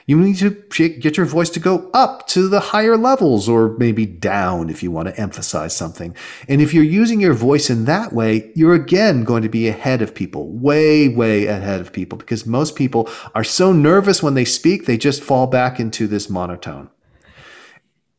You 0.07 0.19
need 0.19 0.37
to 0.39 0.51
get 0.89 1.17
your 1.17 1.27
voice 1.27 1.51
to 1.51 1.61
go 1.61 1.91
up 1.95 2.27
to 2.29 2.49
the 2.49 2.61
higher 2.61 2.97
levels 2.97 3.49
or 3.49 3.77
maybe 3.79 4.07
down 4.07 4.69
if 4.71 4.83
you 4.83 4.91
want 4.91 5.09
to 5.09 5.21
emphasize 5.21 5.77
something. 5.77 6.17
And 6.49 6.61
if 6.61 6.75
you're 6.75 6.83
using 6.83 7.21
your 7.21 7.35
voice 7.35 7.71
in 7.71 7.85
that 7.85 8.13
way, 8.13 8.51
you're 8.55 8.75
again 8.75 9.25
going 9.25 9.43
to 9.43 9.49
be 9.49 9.69
ahead 9.69 10.03
of 10.03 10.15
people, 10.15 10.49
way, 10.49 11.09
way 11.09 11.47
ahead 11.47 11.81
of 11.81 11.93
people, 11.93 12.19
because 12.19 12.47
most 12.47 12.77
people 12.77 13.09
are 13.35 13.45
so 13.45 13.73
nervous 13.73 14.23
when 14.23 14.35
they 14.35 14.45
speak, 14.45 14.87
they 14.87 14.97
just 14.97 15.23
fall 15.23 15.47
back 15.47 15.79
into 15.79 16.07
this 16.07 16.29
monotone. 16.29 16.91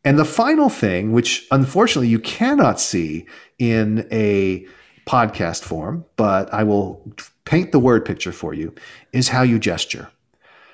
And 0.03 0.17
the 0.17 0.25
final 0.25 0.69
thing, 0.69 1.11
which 1.11 1.47
unfortunately 1.51 2.07
you 2.07 2.19
cannot 2.19 2.79
see 2.79 3.27
in 3.59 4.07
a 4.11 4.65
podcast 5.05 5.63
form, 5.63 6.05
but 6.15 6.51
I 6.53 6.63
will 6.63 7.13
paint 7.45 7.71
the 7.71 7.79
word 7.79 8.05
picture 8.05 8.31
for 8.31 8.53
you, 8.53 8.73
is 9.13 9.29
how 9.29 9.41
you 9.41 9.59
gesture. 9.59 10.09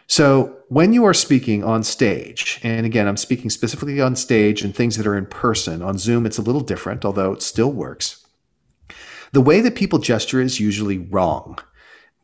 So 0.08 0.58
when 0.70 0.94
you 0.94 1.06
are 1.06 1.14
speaking 1.14 1.64
on 1.64 1.84
stage, 1.84 2.60
and 2.64 2.86
again, 2.86 3.08
I'm 3.08 3.18
speaking 3.18 3.50
specifically 3.50 4.00
on 4.00 4.16
stage 4.16 4.64
and 4.64 4.74
things 4.74 4.96
that 4.98 5.06
are 5.06 5.18
in 5.18 5.26
person, 5.26 5.82
on 5.82 5.98
Zoom, 5.98 6.26
it's 6.26 6.38
a 6.38 6.42
little 6.42 6.62
different, 6.62 7.04
although 7.04 7.34
it 7.34 7.42
still 7.42 7.72
works. 7.72 8.26
The 9.34 9.42
way 9.42 9.60
that 9.60 9.76
people 9.76 10.00
gesture 10.00 10.40
is 10.40 10.60
usually 10.60 10.98
wrong. 10.98 11.60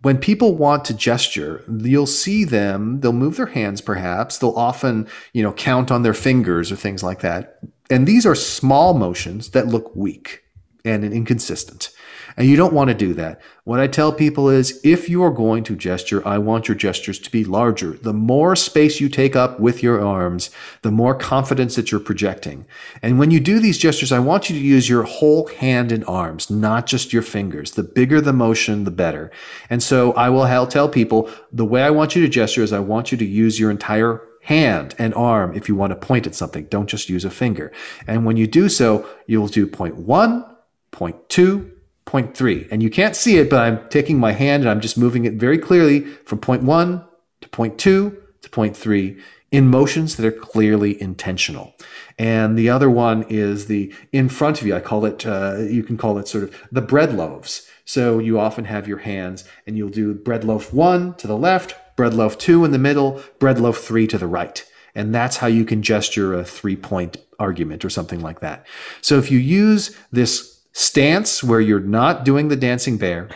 When 0.02 0.18
people 0.18 0.56
want 0.56 0.86
to 0.86 0.94
gesture, 0.94 1.64
you'll 1.70 2.06
see 2.06 2.44
them, 2.46 3.02
they'll 3.02 3.14
move 3.14 3.38
their 3.38 3.48
hands 3.48 3.82
perhaps, 3.82 4.38
they'll 4.38 4.52
often, 4.52 5.08
you 5.34 5.44
know, 5.44 5.54
count 5.54 5.92
on 5.92 6.04
their 6.04 6.14
fingers 6.14 6.72
or 6.72 6.76
things 6.76 7.04
like 7.04 7.20
that. 7.20 7.60
And 7.90 8.08
these 8.08 8.26
are 8.26 8.36
small 8.36 8.94
motions 8.94 9.52
that 9.52 9.68
look 9.68 9.96
weak 9.96 10.44
and 10.86 11.04
inconsistent. 11.06 11.90
And 12.38 12.48
you 12.48 12.56
don't 12.56 12.74
want 12.74 12.90
to 12.90 12.94
do 12.94 13.14
that. 13.14 13.42
What 13.64 13.80
I 13.80 13.88
tell 13.88 14.12
people 14.12 14.50
is 14.50 14.80
if 14.84 15.08
you 15.08 15.24
are 15.24 15.32
going 15.32 15.64
to 15.66 15.76
gesture, 15.76 16.26
I 16.28 16.38
want 16.38 16.68
your 16.68 16.76
gestures 16.76 17.20
to 17.20 17.32
be 17.32 17.44
larger. 17.44 17.92
The 17.92 18.14
more 18.14 18.56
space 18.56 19.00
you 19.00 19.08
take 19.08 19.36
up 19.36 19.60
with 19.60 19.82
your 19.82 20.04
arms, 20.04 20.50
the 20.82 20.92
more 20.92 21.16
confidence 21.16 21.76
that 21.76 21.92
you're 21.92 22.00
projecting. 22.00 22.66
And 23.02 23.20
when 23.20 23.32
you 23.32 23.40
do 23.40 23.60
these 23.60 23.78
gestures, 23.78 24.12
I 24.12 24.20
want 24.20 24.50
you 24.50 24.58
to 24.58 24.66
use 24.66 24.90
your 24.90 25.04
whole 25.04 25.48
hand 25.48 25.92
and 25.92 26.04
arms, 26.06 26.50
not 26.50 26.88
just 26.88 27.14
your 27.14 27.22
fingers. 27.22 27.72
The 27.72 27.84
bigger 27.84 28.20
the 28.20 28.34
motion, 28.34 28.84
the 28.84 28.92
better. 28.92 29.32
And 29.70 29.82
so 29.82 30.14
I 30.14 30.30
will 30.30 30.68
tell 30.68 30.90
people 30.90 31.30
the 31.52 31.66
way 31.66 31.84
I 31.84 31.90
want 31.90 32.16
you 32.16 32.22
to 32.22 32.30
gesture 32.30 32.64
is 32.64 32.74
I 32.74 32.80
want 32.80 33.12
you 33.12 33.18
to 33.18 33.26
use 33.26 33.60
your 33.60 33.72
entire 33.72 34.22
hand 34.44 34.94
and 34.98 35.14
arm 35.14 35.56
if 35.56 35.70
you 35.70 35.76
want 35.76 35.92
to 35.92 35.96
point 35.96 36.28
at 36.28 36.36
something. 36.36 36.66
Don't 36.66 36.88
just 36.88 37.10
use 37.10 37.24
a 37.24 37.30
finger. 37.30 37.72
And 38.08 38.26
when 38.26 38.38
you 38.38 38.46
do 38.46 38.68
so, 38.68 39.08
you'll 39.26 39.48
do 39.48 39.66
point 39.66 39.96
one, 39.96 40.46
point 40.92 41.30
two, 41.30 41.73
point 42.06 42.36
three. 42.36 42.68
And 42.72 42.84
you 42.84 42.90
can't 42.90 43.16
see 43.16 43.38
it, 43.38 43.50
but 43.50 43.60
I'm 43.60 43.88
taking 43.90 44.20
my 44.20 44.32
hand 44.32 44.64
and 44.64 44.70
I'm 44.70 44.82
just 44.82 44.98
moving 44.98 45.26
it 45.26 45.34
very 45.34 45.58
clearly 45.58 46.02
from 46.02 46.40
point 46.40 46.64
one 46.64 47.04
to 47.42 47.50
point 47.50 47.78
two 47.78 48.22
to 48.42 48.50
point 48.50 48.76
three 48.76 49.18
in 49.52 49.68
motions 49.68 50.16
that 50.16 50.26
are 50.26 50.32
clearly 50.32 51.00
intentional. 51.02 51.76
And 52.18 52.58
the 52.58 52.70
other 52.70 52.90
one 52.90 53.24
is 53.30 53.68
the 53.68 53.94
in 54.12 54.28
front 54.28 54.60
of 54.62 54.68
you. 54.68 54.76
I 54.76 54.80
call 54.80 55.06
it, 55.06 55.26
uh, 55.26 55.58
you 55.60 55.84
can 55.84 55.98
call 55.98 56.18
it 56.18 56.28
sort 56.28 56.44
of 56.44 56.56
the 56.72 56.82
bread 56.82 57.14
loaves. 57.14 57.68
So 57.86 58.20
you 58.20 58.40
often 58.40 58.66
have 58.66 58.88
your 58.88 59.00
hands 59.00 59.44
and 59.68 59.78
you'll 59.78 59.90
do 59.90 60.14
bread 60.14 60.44
loaf 60.44 60.74
one 60.74 61.14
to 61.16 61.28
the 61.28 61.38
left, 61.38 61.76
bread 61.96 62.14
loaf 62.14 62.38
two 62.38 62.66
in 62.66 62.72
the 62.72 62.80
middle, 62.80 63.22
bread 63.40 63.60
loaf 63.60 63.78
three 63.78 64.08
to 64.08 64.18
the 64.18 64.28
right. 64.28 64.66
And 64.96 65.14
that's 65.14 65.38
how 65.38 65.48
you 65.48 65.66
can 65.66 65.82
gesture 65.82 66.34
a 66.34 66.44
three 66.44 66.76
point 66.76 67.18
argument 67.40 67.84
or 67.84 67.90
something 67.90 68.22
like 68.22 68.40
that. 68.40 68.66
So 69.02 69.18
if 69.18 69.30
you 69.32 69.38
use 69.38 69.96
this 70.12 70.53
stance 70.74 71.44
where 71.44 71.62
you're 71.62 71.80
not 71.80 72.26
doing 72.26 72.50
the 72.50 72.56
dancing 72.56 72.98
bear, 72.98 73.30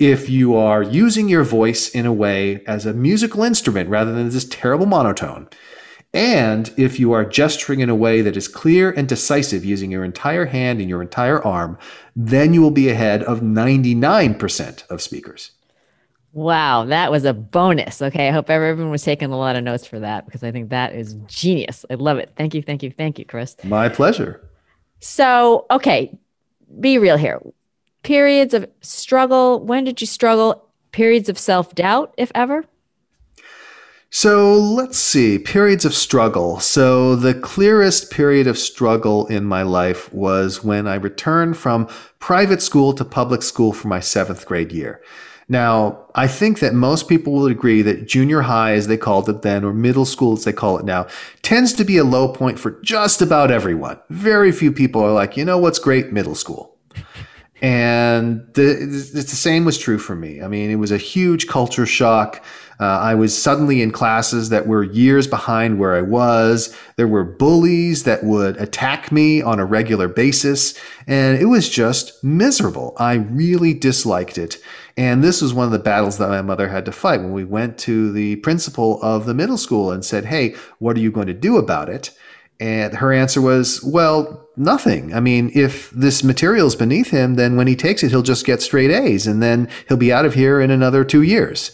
if 0.00 0.30
you 0.30 0.56
are 0.56 0.82
using 0.82 1.28
your 1.28 1.44
voice 1.44 1.88
in 1.90 2.06
a 2.06 2.12
way 2.12 2.62
as 2.66 2.86
a 2.86 2.94
musical 2.94 3.42
instrument 3.42 3.90
rather 3.90 4.12
than 4.12 4.30
this 4.30 4.46
terrible 4.48 4.86
monotone, 4.86 5.48
and 6.14 6.72
if 6.78 6.98
you 6.98 7.12
are 7.12 7.24
gesturing 7.24 7.80
in 7.80 7.90
a 7.90 7.94
way 7.94 8.22
that 8.22 8.36
is 8.36 8.48
clear 8.48 8.90
and 8.90 9.06
decisive 9.06 9.64
using 9.64 9.90
your 9.90 10.04
entire 10.04 10.46
hand 10.46 10.80
and 10.80 10.88
your 10.88 11.02
entire 11.02 11.44
arm, 11.44 11.76
then 12.16 12.54
you 12.54 12.62
will 12.62 12.70
be 12.70 12.88
ahead 12.88 13.22
of 13.24 13.40
99% 13.40 14.86
of 14.88 15.02
speakers. 15.02 15.50
Wow, 16.32 16.84
that 16.84 17.10
was 17.10 17.24
a 17.24 17.34
bonus. 17.34 18.00
Okay, 18.00 18.28
I 18.28 18.30
hope 18.30 18.48
everyone 18.48 18.90
was 18.90 19.02
taking 19.02 19.30
a 19.32 19.36
lot 19.36 19.56
of 19.56 19.64
notes 19.64 19.86
for 19.86 19.98
that 19.98 20.24
because 20.24 20.42
I 20.42 20.52
think 20.52 20.70
that 20.70 20.94
is 20.94 21.14
genius. 21.26 21.84
I 21.90 21.94
love 21.94 22.18
it. 22.18 22.32
Thank 22.36 22.54
you, 22.54 22.62
thank 22.62 22.82
you, 22.82 22.90
thank 22.90 23.18
you, 23.18 23.24
Chris. 23.24 23.56
My 23.64 23.88
pleasure. 23.88 24.48
So, 25.00 25.66
okay, 25.70 26.16
be 26.80 26.98
real 26.98 27.16
here. 27.16 27.40
Periods 28.02 28.54
of 28.54 28.68
struggle. 28.80 29.60
When 29.64 29.84
did 29.84 30.00
you 30.00 30.06
struggle? 30.06 30.68
Periods 30.92 31.28
of 31.28 31.38
self 31.38 31.74
doubt, 31.74 32.14
if 32.16 32.32
ever? 32.34 32.64
So 34.10 34.54
let's 34.54 34.96
see, 34.96 35.38
periods 35.38 35.84
of 35.84 35.94
struggle. 35.94 36.60
So 36.60 37.14
the 37.14 37.34
clearest 37.34 38.10
period 38.10 38.46
of 38.46 38.56
struggle 38.56 39.26
in 39.26 39.44
my 39.44 39.62
life 39.62 40.10
was 40.14 40.64
when 40.64 40.86
I 40.86 40.94
returned 40.94 41.58
from 41.58 41.88
private 42.18 42.62
school 42.62 42.94
to 42.94 43.04
public 43.04 43.42
school 43.42 43.74
for 43.74 43.88
my 43.88 44.00
seventh 44.00 44.46
grade 44.46 44.72
year. 44.72 45.02
Now, 45.48 46.04
I 46.14 46.26
think 46.26 46.60
that 46.60 46.74
most 46.74 47.08
people 47.08 47.32
will 47.32 47.46
agree 47.46 47.80
that 47.82 48.06
junior 48.06 48.42
high, 48.42 48.74
as 48.74 48.86
they 48.86 48.98
called 48.98 49.28
it 49.30 49.40
then, 49.42 49.64
or 49.64 49.72
middle 49.72 50.04
school, 50.04 50.34
as 50.34 50.44
they 50.44 50.52
call 50.52 50.78
it 50.78 50.84
now, 50.84 51.06
tends 51.40 51.72
to 51.74 51.84
be 51.84 51.96
a 51.96 52.04
low 52.04 52.28
point 52.28 52.58
for 52.58 52.72
just 52.82 53.22
about 53.22 53.50
everyone. 53.50 53.98
Very 54.10 54.52
few 54.52 54.70
people 54.72 55.02
are 55.02 55.12
like, 55.12 55.38
you 55.38 55.44
know 55.46 55.56
what's 55.56 55.78
great? 55.78 56.12
Middle 56.12 56.34
school. 56.34 56.76
And 57.62 58.46
the, 58.54 58.74
the 59.12 59.22
same 59.22 59.64
was 59.64 59.78
true 59.78 59.98
for 59.98 60.14
me. 60.14 60.42
I 60.42 60.48
mean, 60.48 60.70
it 60.70 60.76
was 60.76 60.92
a 60.92 60.98
huge 60.98 61.48
culture 61.48 61.86
shock. 61.86 62.44
Uh, 62.80 62.84
I 62.84 63.14
was 63.16 63.36
suddenly 63.36 63.82
in 63.82 63.90
classes 63.90 64.50
that 64.50 64.68
were 64.68 64.84
years 64.84 65.26
behind 65.26 65.78
where 65.80 65.96
I 65.96 66.02
was. 66.02 66.76
There 66.96 67.08
were 67.08 67.24
bullies 67.24 68.04
that 68.04 68.22
would 68.22 68.56
attack 68.58 69.10
me 69.10 69.42
on 69.42 69.58
a 69.58 69.64
regular 69.64 70.06
basis, 70.06 70.78
and 71.06 71.38
it 71.38 71.46
was 71.46 71.68
just 71.68 72.22
miserable. 72.22 72.94
I 72.96 73.14
really 73.14 73.74
disliked 73.74 74.38
it. 74.38 74.58
And 74.96 75.24
this 75.24 75.42
was 75.42 75.54
one 75.54 75.66
of 75.66 75.72
the 75.72 75.78
battles 75.78 76.18
that 76.18 76.28
my 76.28 76.42
mother 76.42 76.68
had 76.68 76.84
to 76.84 76.92
fight 76.92 77.20
when 77.20 77.32
we 77.32 77.44
went 77.44 77.78
to 77.78 78.12
the 78.12 78.36
principal 78.36 79.02
of 79.02 79.26
the 79.26 79.34
middle 79.34 79.58
school 79.58 79.90
and 79.90 80.04
said, 80.04 80.24
Hey, 80.24 80.54
what 80.78 80.96
are 80.96 81.00
you 81.00 81.10
going 81.10 81.28
to 81.28 81.34
do 81.34 81.56
about 81.56 81.88
it? 81.88 82.10
And 82.60 82.94
her 82.94 83.12
answer 83.12 83.40
was, 83.40 83.82
Well, 83.82 84.48
nothing. 84.56 85.14
I 85.14 85.20
mean, 85.20 85.50
if 85.54 85.90
this 85.90 86.24
material 86.24 86.66
is 86.66 86.76
beneath 86.76 87.10
him, 87.10 87.34
then 87.34 87.56
when 87.56 87.66
he 87.68 87.76
takes 87.76 88.02
it, 88.02 88.10
he'll 88.10 88.22
just 88.22 88.46
get 88.46 88.62
straight 88.62 88.90
A's 88.90 89.26
and 89.26 89.42
then 89.42 89.68
he'll 89.88 89.96
be 89.96 90.12
out 90.12 90.24
of 90.24 90.34
here 90.34 90.60
in 90.60 90.70
another 90.70 91.04
two 91.04 91.22
years. 91.22 91.72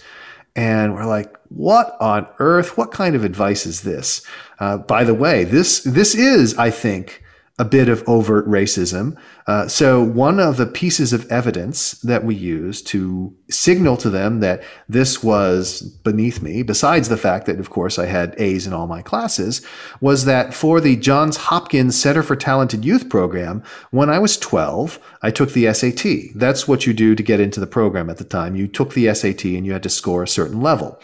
And 0.56 0.94
we're 0.94 1.06
like, 1.06 1.34
what 1.48 1.96
on 2.00 2.28
earth? 2.38 2.76
What 2.78 2.92
kind 2.92 3.16
of 3.16 3.24
advice 3.24 3.66
is 3.66 3.82
this? 3.82 4.22
Uh, 4.60 4.78
by 4.78 5.02
the 5.02 5.14
way, 5.14 5.44
this 5.44 5.80
this 5.82 6.14
is, 6.14 6.56
I 6.56 6.70
think, 6.70 7.23
a 7.56 7.64
bit 7.64 7.88
of 7.88 8.02
overt 8.08 8.46
racism. 8.48 9.16
Uh, 9.46 9.68
so, 9.68 10.02
one 10.02 10.40
of 10.40 10.56
the 10.56 10.66
pieces 10.66 11.12
of 11.12 11.30
evidence 11.30 11.92
that 12.00 12.24
we 12.24 12.34
used 12.34 12.84
to 12.88 13.32
signal 13.48 13.96
to 13.96 14.10
them 14.10 14.40
that 14.40 14.64
this 14.88 15.22
was 15.22 15.80
beneath 15.80 16.42
me, 16.42 16.64
besides 16.64 17.08
the 17.08 17.16
fact 17.16 17.46
that, 17.46 17.60
of 17.60 17.70
course, 17.70 17.96
I 17.96 18.06
had 18.06 18.34
A's 18.38 18.66
in 18.66 18.72
all 18.72 18.88
my 18.88 19.02
classes, 19.02 19.64
was 20.00 20.24
that 20.24 20.52
for 20.52 20.80
the 20.80 20.96
Johns 20.96 21.36
Hopkins 21.36 21.96
Center 21.96 22.24
for 22.24 22.34
Talented 22.34 22.84
Youth 22.84 23.08
program, 23.08 23.62
when 23.92 24.10
I 24.10 24.18
was 24.18 24.36
12, 24.36 24.98
I 25.22 25.30
took 25.30 25.52
the 25.52 25.72
SAT. 25.72 26.34
That's 26.34 26.66
what 26.66 26.86
you 26.86 26.92
do 26.92 27.14
to 27.14 27.22
get 27.22 27.38
into 27.38 27.60
the 27.60 27.68
program 27.68 28.10
at 28.10 28.16
the 28.16 28.24
time. 28.24 28.56
You 28.56 28.66
took 28.66 28.94
the 28.94 29.14
SAT 29.14 29.44
and 29.44 29.64
you 29.64 29.72
had 29.72 29.84
to 29.84 29.88
score 29.88 30.24
a 30.24 30.28
certain 30.28 30.60
level. 30.60 31.00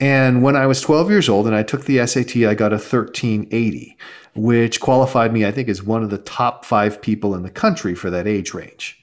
And 0.00 0.42
when 0.42 0.56
I 0.56 0.66
was 0.66 0.80
12 0.80 1.10
years 1.10 1.28
old 1.28 1.46
and 1.46 1.54
I 1.54 1.62
took 1.62 1.84
the 1.84 2.06
SAT, 2.06 2.36
I 2.36 2.54
got 2.54 2.72
a 2.72 2.80
1380 2.80 3.98
which 4.34 4.80
qualified 4.80 5.32
me, 5.32 5.44
I 5.44 5.52
think, 5.52 5.68
as 5.68 5.82
one 5.82 6.02
of 6.02 6.10
the 6.10 6.18
top 6.18 6.64
five 6.64 7.02
people 7.02 7.34
in 7.34 7.42
the 7.42 7.50
country 7.50 7.94
for 7.94 8.10
that 8.10 8.26
age 8.26 8.54
range. 8.54 9.00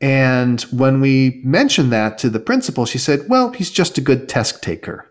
And 0.00 0.60
when 0.62 1.00
we 1.00 1.40
mentioned 1.44 1.92
that 1.92 2.18
to 2.18 2.30
the 2.30 2.40
principal, 2.40 2.84
she 2.84 2.98
said, 2.98 3.28
Well, 3.28 3.52
he's 3.52 3.70
just 3.70 3.96
a 3.98 4.02
good 4.02 4.28
test 4.28 4.62
taker. 4.62 5.10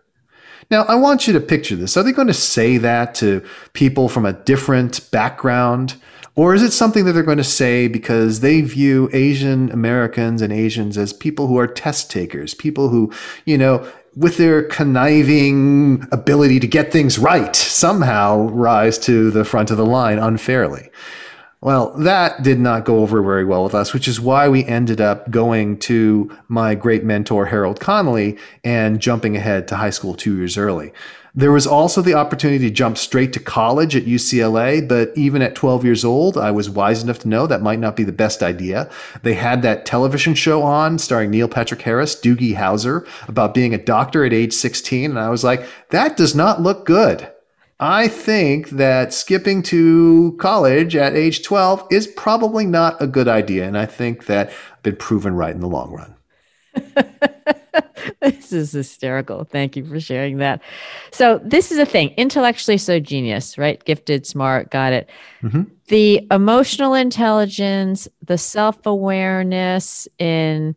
Now, 0.70 0.84
I 0.84 0.96
want 0.96 1.28
you 1.28 1.34
to 1.34 1.40
picture 1.40 1.76
this. 1.76 1.98
Are 1.98 2.04
they 2.04 2.12
going 2.12 2.28
to 2.28 2.34
say 2.34 2.78
that 2.78 3.16
to 3.16 3.44
people 3.74 4.10
from 4.10 4.26
a 4.26 4.34
different 4.34 5.10
background? 5.12 5.96
Or 6.36 6.56
is 6.56 6.64
it 6.64 6.72
something 6.72 7.06
that 7.06 7.14
they're 7.14 7.24
going 7.24 7.38
to 7.38 7.44
say 7.44 7.88
because 7.88 8.40
they 8.40 8.62
view 8.62 9.10
Asian 9.14 9.72
Americans 9.72 10.42
and 10.42 10.52
Asians 10.52 10.98
as 10.98 11.14
people 11.14 11.48
who 11.48 11.60
are 11.60 11.68
test 11.68 12.10
takers, 12.10 12.56
people 12.56 12.90
who, 12.90 13.12
you 13.46 13.58
know, 13.58 13.88
with 14.16 14.38
their 14.38 14.64
conniving 14.64 16.08
ability 16.12 16.60
to 16.60 16.68
get 16.68 16.92
things 16.92 17.18
right, 17.18 17.56
somehow 17.56 18.48
rise 18.50 18.98
to 19.00 19.32
the 19.32 19.46
front 19.46 19.72
of 19.72 19.78
the 19.78 19.86
line 19.86 20.20
unfairly. 20.20 20.90
Well, 21.62 21.94
that 22.00 22.44
did 22.44 22.60
not 22.60 22.84
go 22.84 23.00
over 23.00 23.24
very 23.24 23.46
well 23.46 23.64
with 23.64 23.74
us, 23.74 23.94
which 23.94 24.08
is 24.08 24.20
why 24.20 24.50
we 24.50 24.66
ended 24.66 25.00
up 25.00 25.32
going 25.32 25.80
to 25.80 26.30
my 26.50 26.76
great 26.76 27.06
mentor, 27.06 27.46
Harold 27.46 27.80
Connolly, 27.80 28.38
and 28.66 29.00
jumping 29.00 29.38
ahead 29.38 29.70
to 29.70 29.78
high 29.78 29.90
school 29.90 30.14
two 30.14 30.36
years 30.36 30.58
early. 30.58 30.92
There 31.36 31.52
was 31.52 31.66
also 31.66 32.04
the 32.04 32.14
opportunity 32.14 32.70
to 32.70 32.74
jump 32.74 32.96
straight 32.96 33.34
to 33.34 33.40
college 33.40 33.96
at 33.96 34.06
UCLA, 34.06 34.88
but 34.88 35.12
even 35.16 35.42
at 35.42 35.56
12 35.56 35.84
years 35.84 36.06
old, 36.06 36.38
I 36.38 36.52
was 36.52 36.70
wise 36.70 37.02
enough 37.02 37.18
to 37.20 37.28
know 37.28 37.48
that 37.48 37.64
might 37.64 37.80
not 37.80 37.96
be 37.96 38.04
the 38.04 38.12
best 38.12 38.44
idea. 38.44 38.88
They 39.24 39.34
had 39.34 39.64
that 39.64 39.84
television 39.84 40.36
show 40.36 40.62
on 40.62 41.00
starring 41.00 41.32
Neil 41.32 41.48
Patrick 41.48 41.82
Harris, 41.82 42.16
Doogie 42.16 42.56
Howser, 42.56 43.08
about 43.28 43.56
being 43.56 43.74
a 43.74 43.84
doctor 43.84 44.24
at 44.24 44.32
age 44.32 44.54
16, 44.54 45.10
and 45.10 45.20
I 45.20 45.30
was 45.30 45.44
like, 45.44 45.68
that 45.90 46.18
does 46.18 46.36
not 46.36 46.62
look 46.62 46.86
good. 46.86 47.28
I 47.80 48.08
think 48.08 48.70
that 48.70 49.12
skipping 49.12 49.64
to 49.64 50.38
college 50.40 50.96
at 50.96 51.16
age 51.16 51.42
12 51.42 51.88
is 51.90 52.06
probably 52.06 52.68
not 52.68 53.02
a 53.02 53.08
good 53.08 53.28
idea, 53.28 53.68
and 53.68 53.76
I 53.76 53.88
think 53.88 54.28
that 54.28 54.50
I've 54.50 54.84
been 54.84 54.98
proven 54.98 55.34
right 55.34 55.56
in 55.56 55.62
the 55.62 55.68
long 55.68 55.92
run. 55.92 57.10
this 58.22 58.54
is 58.54 58.72
hysterical. 58.72 59.44
Thank 59.44 59.76
you 59.76 59.86
for 59.86 60.00
sharing 60.00 60.38
that. 60.38 60.62
So, 61.12 61.40
this 61.44 61.72
is 61.72 61.78
a 61.78 61.86
thing 61.86 62.10
intellectually 62.18 62.78
so 62.78 63.00
genius, 63.00 63.58
right? 63.58 63.84
Gifted, 63.84 64.26
smart, 64.26 64.72
got 64.72 64.94
it. 64.94 65.10
Mm-hmm. 65.42 65.64
The 65.88 66.28
emotional 66.32 66.94
intelligence, 66.94 68.08
the 68.24 68.38
self 68.38 68.86
awareness 68.86 70.08
in 70.20 70.76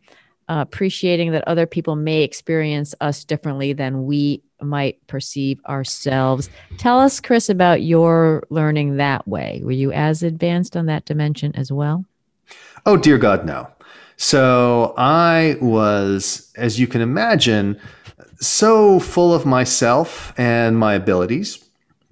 uh, 0.49 0.64
appreciating 0.66 1.32
that 1.32 1.47
other 1.47 1.66
people 1.66 1.97
may 1.97 2.22
experience 2.22 2.94
us 3.01 3.24
differently 3.24 3.72
than 3.72 4.07
we 4.07 4.42
might 4.61 5.05
perceive 5.07 5.61
ourselves. 5.66 6.49
Tell 6.78 7.01
us, 7.01 7.20
Chris, 7.20 7.49
about 7.49 7.82
your 7.82 8.44
learning 8.49 8.97
that 8.97 9.26
way. 9.26 9.61
Were 9.64 9.72
you 9.72 9.92
as 9.92 10.22
advanced 10.22 10.76
on 10.76 10.86
that 10.86 11.05
dimension 11.05 11.55
as 11.57 11.72
well? 11.72 12.05
Oh, 12.86 12.97
dear 12.97 13.18
God, 13.18 13.44
no. 13.44 13.68
So 14.17 14.95
I 14.97 15.57
was, 15.61 16.53
as 16.57 16.81
you 16.81 16.87
can 16.87 17.01
imagine, 17.01 17.79
so 18.41 18.99
full 18.99 19.35
of 19.35 19.47
myself 19.47 20.33
and 20.39 20.79
my 20.79 20.95
abilities 20.95 21.67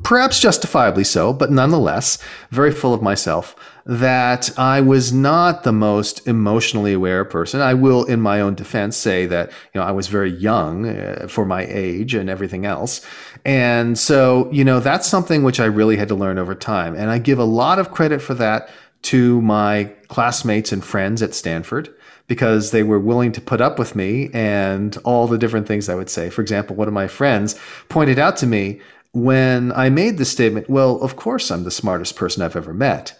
perhaps 0.05 0.39
justifiably 0.39 1.03
so, 1.03 1.33
but 1.33 1.51
nonetheless, 1.51 2.19
very 2.51 2.71
full 2.71 2.95
of 2.95 3.03
myself, 3.03 3.57
that 3.87 4.57
I 4.59 4.81
was 4.81 5.13
not 5.13 5.63
the 5.63 5.73
most 5.73 6.27
emotionally 6.27 6.93
aware 6.93 7.25
person. 7.25 7.61
I 7.61 7.75
will, 7.75 8.05
in 8.05 8.21
my 8.21 8.41
own 8.41 8.55
defense, 8.55 8.97
say 8.97 9.27
that 9.27 9.51
you 9.73 9.81
know 9.81 9.87
I 9.87 9.91
was 9.91 10.09
very 10.09 10.31
young 10.31 10.87
uh, 10.87 11.27
for 11.29 11.45
my 11.45 11.67
age 11.69 12.15
and 12.15 12.31
everything 12.31 12.65
else, 12.65 13.05
and 13.45 13.99
so 13.99 14.49
you 14.53 14.65
know 14.65 14.81
that's 14.81 15.09
something 15.09 15.43
which 15.43 15.61
I 15.61 15.67
really 15.67 15.97
had 15.97 16.09
to 16.09 16.15
learn 16.15 16.39
over 16.39 16.55
time, 16.55 16.95
and 16.95 17.11
I 17.11 17.19
give 17.19 17.39
a 17.39 17.45
lot 17.45 17.79
of 17.79 17.91
credit 17.91 18.23
for 18.23 18.35
that 18.35 18.71
to 19.05 19.41
my 19.43 19.85
classmates 20.09 20.73
and 20.73 20.85
friends 20.85 21.23
at 21.23 21.35
Stanford 21.35 21.95
because 22.27 22.71
they 22.71 22.83
were 22.83 22.99
willing 22.99 23.33
to 23.33 23.41
put 23.41 23.61
up 23.61 23.79
with 23.79 23.95
me 23.95 24.31
and 24.33 24.97
all 25.05 25.27
the 25.27 25.39
different 25.39 25.69
things 25.69 25.89
I 25.89 25.95
would 25.95 26.09
say. 26.09 26.31
For 26.31 26.41
example, 26.41 26.75
one 26.75 26.89
of 26.89 26.95
my 26.95 27.07
friends 27.07 27.59
pointed 27.89 28.19
out 28.19 28.37
to 28.39 28.47
me 28.47 28.81
when 29.13 29.73
I 29.73 29.91
made 29.91 30.19
the 30.19 30.25
statement, 30.25 30.69
Well, 30.69 31.01
of 31.03 31.17
course, 31.17 31.51
I'm 31.51 31.65
the 31.65 31.71
smartest 31.71 32.17
person 32.17 32.43
I've 32.43 32.57
ever 32.57 32.75
met. 32.75 33.19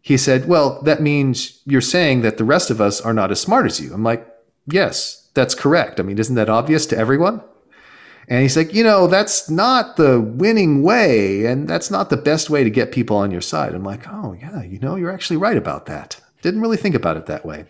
He 0.00 0.16
said, 0.16 0.46
Well, 0.48 0.80
that 0.82 1.02
means 1.02 1.60
you're 1.66 1.80
saying 1.80 2.22
that 2.22 2.38
the 2.38 2.44
rest 2.44 2.70
of 2.70 2.80
us 2.80 3.00
are 3.00 3.14
not 3.14 3.30
as 3.30 3.40
smart 3.40 3.66
as 3.66 3.80
you. 3.80 3.92
I'm 3.92 4.04
like, 4.04 4.26
Yes, 4.66 5.28
that's 5.34 5.54
correct. 5.54 5.98
I 5.98 6.04
mean, 6.04 6.18
isn't 6.18 6.36
that 6.36 6.48
obvious 6.48 6.86
to 6.86 6.98
everyone? 6.98 7.42
And 8.28 8.42
he's 8.42 8.56
like, 8.56 8.72
you 8.72 8.84
know, 8.84 9.06
that's 9.06 9.50
not 9.50 9.96
the 9.96 10.20
winning 10.20 10.82
way, 10.82 11.44
and 11.46 11.68
that's 11.68 11.90
not 11.90 12.10
the 12.10 12.16
best 12.16 12.50
way 12.50 12.64
to 12.64 12.70
get 12.70 12.92
people 12.92 13.16
on 13.16 13.30
your 13.30 13.40
side. 13.40 13.74
I'm 13.74 13.84
like, 13.84 14.06
oh, 14.08 14.36
yeah, 14.40 14.62
you 14.62 14.78
know, 14.78 14.96
you're 14.96 15.12
actually 15.12 15.36
right 15.36 15.56
about 15.56 15.86
that. 15.86 16.20
Didn't 16.42 16.60
really 16.60 16.76
think 16.76 16.94
about 16.94 17.16
it 17.16 17.26
that 17.26 17.46
way. 17.46 17.64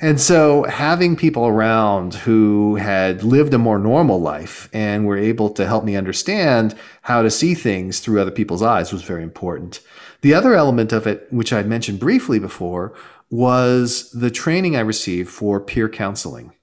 And 0.00 0.20
so 0.20 0.64
having 0.64 1.16
people 1.16 1.46
around 1.46 2.14
who 2.14 2.76
had 2.76 3.22
lived 3.22 3.52
a 3.54 3.58
more 3.58 3.78
normal 3.78 4.20
life 4.20 4.68
and 4.72 5.06
were 5.06 5.16
able 5.16 5.50
to 5.50 5.66
help 5.66 5.84
me 5.84 5.96
understand 5.96 6.74
how 7.02 7.22
to 7.22 7.30
see 7.30 7.54
things 7.54 8.00
through 8.00 8.20
other 8.20 8.30
people's 8.30 8.62
eyes 8.62 8.92
was 8.92 9.02
very 9.02 9.22
important. 9.22 9.80
The 10.20 10.34
other 10.34 10.54
element 10.54 10.92
of 10.92 11.06
it, 11.06 11.26
which 11.30 11.52
I'd 11.52 11.66
mentioned 11.66 12.00
briefly 12.00 12.38
before, 12.38 12.94
was 13.30 14.10
the 14.12 14.30
training 14.30 14.74
I 14.74 14.80
received 14.80 15.28
for 15.28 15.60
peer 15.60 15.88
counseling. 15.88 16.54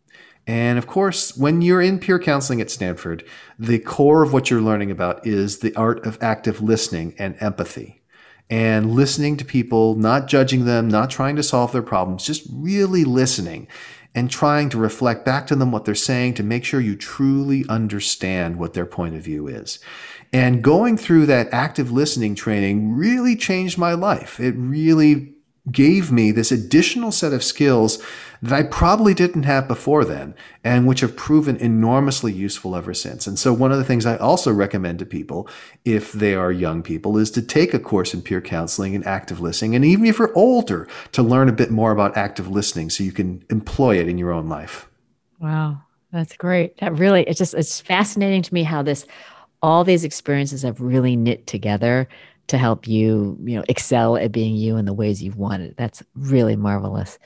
And 0.48 0.78
of 0.78 0.86
course, 0.86 1.36
when 1.36 1.62
you're 1.62 1.82
in 1.82 2.00
peer 2.00 2.20
counseling 2.20 2.62
at 2.62 2.70
Stanford, 2.70 3.24
the 3.58 3.80
core 3.80 4.24
of 4.24 4.32
what 4.32 4.50
you're 4.50 4.62
learning 4.62 4.92
about 4.92 5.26
is 5.26 5.60
the 5.60 5.76
art 5.76 6.06
of 6.06 6.22
active 6.22 6.62
listening 6.62 7.16
and 7.18 7.36
empathy 7.40 8.04
and 8.50 8.92
listening 8.92 9.38
to 9.38 9.46
people, 9.46 9.96
not 9.96 10.28
judging 10.28 10.66
them, 10.66 10.88
not 10.88 11.10
trying 11.10 11.36
to 11.36 11.44
solve 11.44 11.72
their 11.72 11.82
problems, 11.82 12.26
just 12.26 12.46
really 12.52 13.04
listening 13.04 13.68
and 14.14 14.32
trying 14.32 14.70
to 14.70 14.78
reflect 14.78 15.26
back 15.26 15.46
to 15.48 15.56
them 15.56 15.72
what 15.72 15.84
they're 15.84 15.94
saying 15.94 16.34
to 16.36 16.44
make 16.44 16.64
sure 16.64 16.80
you 16.80 16.96
truly 16.96 17.66
understand 17.68 18.58
what 18.58 18.74
their 18.74 18.86
point 18.86 19.16
of 19.16 19.22
view 19.22 19.48
is. 19.48 19.80
And 20.32 20.64
going 20.64 20.98
through 20.98 21.26
that 21.26 21.50
active 21.52 21.92
listening 21.92 22.34
training 22.36 22.94
really 22.94 23.36
changed 23.36 23.78
my 23.78 23.94
life. 23.94 24.40
It 24.40 24.56
really 24.58 25.35
gave 25.72 26.12
me 26.12 26.32
this 26.32 26.52
additional 26.52 27.12
set 27.12 27.34
of 27.34 27.44
skills 27.44 28.04
that 28.42 28.54
I 28.54 28.64
probably 28.64 29.14
didn't 29.14 29.44
have 29.44 29.68
before 29.68 30.06
then 30.06 30.36
and 30.64 30.86
which 30.86 31.00
have 31.00 31.16
proven 31.16 31.56
enormously 31.58 32.32
useful 32.32 32.76
ever 32.76 32.94
since. 32.94 33.26
And 33.26 33.40
so, 33.40 33.52
one 33.54 33.72
of 33.72 33.78
the 33.78 33.84
things 33.84 34.06
I 34.06 34.18
also 34.18 34.52
recommend 34.54 35.00
to 35.00 35.06
people, 35.06 35.50
if 35.84 36.12
they 36.12 36.36
are 36.36 36.52
young 36.52 36.84
people, 36.84 37.18
is 37.18 37.32
to 37.32 37.42
take 37.42 37.74
a 37.74 37.80
course 37.80 38.14
in 38.14 38.22
peer 38.22 38.42
counseling 38.42 38.94
and 38.94 39.06
active 39.06 39.40
listening. 39.40 39.76
And 39.76 39.84
even 39.84 40.06
if 40.06 40.20
you're 40.20 40.36
older, 40.38 40.88
to 41.14 41.24
learn 41.24 41.50
a 41.50 41.54
bit 41.54 41.72
more 41.72 41.92
about 41.92 42.18
active 42.18 42.48
listening 42.48 42.90
so 42.90 43.04
you 43.04 43.12
can 43.12 43.44
employ 43.50 44.00
it 44.00 44.08
in 44.08 44.18
your 44.18 44.32
own 44.32 44.48
life. 44.48 44.88
Wow, 45.40 45.82
that's 46.12 46.38
great. 46.38 46.78
That 46.78 46.98
really, 46.98 47.24
it's 47.24 47.40
just, 47.40 47.54
it's 47.54 47.82
fascinating 47.82 48.42
to 48.44 48.54
me 48.54 48.64
how 48.64 48.84
this, 48.84 49.06
all 49.62 49.84
these 49.84 50.04
experiences 50.04 50.62
have 50.62 50.80
really 50.80 51.16
knit 51.16 51.48
together 51.48 52.08
to 52.48 52.58
help 52.58 52.88
you, 52.88 53.38
you 53.44 53.56
know, 53.56 53.64
excel 53.68 54.18
at 54.18 54.32
being 54.32 54.56
you 54.56 54.78
in 54.78 54.86
the 54.86 54.94
ways 54.94 55.24
you've 55.24 55.38
wanted. 55.38 55.76
That's 55.78 56.04
really 56.16 56.56
marvelous. 56.56 57.18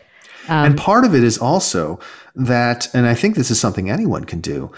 Um, 0.47 0.65
and 0.65 0.77
part 0.77 1.05
of 1.05 1.13
it 1.13 1.23
is 1.23 1.37
also 1.37 1.99
that, 2.35 2.87
and 2.93 3.05
I 3.05 3.13
think 3.13 3.35
this 3.35 3.51
is 3.51 3.59
something 3.59 3.89
anyone 3.89 4.23
can 4.23 4.41
do, 4.41 4.71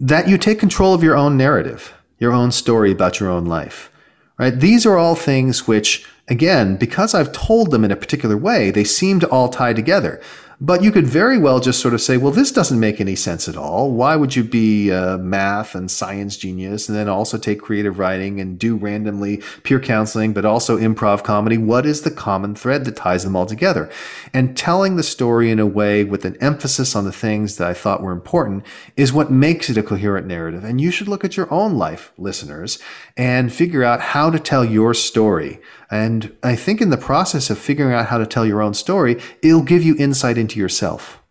that 0.00 0.28
you 0.28 0.38
take 0.38 0.58
control 0.58 0.94
of 0.94 1.02
your 1.02 1.16
own 1.16 1.36
narrative, 1.36 1.92
your 2.18 2.32
own 2.32 2.52
story 2.52 2.90
about 2.92 3.20
your 3.20 3.28
own 3.30 3.44
life. 3.44 3.90
Right? 4.38 4.58
These 4.58 4.86
are 4.86 4.96
all 4.96 5.16
things 5.16 5.66
which, 5.66 6.06
again, 6.28 6.76
because 6.76 7.12
I've 7.12 7.32
told 7.32 7.70
them 7.70 7.84
in 7.84 7.90
a 7.90 7.96
particular 7.96 8.36
way, 8.36 8.70
they 8.70 8.84
seem 8.84 9.18
to 9.20 9.28
all 9.28 9.48
tie 9.48 9.72
together. 9.72 10.20
But 10.60 10.82
you 10.82 10.90
could 10.90 11.06
very 11.06 11.38
well 11.38 11.60
just 11.60 11.80
sort 11.80 11.94
of 11.94 12.00
say, 12.00 12.16
well, 12.16 12.32
this 12.32 12.50
doesn't 12.50 12.80
make 12.80 13.00
any 13.00 13.14
sense 13.14 13.48
at 13.48 13.56
all. 13.56 13.92
Why 13.92 14.16
would 14.16 14.34
you 14.34 14.42
be 14.42 14.90
a 14.90 15.16
math 15.16 15.76
and 15.76 15.88
science 15.88 16.36
genius 16.36 16.88
and 16.88 16.98
then 16.98 17.08
also 17.08 17.38
take 17.38 17.60
creative 17.60 18.00
writing 18.00 18.40
and 18.40 18.58
do 18.58 18.74
randomly 18.74 19.40
peer 19.62 19.78
counseling, 19.78 20.32
but 20.32 20.44
also 20.44 20.76
improv 20.76 21.22
comedy? 21.22 21.58
What 21.58 21.86
is 21.86 22.02
the 22.02 22.10
common 22.10 22.56
thread 22.56 22.84
that 22.86 22.96
ties 22.96 23.22
them 23.22 23.36
all 23.36 23.46
together? 23.46 23.88
And 24.34 24.56
telling 24.56 24.96
the 24.96 25.04
story 25.04 25.52
in 25.52 25.60
a 25.60 25.66
way 25.66 26.02
with 26.02 26.24
an 26.24 26.36
emphasis 26.40 26.96
on 26.96 27.04
the 27.04 27.12
things 27.12 27.56
that 27.58 27.68
I 27.68 27.74
thought 27.74 28.02
were 28.02 28.10
important 28.10 28.64
is 28.96 29.12
what 29.12 29.30
makes 29.30 29.70
it 29.70 29.78
a 29.78 29.82
coherent 29.84 30.26
narrative. 30.26 30.64
And 30.64 30.80
you 30.80 30.90
should 30.90 31.06
look 31.06 31.24
at 31.24 31.36
your 31.36 31.52
own 31.52 31.76
life, 31.76 32.12
listeners, 32.18 32.80
and 33.16 33.52
figure 33.52 33.84
out 33.84 34.00
how 34.00 34.28
to 34.28 34.40
tell 34.40 34.64
your 34.64 34.92
story. 34.92 35.60
And 35.90 36.36
I 36.42 36.54
think 36.54 36.82
in 36.82 36.90
the 36.90 36.98
process 36.98 37.48
of 37.48 37.58
figuring 37.58 37.94
out 37.94 38.06
how 38.06 38.18
to 38.18 38.26
tell 38.26 38.44
your 38.44 38.60
own 38.60 38.74
story, 38.74 39.18
it'll 39.40 39.62
give 39.62 39.82
you 39.82 39.96
insight 39.98 40.36
into 40.36 40.47
yourself. 40.56 41.22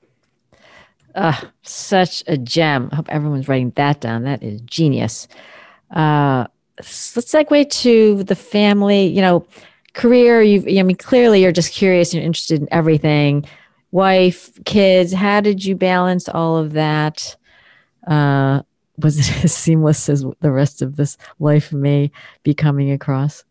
Uh, 1.16 1.40
such 1.64 2.24
a 2.28 2.38
gem. 2.38 2.90
I 2.92 2.98
hope 2.98 3.10
everyone's 3.10 3.48
writing 3.48 3.72
that 3.76 4.02
down. 4.02 4.24
That 4.24 4.44
is 4.44 4.62
genius. 4.62 5.28
Uh, 5.90 6.46
let's 6.78 7.34
segue 7.34 7.70
to 7.70 8.24
the 8.24 8.36
family, 8.36 9.08
you 9.08 9.22
know, 9.22 9.46
career. 9.94 10.42
You've, 10.42 10.68
I 10.68 10.84
mean, 10.84 10.96
clearly 10.96 11.42
you're 11.42 11.52
just 11.52 11.74
curious 11.74 12.14
and 12.14 12.22
interested 12.22 12.62
in 12.62 12.68
everything. 12.72 13.46
Wife, 13.92 14.64
kids, 14.66 15.14
how 15.14 15.42
did 15.42 15.66
you 15.66 15.76
balance 15.76 16.30
all 16.30 16.58
of 16.58 16.74
that? 16.74 17.36
Uh, 18.06 18.62
was 18.98 19.18
it 19.18 19.44
as 19.44 19.56
seamless 19.56 20.10
as 20.10 20.24
the 20.42 20.52
rest 20.52 20.82
of 20.82 20.98
this 20.98 21.18
life 21.40 21.74
may 21.74 22.12
be 22.44 22.54
coming 22.54 22.92
across? 22.92 23.44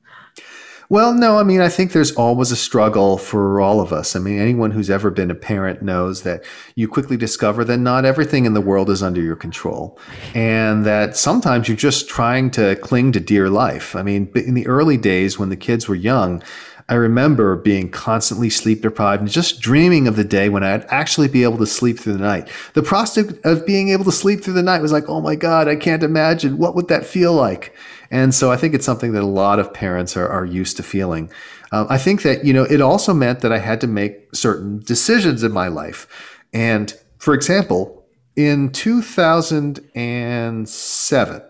Well, 0.88 1.14
no, 1.14 1.38
I 1.38 1.42
mean, 1.42 1.60
I 1.60 1.68
think 1.68 1.90
there's 1.90 2.12
always 2.12 2.52
a 2.52 2.56
struggle 2.56 3.18
for 3.18 3.60
all 3.60 3.80
of 3.80 3.92
us. 3.92 4.14
I 4.14 4.20
mean, 4.20 4.38
anyone 4.38 4.70
who's 4.70 4.88
ever 4.88 5.10
been 5.10 5.32
a 5.32 5.34
parent 5.34 5.82
knows 5.82 6.22
that 6.22 6.44
you 6.76 6.86
quickly 6.86 7.16
discover 7.16 7.64
that 7.64 7.78
not 7.78 8.04
everything 8.04 8.44
in 8.44 8.54
the 8.54 8.60
world 8.60 8.88
is 8.88 9.02
under 9.02 9.20
your 9.20 9.34
control 9.34 9.98
and 10.32 10.86
that 10.86 11.16
sometimes 11.16 11.66
you're 11.66 11.76
just 11.76 12.08
trying 12.08 12.52
to 12.52 12.76
cling 12.76 13.10
to 13.12 13.20
dear 13.20 13.50
life. 13.50 13.96
I 13.96 14.04
mean, 14.04 14.30
in 14.36 14.54
the 14.54 14.66
early 14.68 14.96
days 14.96 15.40
when 15.40 15.48
the 15.48 15.56
kids 15.56 15.88
were 15.88 15.96
young, 15.96 16.40
I 16.88 16.94
remember 16.94 17.56
being 17.56 17.90
constantly 17.90 18.48
sleep 18.48 18.82
deprived 18.82 19.22
and 19.22 19.30
just 19.30 19.60
dreaming 19.60 20.06
of 20.06 20.14
the 20.14 20.22
day 20.22 20.48
when 20.48 20.62
I'd 20.62 20.84
actually 20.84 21.26
be 21.26 21.42
able 21.42 21.58
to 21.58 21.66
sleep 21.66 21.98
through 21.98 22.12
the 22.12 22.20
night. 22.20 22.48
The 22.74 22.82
prospect 22.84 23.44
of 23.44 23.66
being 23.66 23.88
able 23.88 24.04
to 24.04 24.12
sleep 24.12 24.44
through 24.44 24.54
the 24.54 24.62
night 24.62 24.82
was 24.82 24.92
like, 24.92 25.08
oh 25.08 25.20
my 25.20 25.34
God, 25.34 25.66
I 25.66 25.74
can't 25.74 26.04
imagine. 26.04 26.58
What 26.58 26.76
would 26.76 26.86
that 26.86 27.04
feel 27.04 27.32
like? 27.32 27.74
And 28.10 28.34
so 28.34 28.52
I 28.52 28.56
think 28.56 28.74
it's 28.74 28.84
something 28.84 29.12
that 29.12 29.22
a 29.22 29.26
lot 29.26 29.58
of 29.58 29.72
parents 29.72 30.14
are, 30.16 30.28
are 30.28 30.44
used 30.44 30.76
to 30.78 30.82
feeling. 30.82 31.30
Um, 31.72 31.86
I 31.90 31.98
think 31.98 32.22
that, 32.22 32.44
you 32.44 32.52
know, 32.52 32.64
it 32.64 32.80
also 32.80 33.14
meant 33.14 33.40
that 33.40 33.52
I 33.52 33.58
had 33.58 33.80
to 33.82 33.86
make 33.86 34.34
certain 34.34 34.80
decisions 34.80 35.42
in 35.42 35.52
my 35.52 35.68
life. 35.68 36.34
And 36.52 36.92
for 37.18 37.34
example, 37.34 38.04
in 38.36 38.70
2007, 38.70 41.42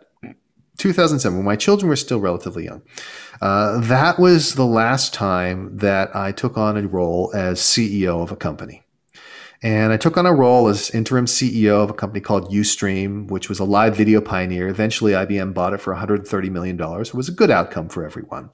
2007, 0.79 1.37
when 1.37 1.45
my 1.45 1.57
children 1.57 1.89
were 1.89 1.97
still 1.97 2.21
relatively 2.21 2.65
young, 2.65 2.83
uh, 3.41 3.81
that 3.81 4.19
was 4.19 4.55
the 4.55 4.65
last 4.65 5.13
time 5.13 5.77
that 5.77 6.15
I 6.15 6.33
took 6.33 6.57
on 6.57 6.77
a 6.77 6.87
role 6.87 7.33
as 7.35 7.61
CEO 7.61 8.23
of 8.23 8.33
a 8.33 8.37
company. 8.37 8.86
And 9.63 9.93
I 9.93 9.97
took 9.97 10.17
on 10.17 10.27
a 10.27 10.35
role 10.35 10.69
as 10.69 10.91
interim 10.91 11.25
CEO 11.25 11.83
of 11.83 11.91
a 11.91 11.95
company 11.95 12.21
called 12.21 12.53
Ustream, 12.53 13.29
which 13.29 13.49
was 13.49 13.59
a 13.59 13.65
live 13.65 13.97
video 13.97 14.21
pioneer. 14.21 14.69
Eventually, 14.69 15.13
IBM 15.13 15.55
bought 15.55 15.73
it 15.73 15.81
for 15.81 15.95
$130 15.95 16.51
million. 16.51 16.81
It 16.81 17.15
was 17.15 17.29
a 17.29 17.33
good 17.33 17.51
outcome 17.51 17.89
for 17.89 18.05
everyone. 18.05 18.51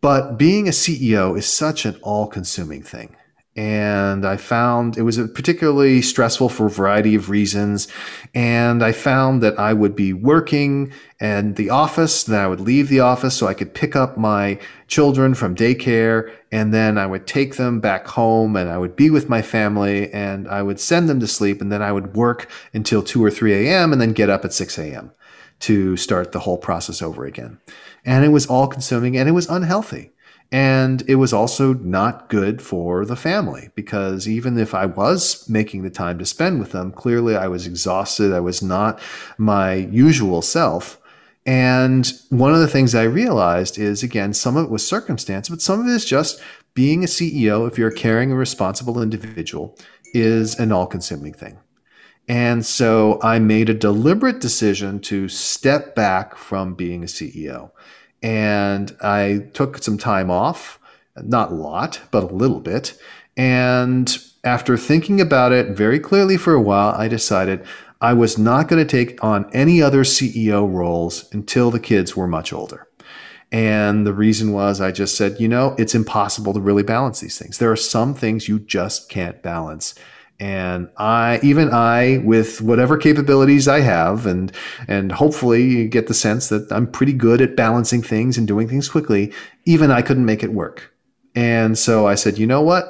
But 0.00 0.38
being 0.38 0.68
a 0.68 0.72
CEO 0.72 1.36
is 1.36 1.46
such 1.46 1.84
an 1.84 1.98
all 2.02 2.26
consuming 2.26 2.82
thing 2.82 3.16
and 3.56 4.26
I 4.26 4.36
found 4.36 4.98
it 4.98 5.02
was 5.02 5.16
particularly 5.16 6.02
stressful 6.02 6.50
for 6.50 6.66
a 6.66 6.70
variety 6.70 7.14
of 7.14 7.30
reasons. 7.30 7.88
And 8.34 8.82
I 8.82 8.92
found 8.92 9.42
that 9.42 9.58
I 9.58 9.72
would 9.72 9.96
be 9.96 10.12
working 10.12 10.92
at 11.20 11.56
the 11.56 11.70
office, 11.70 12.22
then 12.24 12.38
I 12.38 12.46
would 12.46 12.60
leave 12.60 12.88
the 12.88 13.00
office 13.00 13.34
so 13.34 13.46
I 13.46 13.54
could 13.54 13.72
pick 13.72 13.96
up 13.96 14.18
my 14.18 14.58
children 14.88 15.32
from 15.34 15.54
daycare, 15.54 16.30
and 16.52 16.74
then 16.74 16.98
I 16.98 17.06
would 17.06 17.26
take 17.26 17.56
them 17.56 17.80
back 17.80 18.06
home 18.06 18.56
and 18.56 18.68
I 18.68 18.76
would 18.76 18.94
be 18.94 19.08
with 19.08 19.28
my 19.28 19.40
family 19.40 20.12
and 20.12 20.46
I 20.48 20.62
would 20.62 20.78
send 20.78 21.08
them 21.08 21.20
to 21.20 21.26
sleep, 21.26 21.62
and 21.62 21.72
then 21.72 21.82
I 21.82 21.92
would 21.92 22.14
work 22.14 22.50
until 22.74 23.02
2 23.02 23.24
or 23.24 23.30
3 23.30 23.68
a.m. 23.68 23.92
and 23.92 24.00
then 24.00 24.12
get 24.12 24.28
up 24.28 24.44
at 24.44 24.52
6 24.52 24.78
a.m. 24.78 25.12
to 25.60 25.96
start 25.96 26.32
the 26.32 26.40
whole 26.40 26.58
process 26.58 27.00
over 27.00 27.24
again. 27.24 27.58
And 28.04 28.24
it 28.24 28.28
was 28.28 28.46
all 28.46 28.68
consuming 28.68 29.16
and 29.16 29.28
it 29.28 29.32
was 29.32 29.48
unhealthy. 29.48 30.12
And 30.52 31.02
it 31.08 31.16
was 31.16 31.32
also 31.32 31.74
not 31.74 32.28
good 32.28 32.62
for 32.62 33.04
the 33.04 33.16
family 33.16 33.70
because 33.74 34.28
even 34.28 34.58
if 34.58 34.74
I 34.74 34.86
was 34.86 35.48
making 35.48 35.82
the 35.82 35.90
time 35.90 36.18
to 36.18 36.26
spend 36.26 36.60
with 36.60 36.72
them, 36.72 36.92
clearly 36.92 37.36
I 37.36 37.48
was 37.48 37.66
exhausted. 37.66 38.32
I 38.32 38.40
was 38.40 38.62
not 38.62 39.00
my 39.38 39.74
usual 39.74 40.42
self. 40.42 41.00
And 41.44 42.12
one 42.30 42.54
of 42.54 42.60
the 42.60 42.68
things 42.68 42.94
I 42.94 43.04
realized 43.04 43.78
is 43.78 44.02
again, 44.02 44.34
some 44.34 44.56
of 44.56 44.66
it 44.66 44.70
was 44.70 44.86
circumstance, 44.86 45.48
but 45.48 45.60
some 45.60 45.80
of 45.80 45.86
it 45.86 45.92
is 45.92 46.04
just 46.04 46.40
being 46.74 47.02
a 47.02 47.06
CEO, 47.06 47.66
if 47.66 47.78
you're 47.78 47.88
a 47.88 47.94
caring 47.94 48.30
and 48.30 48.38
responsible 48.38 49.02
individual, 49.02 49.76
is 50.14 50.58
an 50.58 50.72
all 50.72 50.86
consuming 50.86 51.32
thing. 51.32 51.58
And 52.28 52.66
so 52.66 53.20
I 53.22 53.38
made 53.38 53.68
a 53.68 53.74
deliberate 53.74 54.40
decision 54.40 55.00
to 55.02 55.28
step 55.28 55.94
back 55.94 56.36
from 56.36 56.74
being 56.74 57.02
a 57.02 57.06
CEO. 57.06 57.70
And 58.26 58.96
I 59.00 59.46
took 59.52 59.80
some 59.80 59.98
time 59.98 60.32
off, 60.32 60.80
not 61.14 61.52
a 61.52 61.54
lot, 61.54 62.00
but 62.10 62.24
a 62.24 62.34
little 62.34 62.58
bit. 62.58 63.00
And 63.36 64.18
after 64.42 64.76
thinking 64.76 65.20
about 65.20 65.52
it 65.52 65.76
very 65.76 66.00
clearly 66.00 66.36
for 66.36 66.52
a 66.52 66.60
while, 66.60 66.92
I 66.98 67.06
decided 67.06 67.64
I 68.00 68.14
was 68.14 68.36
not 68.36 68.66
going 68.66 68.84
to 68.84 68.90
take 68.90 69.22
on 69.22 69.48
any 69.54 69.80
other 69.80 70.02
CEO 70.02 70.68
roles 70.68 71.32
until 71.32 71.70
the 71.70 71.78
kids 71.78 72.16
were 72.16 72.26
much 72.26 72.52
older. 72.52 72.88
And 73.52 74.04
the 74.04 74.12
reason 74.12 74.52
was 74.52 74.80
I 74.80 74.90
just 74.90 75.16
said, 75.16 75.38
you 75.38 75.46
know, 75.46 75.76
it's 75.78 75.94
impossible 75.94 76.52
to 76.52 76.60
really 76.60 76.82
balance 76.82 77.20
these 77.20 77.38
things. 77.38 77.58
There 77.58 77.70
are 77.70 77.76
some 77.76 78.12
things 78.12 78.48
you 78.48 78.58
just 78.58 79.08
can't 79.08 79.40
balance. 79.40 79.94
And 80.38 80.90
I, 80.98 81.40
even 81.42 81.72
I, 81.72 82.18
with 82.18 82.60
whatever 82.60 82.98
capabilities 82.98 83.68
I 83.68 83.80
have, 83.80 84.26
and 84.26 84.52
and 84.86 85.12
hopefully 85.12 85.64
you 85.64 85.88
get 85.88 86.08
the 86.08 86.14
sense 86.14 86.50
that 86.50 86.70
I'm 86.70 86.86
pretty 86.86 87.14
good 87.14 87.40
at 87.40 87.56
balancing 87.56 88.02
things 88.02 88.36
and 88.36 88.46
doing 88.46 88.68
things 88.68 88.88
quickly. 88.88 89.32
Even 89.64 89.90
I 89.90 90.02
couldn't 90.02 90.26
make 90.26 90.42
it 90.42 90.52
work. 90.52 90.92
And 91.34 91.78
so 91.78 92.06
I 92.06 92.16
said, 92.16 92.38
you 92.38 92.46
know 92.46 92.62
what? 92.62 92.84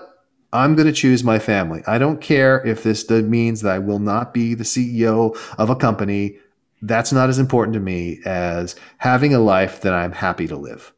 I'm 0.52 0.74
going 0.74 0.86
to 0.86 0.92
choose 0.92 1.22
my 1.22 1.38
family. 1.38 1.82
I 1.86 1.98
don't 1.98 2.20
care 2.20 2.64
if 2.64 2.82
this 2.82 3.08
means 3.10 3.60
that 3.60 3.72
I 3.72 3.78
will 3.78 3.98
not 3.98 4.32
be 4.32 4.54
the 4.54 4.64
CEO 4.64 5.36
of 5.58 5.70
a 5.70 5.76
company. 5.76 6.38
That's 6.80 7.12
not 7.12 7.28
as 7.28 7.38
important 7.38 7.74
to 7.74 7.80
me 7.80 8.20
as 8.24 8.76
having 8.98 9.34
a 9.34 9.40
life 9.40 9.80
that 9.82 9.92
I'm 9.92 10.12
happy 10.12 10.46
to 10.46 10.56
live. 10.56 10.92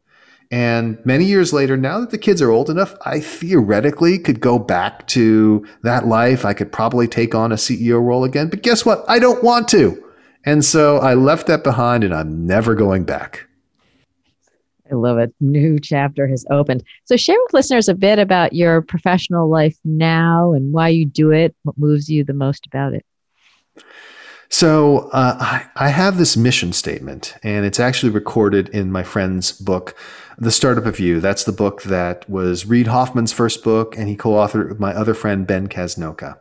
And 0.51 0.99
many 1.05 1.25
years 1.25 1.53
later, 1.53 1.77
now 1.77 2.01
that 2.01 2.11
the 2.11 2.19
kids 2.19 2.41
are 2.41 2.51
old 2.51 2.71
enough, 2.71 2.95
I 3.05 3.21
theoretically 3.21 4.19
could 4.19 4.41
go 4.41 4.59
back 4.59 5.07
to 5.09 5.67
that 5.83 6.07
life. 6.07 6.45
I 6.45 6.55
could 6.55 6.73
probably 6.73 7.07
take 7.07 7.35
on 7.35 7.53
a 7.53 7.57
CEO 7.57 8.03
role 8.03 8.25
again. 8.25 8.49
But 8.49 8.63
guess 8.63 8.87
what? 8.87 9.05
I 9.09 9.19
don't 9.19 9.45
want 9.45 9.69
to. 9.69 10.03
And 10.45 10.65
so 10.65 10.99
I 10.99 11.15
left 11.15 11.47
that 11.49 11.65
behind 11.65 12.05
and 12.05 12.15
I'm 12.15 12.47
never 12.47 12.75
going 12.75 13.05
back. 13.05 13.47
I 14.91 14.95
love 14.95 15.19
it. 15.19 15.35
New 15.41 15.79
chapter 15.79 16.27
has 16.27 16.47
opened. 16.51 16.83
So, 17.05 17.17
share 17.17 17.37
with 17.43 17.53
listeners 17.53 17.89
a 17.89 17.95
bit 17.95 18.19
about 18.19 18.55
your 18.55 18.81
professional 18.81 19.51
life 19.51 19.77
now 19.85 20.53
and 20.53 20.73
why 20.73 20.89
you 20.89 21.05
do 21.05 21.31
it, 21.31 21.55
what 21.65 21.77
moves 21.77 22.09
you 22.09 22.25
the 22.25 22.33
most 22.33 22.67
about 22.67 22.95
it. 22.95 23.05
So, 24.49 25.11
uh, 25.13 25.37
I, 25.39 25.67
I 25.77 25.89
have 25.91 26.17
this 26.17 26.37
mission 26.37 26.73
statement, 26.73 27.35
and 27.43 27.67
it's 27.67 27.79
actually 27.79 28.13
recorded 28.13 28.71
in 28.71 28.91
my 28.91 29.03
friend's 29.03 29.53
book, 29.53 29.95
The 30.41 30.53
Startup 30.53 30.87
of 30.87 31.01
You. 31.01 31.19
That's 31.19 31.43
the 31.43 31.51
book 31.51 31.83
that 31.83 32.31
was 32.31 32.65
Reid 32.65 32.87
Hoffman's 32.87 33.33
first 33.33 33.65
book, 33.65 33.99
and 33.99 34.09
he 34.09 34.15
co 34.15 34.31
authored 34.31 34.69
with 34.69 34.79
my 34.79 34.95
other 34.95 35.13
friend, 35.13 35.45
Ben 35.45 35.67
Casnocha. 35.67 36.39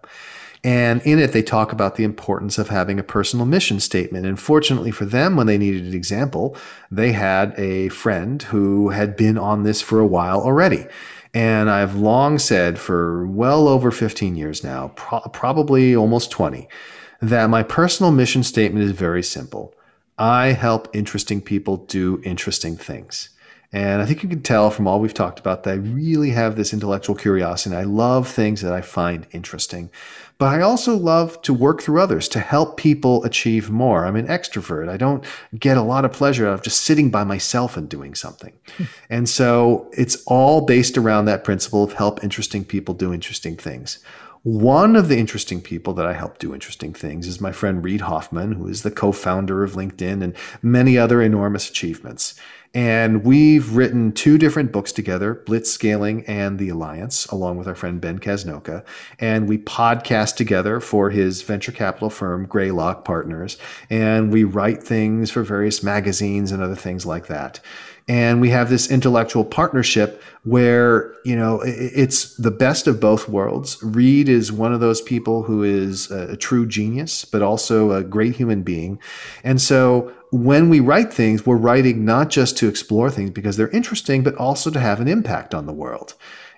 And 0.63 1.01
in 1.01 1.17
it, 1.17 1.31
they 1.31 1.41
talk 1.41 1.71
about 1.71 1.95
the 1.95 2.03
importance 2.03 2.59
of 2.59 2.69
having 2.69 2.99
a 2.99 3.03
personal 3.03 3.47
mission 3.47 3.79
statement. 3.79 4.27
And 4.27 4.39
fortunately 4.39 4.91
for 4.91 5.05
them, 5.05 5.35
when 5.35 5.47
they 5.47 5.57
needed 5.57 5.83
an 5.83 5.95
example, 5.95 6.55
they 6.91 7.11
had 7.11 7.55
a 7.57 7.89
friend 7.89 8.43
who 8.43 8.89
had 8.89 9.17
been 9.17 9.35
on 9.35 9.63
this 9.63 9.81
for 9.81 9.99
a 9.99 10.05
while 10.05 10.41
already. 10.41 10.85
And 11.33 11.67
I've 11.67 11.95
long 11.95 12.37
said 12.37 12.77
for 12.77 13.25
well 13.25 13.67
over 13.67 13.89
15 13.89 14.35
years 14.35 14.63
now, 14.63 14.89
pro- 14.89 15.21
probably 15.21 15.95
almost 15.95 16.29
20, 16.29 16.67
that 17.19 17.49
my 17.49 17.63
personal 17.63 18.11
mission 18.11 18.43
statement 18.43 18.85
is 18.85 18.91
very 18.91 19.23
simple. 19.23 19.73
I 20.19 20.47
help 20.47 20.87
interesting 20.95 21.41
people 21.41 21.77
do 21.77 22.21
interesting 22.23 22.77
things. 22.77 23.29
And 23.77 24.01
I 24.01 24.07
think 24.07 24.23
you 24.23 24.29
can 24.29 24.41
tell 24.41 24.71
from 24.71 24.87
all 24.87 24.99
we've 24.99 25.13
talked 25.13 25.37
about 25.37 25.61
that 25.61 25.69
I 25.69 25.75
really 25.75 26.31
have 26.31 26.55
this 26.55 26.73
intellectual 26.73 27.15
curiosity. 27.15 27.75
I 27.75 27.83
love 27.83 28.27
things 28.27 28.61
that 28.61 28.73
I 28.73 28.81
find 28.81 29.27
interesting. 29.33 29.91
But 30.39 30.47
I 30.47 30.61
also 30.61 30.97
love 30.97 31.39
to 31.43 31.53
work 31.53 31.83
through 31.83 32.01
others 32.01 32.27
to 32.29 32.39
help 32.39 32.77
people 32.77 33.23
achieve 33.23 33.69
more. 33.69 34.03
I'm 34.03 34.15
an 34.15 34.25
extrovert. 34.25 34.89
I 34.89 34.97
don't 34.97 35.23
get 35.59 35.77
a 35.77 35.83
lot 35.83 36.05
of 36.05 36.11
pleasure 36.11 36.47
out 36.47 36.55
of 36.55 36.63
just 36.63 36.81
sitting 36.81 37.11
by 37.11 37.23
myself 37.23 37.77
and 37.77 37.87
doing 37.87 38.15
something. 38.15 38.53
and 39.11 39.29
so 39.29 39.91
it's 39.95 40.23
all 40.25 40.65
based 40.65 40.97
around 40.97 41.25
that 41.25 41.43
principle 41.43 41.83
of 41.83 41.93
help 41.93 42.23
interesting 42.23 42.65
people 42.65 42.95
do 42.95 43.13
interesting 43.13 43.57
things. 43.57 43.99
One 44.41 44.95
of 44.95 45.07
the 45.07 45.19
interesting 45.19 45.61
people 45.61 45.93
that 45.95 46.07
I 46.07 46.13
help 46.13 46.39
do 46.39 46.51
interesting 46.51 46.93
things 46.93 47.27
is 47.27 47.39
my 47.39 47.51
friend 47.51 47.83
Reid 47.83 48.01
Hoffman, 48.01 48.53
who 48.53 48.67
is 48.69 48.81
the 48.81 48.89
co 48.89 49.11
founder 49.11 49.63
of 49.63 49.73
LinkedIn 49.73 50.23
and 50.23 50.33
many 50.63 50.97
other 50.97 51.21
enormous 51.21 51.69
achievements. 51.69 52.33
And 52.73 53.23
we've 53.23 53.75
written 53.75 54.11
two 54.11 54.37
different 54.37 54.71
books 54.71 54.91
together, 54.91 55.43
Blitzscaling 55.45 56.23
and 56.27 56.59
The 56.59 56.69
Alliance, 56.69 57.25
along 57.27 57.57
with 57.57 57.67
our 57.67 57.75
friend 57.75 57.99
Ben 57.99 58.19
Casnocha. 58.19 58.85
And 59.19 59.47
we 59.47 59.57
podcast 59.57 60.35
together 60.35 60.79
for 60.79 61.09
his 61.09 61.41
venture 61.41 61.71
capital 61.71 62.09
firm, 62.09 62.45
Greylock 62.45 63.05
Partners. 63.05 63.57
And 63.89 64.31
we 64.31 64.43
write 64.43 64.83
things 64.83 65.31
for 65.31 65.43
various 65.43 65.81
magazines 65.81 66.51
and 66.51 66.61
other 66.61 66.75
things 66.75 67.05
like 67.05 67.27
that 67.27 67.59
and 68.07 68.39
we 68.39 68.49
have 68.49 68.69
this 68.69 68.89
intellectual 68.89 69.43
partnership 69.43 70.21
where 70.43 71.13
you 71.25 71.35
know 71.35 71.61
it's 71.65 72.35
the 72.35 72.51
best 72.51 72.87
of 72.87 72.99
both 72.99 73.27
worlds. 73.27 73.77
Reid 73.83 74.29
is 74.29 74.51
one 74.51 74.73
of 74.73 74.79
those 74.79 75.01
people 75.01 75.43
who 75.43 75.63
is 75.63 76.09
a, 76.11 76.37
true 76.37 76.65
genius 76.65 77.25
but 77.25 77.41
also 77.41 77.91
a 77.91 78.03
great 78.03 78.35
human 78.35 78.63
being. 78.63 78.99
And 79.43 79.61
so 79.61 80.13
when 80.31 80.69
we 80.69 80.79
write 80.79 81.13
things 81.13 81.45
we're 81.45 81.55
writing 81.55 82.05
not 82.05 82.29
just 82.29 82.57
to 82.57 82.67
explore 82.67 83.09
things 83.09 83.31
because 83.31 83.57
they're 83.57 83.69
interesting 83.69 84.23
but 84.23 84.35
also 84.35 84.69
to 84.69 84.79
have 84.79 84.99
an 84.99 85.07
impact 85.07 85.53
on 85.53 85.65
the 85.65 85.73
world 85.73 86.15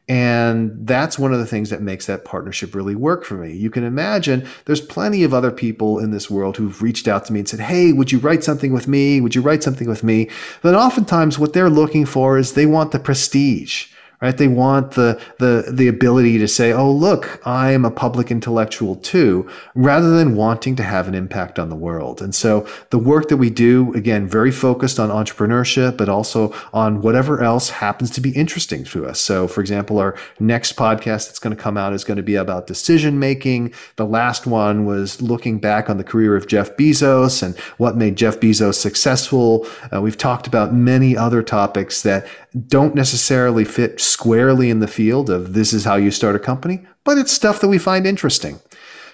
and 0.09 0.75
that's 0.87 1.19
one 1.19 1.33
of 1.33 1.39
the 1.39 1.45
things 1.45 1.69
that 1.69 1.83
makes 1.83 2.07
that 2.07 2.25
partnership 2.25 2.73
really 2.73 2.95
work 2.95 3.23
for 3.23 3.35
me. 3.35 3.53
You 3.53 3.69
can 3.69 3.83
imagine 3.83 4.47
there's 4.65 4.81
plenty 4.81 5.23
of 5.23 5.35
other 5.35 5.51
people 5.51 5.99
in 5.99 6.09
this 6.09 6.31
world 6.31 6.57
who've 6.57 6.81
reached 6.81 7.07
out 7.07 7.25
to 7.25 7.33
me 7.33 7.41
and 7.41 7.47
said, 7.47 7.59
Hey, 7.59 7.93
would 7.93 8.11
you 8.11 8.17
write 8.17 8.43
something 8.43 8.73
with 8.73 8.87
me? 8.87 9.21
Would 9.21 9.35
you 9.35 9.41
write 9.43 9.61
something 9.61 9.87
with 9.87 10.03
me? 10.03 10.27
But 10.63 10.73
oftentimes 10.73 11.37
what 11.37 11.53
they're 11.53 11.69
looking 11.69 12.07
for 12.07 12.39
is 12.39 12.53
they 12.53 12.65
want 12.65 12.91
the 12.91 12.99
prestige 12.99 13.85
right? 14.21 14.37
They 14.37 14.47
want 14.47 14.91
the, 14.91 15.21
the, 15.37 15.71
the 15.71 15.87
ability 15.87 16.37
to 16.39 16.47
say, 16.47 16.73
oh, 16.73 16.91
look, 16.91 17.41
I'm 17.45 17.85
a 17.85 17.91
public 17.91 18.31
intellectual 18.31 18.97
too, 18.97 19.49
rather 19.75 20.17
than 20.17 20.35
wanting 20.35 20.75
to 20.77 20.83
have 20.83 21.07
an 21.07 21.15
impact 21.15 21.57
on 21.57 21.69
the 21.69 21.75
world. 21.75 22.21
And 22.21 22.35
so 22.35 22.67
the 22.89 22.99
work 22.99 23.29
that 23.29 23.37
we 23.37 23.49
do, 23.49 23.93
again, 23.93 24.27
very 24.27 24.51
focused 24.51 24.99
on 24.99 25.09
entrepreneurship, 25.09 25.95
but 25.95 26.09
also 26.09 26.53
on 26.73 27.01
whatever 27.01 27.41
else 27.41 27.69
happens 27.69 28.09
to 28.11 28.21
be 28.21 28.31
interesting 28.31 28.83
to 28.85 29.05
us. 29.05 29.19
So, 29.21 29.47
for 29.47 29.61
example, 29.61 29.99
our 29.99 30.15
next 30.39 30.75
podcast 30.75 31.27
that's 31.27 31.39
going 31.39 31.55
to 31.55 31.61
come 31.61 31.77
out 31.77 31.93
is 31.93 32.03
going 32.03 32.17
to 32.17 32.23
be 32.23 32.35
about 32.35 32.67
decision 32.67 33.19
making. 33.19 33.73
The 33.95 34.05
last 34.05 34.45
one 34.45 34.85
was 34.85 35.21
looking 35.21 35.59
back 35.59 35.89
on 35.89 35.97
the 35.97 36.03
career 36.03 36.35
of 36.35 36.47
Jeff 36.47 36.75
Bezos 36.75 37.41
and 37.41 37.57
what 37.77 37.95
made 37.95 38.17
Jeff 38.17 38.39
Bezos 38.39 38.75
successful. 38.75 39.65
Uh, 39.93 40.01
we've 40.01 40.17
talked 40.17 40.47
about 40.47 40.73
many 40.73 41.15
other 41.15 41.41
topics 41.41 42.01
that 42.01 42.27
don't 42.67 42.95
necessarily 42.95 43.63
fit 43.63 44.01
squarely 44.09 44.69
in 44.69 44.79
the 44.79 44.87
field 44.87 45.29
of 45.29 45.53
this 45.53 45.73
is 45.73 45.85
how 45.85 45.95
you 45.95 46.11
start 46.11 46.35
a 46.35 46.39
company, 46.39 46.85
but 47.03 47.17
it's 47.17 47.31
stuff 47.31 47.61
that 47.61 47.67
we 47.67 47.77
find 47.77 48.05
interesting. 48.05 48.59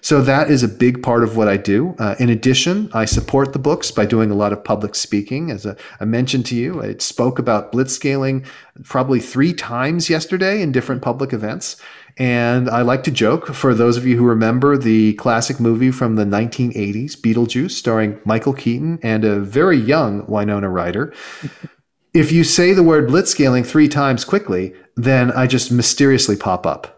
So 0.02 0.22
that 0.22 0.52
is 0.52 0.62
a 0.62 0.68
big 0.68 1.02
part 1.02 1.24
of 1.24 1.36
what 1.36 1.48
I 1.48 1.58
do. 1.58 1.96
Uh, 1.98 2.14
in 2.20 2.30
addition, 2.30 2.92
I 2.94 3.06
support 3.06 3.54
the 3.54 3.60
books 3.60 3.90
by 3.90 4.06
doing 4.06 4.30
a 4.30 4.36
lot 4.36 4.54
of 4.54 4.64
public 4.64 4.94
speaking. 4.94 5.50
As 5.50 5.66
I 5.66 6.06
mentioned 6.06 6.46
to 6.48 6.56
you, 6.56 6.84
I 6.84 6.98
spoke 6.98 7.40
about 7.40 7.72
blitzscaling 7.72 8.46
probably 8.84 9.20
three 9.20 9.52
times 9.52 10.08
yesterday 10.08 10.62
in 10.62 10.72
different 10.72 11.02
public 11.02 11.34
events. 11.34 11.82
And 12.18 12.70
I 12.70 12.84
like 12.84 13.04
to 13.06 13.12
joke 13.12 13.48
for 13.48 13.74
those 13.74 13.98
of 13.98 14.06
you 14.06 14.16
who 14.16 14.26
remember 14.26 14.78
the 14.78 15.16
classic 15.16 15.60
movie 15.60 15.92
from 15.92 16.18
the 16.18 16.24
1980s, 16.24 17.18
Beetlejuice, 17.20 17.72
starring 17.72 18.20
Michael 18.26 18.54
Keaton 18.54 19.00
and 19.02 19.26
a 19.26 19.40
very 19.40 19.78
young 19.78 20.26
Winona 20.28 20.70
Ryder 20.70 21.14
if 22.16 22.32
you 22.32 22.46
say 22.46 22.72
the 22.72 22.82
word 22.82 23.10
blitzscaling 23.10 23.66
three 23.66 23.90
times 23.90 24.24
quickly, 24.24 24.74
then 24.96 25.32
I 25.32 25.48
just 25.48 25.72
mysteriously 25.72 26.36
pop 26.36 26.66
up. 26.66 26.96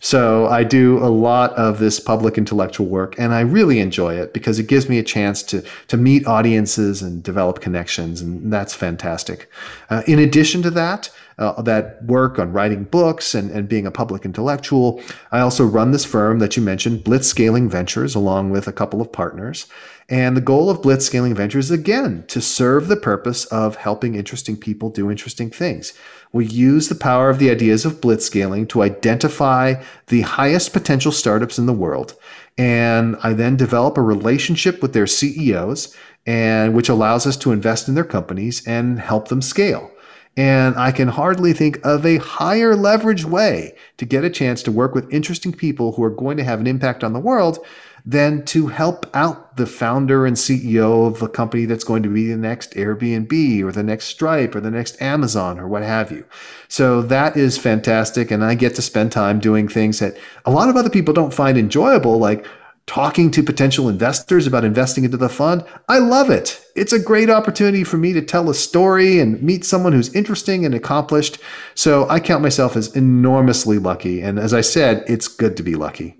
So 0.00 0.46
I 0.46 0.62
do 0.62 0.98
a 0.98 1.08
lot 1.08 1.52
of 1.54 1.80
this 1.80 1.98
public 1.98 2.38
intellectual 2.38 2.86
work 2.86 3.18
and 3.18 3.34
I 3.34 3.40
really 3.40 3.80
enjoy 3.80 4.14
it 4.14 4.32
because 4.32 4.58
it 4.58 4.68
gives 4.68 4.88
me 4.88 4.98
a 4.98 5.02
chance 5.02 5.42
to, 5.44 5.64
to 5.88 5.96
meet 5.96 6.26
audiences 6.26 7.02
and 7.02 7.22
develop 7.22 7.60
connections. 7.60 8.20
And 8.20 8.52
that's 8.52 8.74
fantastic. 8.74 9.50
Uh, 9.90 10.02
in 10.06 10.20
addition 10.20 10.62
to 10.62 10.70
that, 10.70 11.10
uh, 11.38 11.62
that 11.62 12.04
work 12.04 12.38
on 12.38 12.52
writing 12.52 12.84
books 12.84 13.34
and, 13.34 13.50
and 13.50 13.68
being 13.68 13.86
a 13.86 13.90
public 13.90 14.24
intellectual, 14.24 15.00
I 15.30 15.40
also 15.40 15.64
run 15.64 15.92
this 15.92 16.04
firm 16.04 16.38
that 16.40 16.56
you 16.56 16.62
mentioned, 16.62 17.04
Blitzscaling 17.04 17.70
Ventures, 17.70 18.14
along 18.14 18.50
with 18.50 18.66
a 18.66 18.72
couple 18.72 19.00
of 19.00 19.12
partners. 19.12 19.66
And 20.08 20.36
the 20.36 20.40
goal 20.40 20.70
of 20.70 20.80
Blitzscaling 20.80 21.34
Ventures 21.34 21.70
again 21.70 22.24
to 22.28 22.40
serve 22.40 22.88
the 22.88 22.96
purpose 22.96 23.44
of 23.46 23.76
helping 23.76 24.14
interesting 24.14 24.56
people 24.56 24.90
do 24.90 25.10
interesting 25.10 25.50
things. 25.50 25.92
We 26.32 26.46
use 26.46 26.88
the 26.88 26.94
power 26.94 27.30
of 27.30 27.38
the 27.38 27.50
ideas 27.50 27.84
of 27.84 28.00
blitzscaling 28.00 28.68
to 28.70 28.82
identify 28.82 29.82
the 30.08 30.22
highest 30.22 30.72
potential 30.72 31.12
startups 31.12 31.58
in 31.58 31.66
the 31.66 31.72
world. 31.72 32.14
And 32.58 33.16
I 33.22 33.32
then 33.32 33.56
develop 33.56 33.96
a 33.96 34.02
relationship 34.02 34.82
with 34.82 34.92
their 34.92 35.06
CEOs 35.06 35.96
and 36.26 36.74
which 36.74 36.88
allows 36.88 37.26
us 37.26 37.36
to 37.38 37.52
invest 37.52 37.88
in 37.88 37.94
their 37.94 38.04
companies 38.04 38.66
and 38.66 38.98
help 38.98 39.28
them 39.28 39.40
scale. 39.40 39.90
And 40.38 40.76
I 40.76 40.92
can 40.92 41.08
hardly 41.08 41.52
think 41.52 41.84
of 41.84 42.06
a 42.06 42.18
higher 42.18 42.76
leverage 42.76 43.24
way 43.24 43.74
to 43.96 44.04
get 44.04 44.22
a 44.22 44.30
chance 44.30 44.62
to 44.62 44.70
work 44.70 44.94
with 44.94 45.12
interesting 45.12 45.52
people 45.52 45.92
who 45.92 46.04
are 46.04 46.10
going 46.10 46.36
to 46.36 46.44
have 46.44 46.60
an 46.60 46.68
impact 46.68 47.02
on 47.02 47.12
the 47.12 47.18
world 47.18 47.58
than 48.06 48.44
to 48.44 48.68
help 48.68 49.04
out 49.14 49.56
the 49.56 49.66
founder 49.66 50.24
and 50.24 50.36
CEO 50.36 51.08
of 51.08 51.20
a 51.22 51.28
company 51.28 51.64
that's 51.64 51.82
going 51.82 52.04
to 52.04 52.08
be 52.08 52.28
the 52.28 52.36
next 52.36 52.74
Airbnb 52.74 53.64
or 53.64 53.72
the 53.72 53.82
next 53.82 54.04
Stripe 54.04 54.54
or 54.54 54.60
the 54.60 54.70
next 54.70 55.02
Amazon 55.02 55.58
or 55.58 55.66
what 55.66 55.82
have 55.82 56.12
you. 56.12 56.24
So 56.68 57.02
that 57.02 57.36
is 57.36 57.58
fantastic. 57.58 58.30
And 58.30 58.44
I 58.44 58.54
get 58.54 58.76
to 58.76 58.82
spend 58.82 59.10
time 59.10 59.40
doing 59.40 59.66
things 59.66 59.98
that 59.98 60.16
a 60.44 60.52
lot 60.52 60.68
of 60.68 60.76
other 60.76 60.88
people 60.88 61.12
don't 61.12 61.34
find 61.34 61.58
enjoyable, 61.58 62.16
like 62.16 62.46
talking 62.88 63.30
to 63.30 63.42
potential 63.42 63.88
investors 63.88 64.46
about 64.46 64.64
investing 64.64 65.04
into 65.04 65.18
the 65.18 65.28
fund. 65.28 65.64
I 65.88 65.98
love 65.98 66.30
it. 66.30 66.60
It's 66.74 66.92
a 66.92 66.98
great 66.98 67.28
opportunity 67.28 67.84
for 67.84 67.98
me 67.98 68.14
to 68.14 68.22
tell 68.22 68.48
a 68.48 68.54
story 68.54 69.20
and 69.20 69.40
meet 69.42 69.64
someone 69.64 69.92
who's 69.92 70.12
interesting 70.14 70.64
and 70.64 70.74
accomplished. 70.74 71.38
So 71.74 72.08
I 72.08 72.18
count 72.18 72.42
myself 72.42 72.76
as 72.76 72.96
enormously 72.96 73.78
lucky. 73.78 74.22
And 74.22 74.38
as 74.38 74.54
I 74.54 74.62
said, 74.62 75.04
it's 75.06 75.28
good 75.28 75.56
to 75.58 75.62
be 75.62 75.74
lucky. 75.74 76.16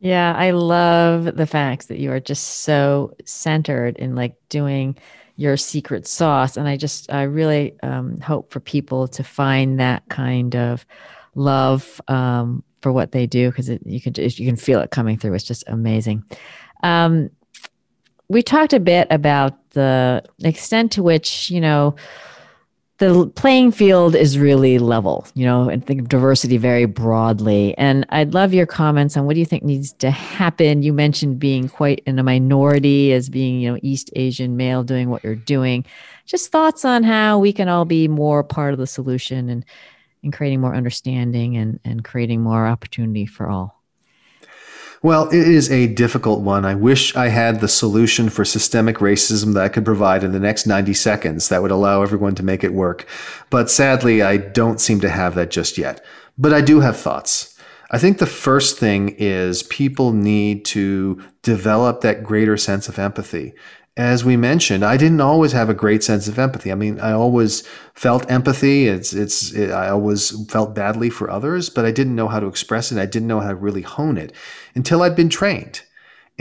Yeah, 0.00 0.34
I 0.36 0.50
love 0.50 1.36
the 1.36 1.46
fact 1.46 1.86
that 1.86 2.00
you 2.00 2.10
are 2.10 2.20
just 2.20 2.62
so 2.62 3.14
centered 3.24 3.96
in 3.96 4.16
like 4.16 4.34
doing 4.48 4.96
your 5.36 5.56
secret 5.56 6.08
sauce. 6.08 6.56
And 6.56 6.66
I 6.66 6.76
just, 6.76 7.12
I 7.12 7.22
really 7.22 7.76
um, 7.84 8.20
hope 8.20 8.50
for 8.50 8.58
people 8.58 9.06
to 9.06 9.22
find 9.22 9.78
that 9.78 10.02
kind 10.08 10.56
of 10.56 10.84
love 11.36 12.00
um, 12.08 12.64
for 12.82 12.92
what 12.92 13.12
they 13.12 13.26
do 13.26 13.50
because 13.50 13.68
you 13.68 14.00
can 14.00 14.12
you 14.16 14.46
can 14.46 14.56
feel 14.56 14.80
it 14.80 14.90
coming 14.90 15.16
through. 15.16 15.34
It's 15.34 15.44
just 15.44 15.64
amazing. 15.66 16.24
Um, 16.82 17.30
we 18.28 18.42
talked 18.42 18.72
a 18.72 18.80
bit 18.80 19.06
about 19.10 19.70
the 19.70 20.22
extent 20.42 20.92
to 20.92 21.02
which 21.02 21.50
you 21.50 21.60
know 21.60 21.94
the 23.02 23.26
playing 23.34 23.72
field 23.72 24.14
is 24.14 24.38
really 24.38 24.78
level, 24.78 25.26
you 25.34 25.44
know, 25.44 25.68
and 25.68 25.84
think 25.84 26.00
of 26.00 26.08
diversity 26.08 26.56
very 26.56 26.84
broadly. 26.84 27.76
And 27.76 28.06
I'd 28.10 28.32
love 28.32 28.54
your 28.54 28.64
comments 28.64 29.16
on 29.16 29.26
what 29.26 29.34
do 29.34 29.40
you 29.40 29.46
think 29.46 29.64
needs 29.64 29.92
to 29.94 30.10
happen. 30.12 30.84
You 30.84 30.92
mentioned 30.92 31.40
being 31.40 31.68
quite 31.68 32.00
in 32.06 32.16
a 32.20 32.22
minority 32.22 33.12
as 33.12 33.28
being, 33.28 33.60
you 33.60 33.72
know, 33.72 33.78
East 33.82 34.10
Asian 34.14 34.56
male 34.56 34.84
doing 34.84 35.10
what 35.10 35.24
you're 35.24 35.34
doing. 35.34 35.84
Just 36.26 36.52
thoughts 36.52 36.84
on 36.84 37.02
how 37.02 37.40
we 37.40 37.52
can 37.52 37.68
all 37.68 37.84
be 37.84 38.06
more 38.06 38.44
part 38.44 38.72
of 38.72 38.78
the 38.78 38.86
solution 38.86 39.48
and 39.48 39.64
and 40.22 40.32
creating 40.32 40.60
more 40.60 40.74
understanding 40.74 41.56
and, 41.56 41.80
and 41.84 42.04
creating 42.04 42.40
more 42.40 42.66
opportunity 42.66 43.26
for 43.26 43.48
all? 43.48 43.82
Well, 45.02 45.28
it 45.30 45.48
is 45.48 45.68
a 45.68 45.88
difficult 45.88 46.42
one. 46.42 46.64
I 46.64 46.76
wish 46.76 47.16
I 47.16 47.26
had 47.26 47.60
the 47.60 47.66
solution 47.66 48.28
for 48.28 48.44
systemic 48.44 48.98
racism 48.98 49.54
that 49.54 49.64
I 49.64 49.68
could 49.68 49.84
provide 49.84 50.22
in 50.22 50.30
the 50.30 50.38
next 50.38 50.64
90 50.64 50.94
seconds 50.94 51.48
that 51.48 51.60
would 51.60 51.72
allow 51.72 52.02
everyone 52.02 52.36
to 52.36 52.44
make 52.44 52.62
it 52.62 52.72
work. 52.72 53.08
But 53.50 53.68
sadly, 53.68 54.22
I 54.22 54.36
don't 54.36 54.80
seem 54.80 55.00
to 55.00 55.08
have 55.08 55.34
that 55.34 55.50
just 55.50 55.76
yet. 55.76 56.04
But 56.38 56.52
I 56.52 56.60
do 56.60 56.78
have 56.80 56.96
thoughts. 56.96 57.58
I 57.90 57.98
think 57.98 58.18
the 58.18 58.26
first 58.26 58.78
thing 58.78 59.16
is 59.18 59.64
people 59.64 60.12
need 60.12 60.64
to 60.66 61.20
develop 61.42 62.00
that 62.00 62.22
greater 62.22 62.56
sense 62.56 62.88
of 62.88 62.98
empathy 62.98 63.54
as 63.96 64.24
we 64.24 64.36
mentioned, 64.36 64.84
I 64.84 64.96
didn't 64.96 65.20
always 65.20 65.52
have 65.52 65.68
a 65.68 65.74
great 65.74 66.02
sense 66.02 66.26
of 66.26 66.38
empathy. 66.38 66.72
I 66.72 66.74
mean, 66.74 66.98
I 66.98 67.12
always 67.12 67.62
felt 67.94 68.30
empathy. 68.30 68.88
It's, 68.88 69.12
it's, 69.12 69.52
it, 69.52 69.70
I 69.70 69.88
always 69.90 70.46
felt 70.50 70.74
badly 70.74 71.10
for 71.10 71.28
others, 71.28 71.68
but 71.68 71.84
I 71.84 71.90
didn't 71.90 72.16
know 72.16 72.28
how 72.28 72.40
to 72.40 72.46
express 72.46 72.90
it. 72.90 72.98
I 72.98 73.04
didn't 73.04 73.28
know 73.28 73.40
how 73.40 73.50
to 73.50 73.54
really 73.54 73.82
hone 73.82 74.16
it 74.16 74.32
until 74.74 75.02
I'd 75.02 75.16
been 75.16 75.28
trained. 75.28 75.82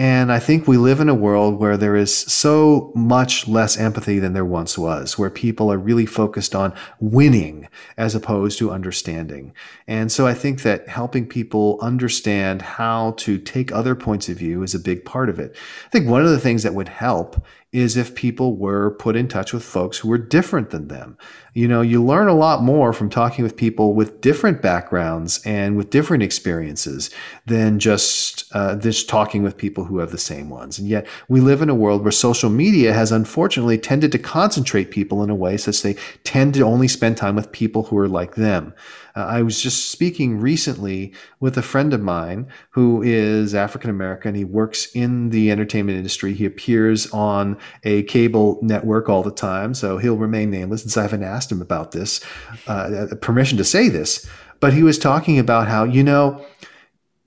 And 0.02 0.32
I 0.32 0.40
think 0.40 0.68
we 0.68 0.78
live 0.78 1.00
in 1.00 1.10
a 1.10 1.14
world 1.14 1.60
where 1.60 1.78
there 1.78 1.96
is 1.96 2.12
so 2.12 2.92
much 2.96 3.48
less 3.48 3.78
empathy 3.78 4.18
than 4.18 4.34
there 4.34 4.44
once 4.44 4.76
was, 4.76 5.16
where 5.16 5.30
people 5.30 5.72
are 5.72 5.78
really 5.78 6.08
focused 6.08 6.56
on 6.56 6.74
winning 7.00 7.68
as 7.98 8.16
opposed 8.16 8.58
to 8.58 8.72
understanding. 8.72 9.54
And 9.86 10.12
so 10.12 10.26
I 10.26 10.34
think 10.34 10.64
that 10.64 10.88
helping 10.90 11.28
people 11.28 11.78
understand 11.84 12.64
how 12.64 13.12
to 13.18 13.38
take 13.38 13.72
other 13.72 13.94
points 13.94 14.28
of 14.28 14.38
view 14.38 14.64
is 14.64 14.74
a 14.74 14.80
big 14.80 15.06
part 15.06 15.30
of 15.30 15.40
it. 15.40 15.56
I 15.86 15.90
think 15.90 16.10
one 16.10 16.24
of 16.24 16.32
the 16.32 16.40
things 16.40 16.64
that 16.64 16.74
would 16.74 16.90
help 16.90 17.40
is 17.72 17.96
if 17.96 18.16
people 18.16 18.58
were 18.58 18.92
put 18.92 19.16
in 19.16 19.30
touch 19.30 19.54
with 19.54 19.64
folks 19.64 20.00
who 20.00 20.10
were 20.10 20.18
different 20.18 20.72
than 20.72 20.90
them. 20.90 21.18
You 21.54 21.70
know, 21.70 21.82
you 21.82 22.04
learn 22.04 22.28
a 22.28 22.34
lot 22.34 22.62
more 22.62 22.92
from 22.92 23.10
talking 23.10 23.44
with 23.44 23.56
people 23.56 23.94
with 23.94 24.20
different 24.20 24.62
backgrounds 24.62 25.42
and 25.46 25.78
with 25.78 25.90
different 25.90 26.22
experiences 26.22 27.10
than 27.46 27.80
just 27.80 28.44
uh, 28.54 28.76
just 28.76 29.08
talking 29.08 29.42
with 29.42 29.58
people 29.58 29.86
who 29.86 30.00
have 30.00 30.12
the 30.12 30.18
same 30.18 30.50
ones. 30.50 30.80
And 30.80 30.88
yet, 30.88 31.08
we 31.30 31.40
live 31.40 31.62
in 31.62 31.70
a 31.70 31.76
world 31.76 32.04
where 32.04 32.12
social 32.12 32.50
media 32.50 32.94
has 32.94 33.12
unfortunately 33.12 33.78
tended 33.78 34.12
to 34.12 34.20
concentrate 34.20 34.92
people 34.92 35.24
in 35.24 35.30
a 35.30 35.36
way 35.36 35.56
such 35.56 35.82
they 35.82 35.96
tend 36.24 36.54
to 36.56 36.64
only 36.64 36.90
spend 36.90 37.16
time 37.16 37.36
with 37.36 37.52
people 37.54 37.84
who 37.84 37.98
are 37.98 38.10
like 38.10 38.36
them. 38.36 38.74
Uh, 39.16 39.26
I 39.26 39.42
was 39.42 39.62
just 39.62 39.90
speaking 39.90 40.40
recently 40.40 41.14
with 41.40 41.58
a 41.58 41.62
friend 41.62 41.94
of 41.94 42.02
mine 42.02 42.48
who 42.72 43.02
is 43.02 43.56
African 43.56 43.90
American. 43.90 44.36
He 44.36 44.46
works 44.46 44.88
in 44.94 45.30
the 45.30 45.52
entertainment 45.52 45.98
industry. 45.98 46.34
He 46.34 46.46
appears 46.46 47.10
on 47.12 47.58
a 47.84 48.04
cable 48.04 48.60
network 48.62 49.10
all 49.10 49.24
the 49.24 49.32
time, 49.32 49.74
so 49.74 49.98
he'll 49.98 50.18
remain 50.18 50.50
nameless 50.50 50.82
since 50.82 50.98
I 50.98 51.04
haven't 51.04 51.24
asked 51.24 51.52
him 51.52 51.62
about 51.62 51.92
this, 51.92 52.22
uh, 52.68 53.08
permission 53.22 53.58
to 53.58 53.64
say 53.64 53.90
this. 53.90 54.28
But 54.60 54.74
he 54.74 54.84
was 54.84 55.00
talking 55.00 55.40
about 55.40 55.68
how, 55.68 55.84
you 55.84 56.04
know, 56.04 56.46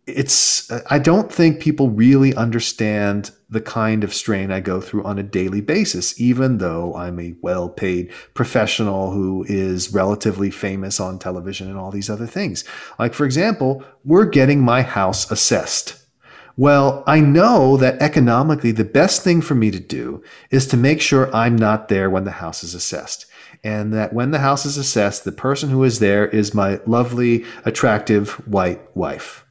it's 0.06 0.70
i 0.90 0.98
don't 0.98 1.32
think 1.32 1.60
people 1.60 1.88
really 1.88 2.34
understand 2.34 3.30
the 3.48 3.60
kind 3.60 4.04
of 4.04 4.12
strain 4.12 4.50
i 4.50 4.60
go 4.60 4.80
through 4.80 5.02
on 5.04 5.18
a 5.18 5.22
daily 5.22 5.60
basis 5.62 6.20
even 6.20 6.58
though 6.58 6.94
i'm 6.94 7.18
a 7.18 7.34
well-paid 7.40 8.12
professional 8.34 9.12
who 9.12 9.44
is 9.48 9.94
relatively 9.94 10.50
famous 10.50 11.00
on 11.00 11.18
television 11.18 11.68
and 11.68 11.78
all 11.78 11.90
these 11.90 12.10
other 12.10 12.26
things 12.26 12.64
like 12.98 13.14
for 13.14 13.24
example 13.24 13.82
we're 14.04 14.26
getting 14.26 14.60
my 14.60 14.82
house 14.82 15.30
assessed 15.30 16.04
well, 16.56 17.02
I 17.06 17.18
know 17.18 17.76
that 17.78 18.00
economically 18.00 18.70
the 18.70 18.84
best 18.84 19.22
thing 19.22 19.40
for 19.40 19.56
me 19.56 19.72
to 19.72 19.80
do 19.80 20.22
is 20.50 20.68
to 20.68 20.76
make 20.76 21.00
sure 21.00 21.34
I'm 21.34 21.56
not 21.56 21.88
there 21.88 22.08
when 22.08 22.24
the 22.24 22.30
house 22.30 22.62
is 22.62 22.74
assessed. 22.74 23.26
And 23.64 23.92
that 23.92 24.12
when 24.12 24.30
the 24.30 24.38
house 24.38 24.64
is 24.64 24.76
assessed, 24.76 25.24
the 25.24 25.32
person 25.32 25.68
who 25.68 25.82
is 25.82 25.98
there 25.98 26.28
is 26.28 26.54
my 26.54 26.80
lovely, 26.86 27.44
attractive 27.64 28.32
white 28.46 28.80
wife. 28.96 29.43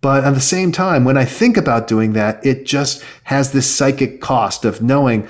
But 0.00 0.24
at 0.24 0.34
the 0.34 0.40
same 0.40 0.72
time, 0.72 1.04
when 1.04 1.16
I 1.16 1.24
think 1.24 1.56
about 1.56 1.86
doing 1.86 2.14
that, 2.14 2.44
it 2.44 2.64
just 2.64 3.04
has 3.24 3.52
this 3.52 3.70
psychic 3.70 4.20
cost 4.20 4.64
of 4.64 4.82
knowing 4.82 5.28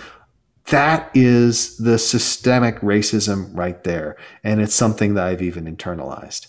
that 0.66 1.11
is 1.14 1.77
the 1.79 1.99
systemic 1.99 2.79
racism 2.81 3.51
right 3.57 3.83
there. 3.83 4.16
And 4.45 4.61
it's 4.61 4.75
something 4.75 5.14
that 5.14 5.27
I've 5.27 5.43
even 5.43 5.64
internalized. 5.64 6.47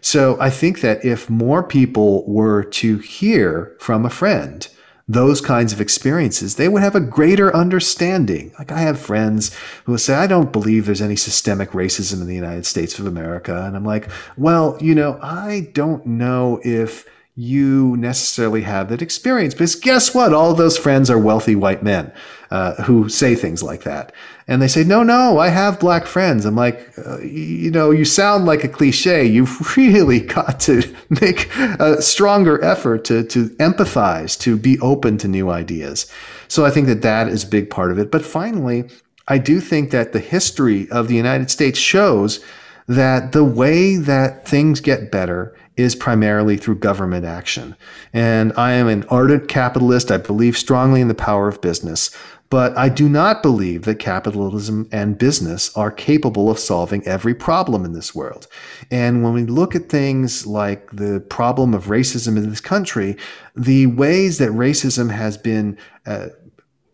So 0.00 0.36
I 0.40 0.50
think 0.50 0.80
that 0.80 1.04
if 1.04 1.30
more 1.30 1.62
people 1.62 2.26
were 2.26 2.64
to 2.64 2.98
hear 2.98 3.76
from 3.78 4.04
a 4.04 4.10
friend, 4.10 4.66
those 5.06 5.40
kinds 5.40 5.72
of 5.72 5.80
experiences, 5.80 6.54
they 6.54 6.68
would 6.68 6.82
have 6.82 6.94
a 6.94 7.00
greater 7.00 7.54
understanding. 7.54 8.52
Like 8.58 8.72
I 8.72 8.80
have 8.80 8.98
friends 8.98 9.54
who 9.84 9.92
will 9.92 9.98
say, 9.98 10.14
I 10.14 10.26
don't 10.26 10.52
believe 10.52 10.86
there's 10.86 11.02
any 11.02 11.16
systemic 11.16 11.70
racism 11.70 12.20
in 12.20 12.28
the 12.28 12.34
United 12.34 12.64
States 12.64 12.98
of 12.98 13.06
America. 13.06 13.64
And 13.64 13.76
I'm 13.76 13.84
like, 13.84 14.08
well, 14.36 14.78
you 14.80 14.94
know, 14.94 15.18
I 15.20 15.70
don't 15.74 16.06
know 16.06 16.60
if 16.64 17.06
you 17.40 17.96
necessarily 17.96 18.62
have 18.62 18.88
that 18.90 19.00
experience. 19.00 19.54
Because 19.54 19.74
guess 19.74 20.14
what? 20.14 20.34
All 20.34 20.54
those 20.54 20.76
friends 20.76 21.08
are 21.08 21.18
wealthy 21.18 21.56
white 21.56 21.82
men 21.82 22.12
uh, 22.50 22.74
who 22.82 23.08
say 23.08 23.34
things 23.34 23.62
like 23.62 23.82
that. 23.84 24.12
And 24.46 24.60
they 24.60 24.68
say, 24.68 24.84
no, 24.84 25.02
no, 25.02 25.38
I 25.38 25.48
have 25.48 25.80
black 25.80 26.06
friends. 26.06 26.44
I'm 26.44 26.56
like, 26.56 26.92
uh, 26.98 27.18
you 27.20 27.70
know, 27.70 27.92
you 27.92 28.04
sound 28.04 28.44
like 28.44 28.64
a 28.64 28.68
cliche. 28.68 29.24
You've 29.24 29.76
really 29.76 30.20
got 30.20 30.60
to 30.60 30.82
make 31.08 31.54
a 31.56 32.02
stronger 32.02 32.62
effort 32.62 33.04
to, 33.06 33.24
to 33.24 33.48
empathize, 33.56 34.38
to 34.40 34.56
be 34.56 34.78
open 34.80 35.16
to 35.18 35.28
new 35.28 35.50
ideas. 35.50 36.10
So 36.48 36.64
I 36.64 36.70
think 36.70 36.88
that 36.88 37.02
that 37.02 37.28
is 37.28 37.44
a 37.44 37.48
big 37.48 37.70
part 37.70 37.90
of 37.90 37.98
it. 37.98 38.10
But 38.10 38.24
finally, 38.24 38.90
I 39.28 39.38
do 39.38 39.60
think 39.60 39.92
that 39.92 40.12
the 40.12 40.20
history 40.20 40.90
of 40.90 41.08
the 41.08 41.14
United 41.14 41.50
States 41.50 41.78
shows 41.78 42.44
that 42.88 43.30
the 43.30 43.44
way 43.44 43.96
that 43.96 44.48
things 44.48 44.80
get 44.80 45.12
better 45.12 45.54
is 45.80 45.94
primarily 45.94 46.56
through 46.56 46.76
government 46.76 47.24
action. 47.24 47.76
And 48.12 48.52
I 48.56 48.72
am 48.72 48.88
an 48.88 49.04
ardent 49.08 49.48
capitalist. 49.48 50.10
I 50.10 50.18
believe 50.18 50.56
strongly 50.56 51.00
in 51.00 51.08
the 51.08 51.14
power 51.14 51.48
of 51.48 51.60
business. 51.60 52.10
But 52.50 52.76
I 52.76 52.88
do 52.88 53.08
not 53.08 53.44
believe 53.44 53.82
that 53.82 54.00
capitalism 54.00 54.88
and 54.90 55.16
business 55.16 55.74
are 55.76 55.92
capable 55.92 56.50
of 56.50 56.58
solving 56.58 57.06
every 57.06 57.34
problem 57.34 57.84
in 57.84 57.92
this 57.92 58.12
world. 58.12 58.48
And 58.90 59.22
when 59.22 59.32
we 59.32 59.44
look 59.44 59.76
at 59.76 59.88
things 59.88 60.48
like 60.48 60.90
the 60.90 61.20
problem 61.20 61.74
of 61.74 61.86
racism 61.86 62.36
in 62.36 62.50
this 62.50 62.60
country, 62.60 63.16
the 63.54 63.86
ways 63.86 64.38
that 64.38 64.50
racism 64.50 65.12
has 65.12 65.36
been 65.36 65.78
uh, 66.06 66.30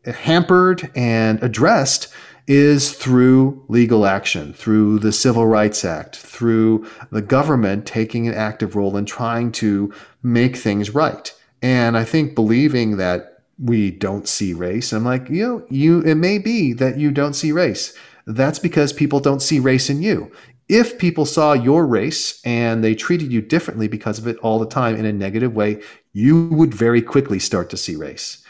hampered 0.05 0.91
and 0.95 1.43
addressed 1.43 2.09
is 2.47 2.93
through 2.93 3.65
legal 3.69 4.07
action, 4.07 4.53
through 4.53 5.01
the 5.01 5.13
Civil 5.13 5.47
Rights 5.47 5.85
Act, 5.85 6.17
through 6.17 6.87
the 7.11 7.23
government 7.23 7.87
taking 7.87 8.29
an 8.29 8.35
active 8.35 8.77
role 8.77 8.97
in 8.97 9.05
trying 9.05 9.51
to 9.53 9.93
make 10.23 10.57
things 10.57 10.91
right. 10.91 11.33
And 11.63 11.97
I 11.97 12.05
think 12.05 12.35
believing 12.35 12.99
that 12.99 13.37
we 13.59 13.91
don't 13.91 14.29
see 14.29 14.53
race. 14.53 14.93
I'm 14.93 15.05
like, 15.05 15.29
you 15.31 15.47
know, 15.47 15.67
you 15.71 16.01
it 16.03 16.17
may 16.17 16.39
be 16.39 16.73
that 16.75 16.99
you 16.99 17.11
don't 17.11 17.35
see 17.35 17.53
race. 17.53 17.97
That's 18.27 18.59
because 18.59 18.93
people 18.93 19.21
don't 19.21 19.41
see 19.41 19.59
race 19.59 19.89
in 19.89 20.03
you. 20.03 20.31
If 20.69 20.99
people 20.99 21.25
saw 21.25 21.53
your 21.53 21.87
race 21.87 22.41
and 22.45 22.83
they 22.83 22.95
treated 22.95 23.33
you 23.33 23.41
differently 23.41 23.87
because 23.87 24.19
of 24.19 24.27
it 24.27 24.37
all 24.39 24.59
the 24.59 24.67
time 24.67 24.97
in 24.97 25.05
a 25.05 25.13
negative 25.13 25.55
way, 25.55 25.81
you 26.13 26.49
would 26.49 26.75
very 26.75 27.01
quickly 27.01 27.39
start 27.39 27.71
to 27.71 27.77
see 27.77 27.95
race. 27.95 28.45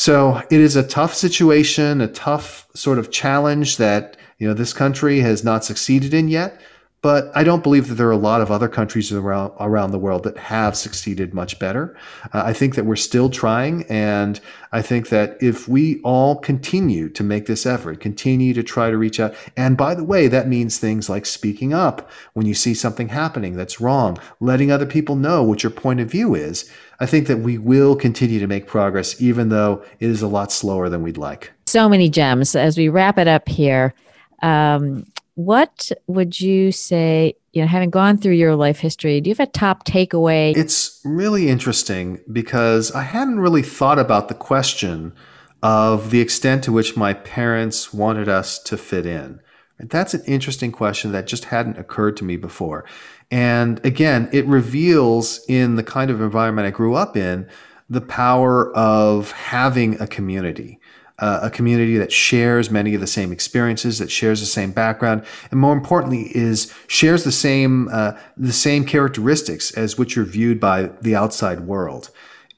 So 0.00 0.40
it 0.48 0.62
is 0.62 0.76
a 0.76 0.82
tough 0.82 1.14
situation, 1.14 2.00
a 2.00 2.08
tough 2.08 2.66
sort 2.72 2.98
of 2.98 3.10
challenge 3.10 3.76
that 3.76 4.16
you 4.38 4.48
know 4.48 4.54
this 4.54 4.72
country 4.72 5.20
has 5.20 5.44
not 5.44 5.62
succeeded 5.62 6.14
in 6.14 6.28
yet. 6.28 6.58
But 7.02 7.30
I 7.34 7.44
don't 7.44 7.62
believe 7.62 7.88
that 7.88 7.94
there 7.94 8.08
are 8.08 8.12
a 8.12 8.18
lot 8.18 8.42
of 8.42 8.50
other 8.50 8.68
countries 8.68 9.10
around 9.10 9.52
around 9.58 9.90
the 9.90 9.98
world 9.98 10.22
that 10.24 10.36
have 10.36 10.76
succeeded 10.76 11.32
much 11.32 11.58
better. 11.58 11.96
Uh, 12.34 12.42
I 12.44 12.52
think 12.52 12.74
that 12.74 12.84
we're 12.84 12.96
still 12.96 13.30
trying, 13.30 13.84
and 13.84 14.38
I 14.72 14.82
think 14.82 15.08
that 15.08 15.38
if 15.40 15.66
we 15.66 16.00
all 16.02 16.36
continue 16.36 17.08
to 17.08 17.22
make 17.22 17.46
this 17.46 17.64
effort, 17.64 18.00
continue 18.00 18.52
to 18.52 18.62
try 18.62 18.90
to 18.90 18.98
reach 18.98 19.18
out, 19.18 19.34
and 19.56 19.78
by 19.78 19.94
the 19.94 20.04
way, 20.04 20.28
that 20.28 20.46
means 20.46 20.76
things 20.76 21.08
like 21.08 21.24
speaking 21.24 21.72
up 21.72 22.10
when 22.34 22.44
you 22.44 22.54
see 22.54 22.74
something 22.74 23.08
happening 23.08 23.56
that's 23.56 23.80
wrong, 23.80 24.18
letting 24.40 24.70
other 24.70 24.86
people 24.86 25.16
know 25.16 25.42
what 25.42 25.62
your 25.62 25.70
point 25.70 26.00
of 26.00 26.10
view 26.10 26.34
is. 26.34 26.70
I 27.00 27.06
think 27.06 27.28
that 27.28 27.38
we 27.38 27.56
will 27.56 27.96
continue 27.96 28.40
to 28.40 28.46
make 28.46 28.66
progress, 28.66 29.22
even 29.22 29.48
though 29.48 29.82
it 30.00 30.10
is 30.10 30.20
a 30.20 30.28
lot 30.28 30.52
slower 30.52 30.90
than 30.90 31.02
we'd 31.02 31.16
like. 31.16 31.50
So 31.66 31.88
many 31.88 32.10
gems. 32.10 32.54
As 32.54 32.76
we 32.76 32.90
wrap 32.90 33.16
it 33.18 33.26
up 33.26 33.48
here. 33.48 33.94
Um, 34.42 35.06
what 35.44 35.90
would 36.06 36.38
you 36.38 36.70
say, 36.70 37.34
you 37.52 37.62
know, 37.62 37.68
having 37.68 37.88
gone 37.88 38.18
through 38.18 38.34
your 38.34 38.54
life 38.56 38.78
history, 38.78 39.20
do 39.20 39.30
you 39.30 39.34
have 39.34 39.48
a 39.48 39.50
top 39.50 39.84
takeaway? 39.86 40.54
It's 40.54 41.00
really 41.02 41.48
interesting 41.48 42.20
because 42.30 42.92
I 42.92 43.02
hadn't 43.02 43.40
really 43.40 43.62
thought 43.62 43.98
about 43.98 44.28
the 44.28 44.34
question 44.34 45.14
of 45.62 46.10
the 46.10 46.20
extent 46.20 46.64
to 46.64 46.72
which 46.72 46.96
my 46.96 47.14
parents 47.14 47.92
wanted 47.92 48.28
us 48.28 48.58
to 48.64 48.76
fit 48.76 49.06
in. 49.06 49.40
That's 49.78 50.12
an 50.12 50.22
interesting 50.26 50.72
question 50.72 51.12
that 51.12 51.26
just 51.26 51.46
hadn't 51.46 51.78
occurred 51.78 52.18
to 52.18 52.24
me 52.24 52.36
before. 52.36 52.84
And 53.30 53.84
again, 53.84 54.28
it 54.32 54.44
reveals 54.46 55.40
in 55.48 55.76
the 55.76 55.82
kind 55.82 56.10
of 56.10 56.20
environment 56.20 56.66
I 56.66 56.70
grew 56.70 56.94
up 56.94 57.16
in 57.16 57.48
the 57.88 58.02
power 58.02 58.74
of 58.76 59.32
having 59.32 59.98
a 60.00 60.06
community 60.06 60.79
uh, 61.20 61.40
a 61.42 61.50
community 61.50 61.96
that 61.98 62.12
shares 62.12 62.70
many 62.70 62.94
of 62.94 63.00
the 63.00 63.06
same 63.06 63.32
experiences, 63.32 63.98
that 63.98 64.10
shares 64.10 64.40
the 64.40 64.46
same 64.46 64.72
background, 64.72 65.24
and 65.50 65.60
more 65.60 65.72
importantly, 65.72 66.34
is 66.36 66.72
shares 66.86 67.24
the 67.24 67.32
same 67.32 67.88
uh, 67.92 68.12
the 68.36 68.52
same 68.52 68.84
characteristics 68.84 69.70
as 69.72 69.98
which 69.98 70.16
are 70.16 70.24
viewed 70.24 70.58
by 70.58 70.90
the 71.00 71.14
outside 71.14 71.60
world. 71.60 72.10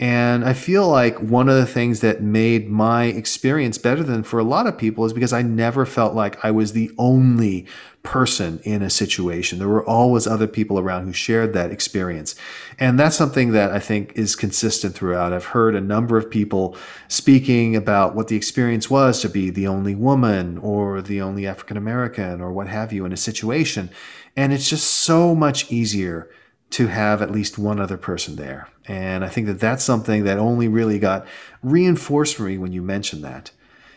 And 0.02 0.44
I 0.44 0.52
feel 0.52 0.88
like 0.88 1.16
one 1.20 1.48
of 1.48 1.54
the 1.54 1.64
things 1.64 2.00
that 2.00 2.20
made 2.20 2.68
my 2.68 3.04
experience 3.04 3.78
better 3.78 4.02
than 4.02 4.24
for 4.24 4.40
a 4.40 4.42
lot 4.42 4.66
of 4.66 4.76
people 4.76 5.04
is 5.04 5.12
because 5.12 5.32
I 5.32 5.42
never 5.42 5.86
felt 5.86 6.12
like 6.12 6.44
I 6.44 6.50
was 6.50 6.72
the 6.72 6.90
only 6.98 7.66
person 8.02 8.58
in 8.64 8.82
a 8.82 8.90
situation. 8.90 9.60
There 9.60 9.68
were 9.68 9.88
always 9.88 10.26
other 10.26 10.48
people 10.48 10.76
around 10.76 11.06
who 11.06 11.12
shared 11.12 11.52
that 11.52 11.70
experience. 11.70 12.34
And 12.80 12.98
that's 12.98 13.14
something 13.14 13.52
that 13.52 13.70
I 13.70 13.78
think 13.78 14.10
is 14.16 14.34
consistent 14.34 14.96
throughout. 14.96 15.32
I've 15.32 15.44
heard 15.44 15.76
a 15.76 15.80
number 15.80 16.18
of 16.18 16.28
people 16.28 16.76
speaking 17.06 17.76
about 17.76 18.16
what 18.16 18.26
the 18.26 18.34
experience 18.34 18.90
was 18.90 19.20
to 19.20 19.28
be 19.28 19.50
the 19.50 19.68
only 19.68 19.94
woman 19.94 20.58
or 20.58 21.00
the 21.00 21.20
only 21.20 21.46
African 21.46 21.76
American 21.76 22.40
or 22.40 22.50
what 22.50 22.66
have 22.66 22.92
you 22.92 23.04
in 23.04 23.12
a 23.12 23.16
situation. 23.16 23.88
And 24.34 24.52
it's 24.52 24.68
just 24.68 24.90
so 24.90 25.36
much 25.36 25.70
easier 25.70 26.28
to 26.72 26.88
have 26.88 27.22
at 27.22 27.30
least 27.30 27.58
one 27.58 27.80
other 27.80 27.96
person 27.96 28.36
there. 28.36 28.68
And 28.86 29.24
I 29.24 29.28
think 29.28 29.46
that 29.46 29.60
that's 29.60 29.84
something 29.84 30.24
that 30.24 30.38
only 30.38 30.68
really 30.68 30.98
got 30.98 31.26
reinforced 31.62 32.36
for 32.36 32.44
me 32.44 32.58
when 32.58 32.72
you 32.72 32.82
mentioned 32.82 33.22
that. 33.24 33.50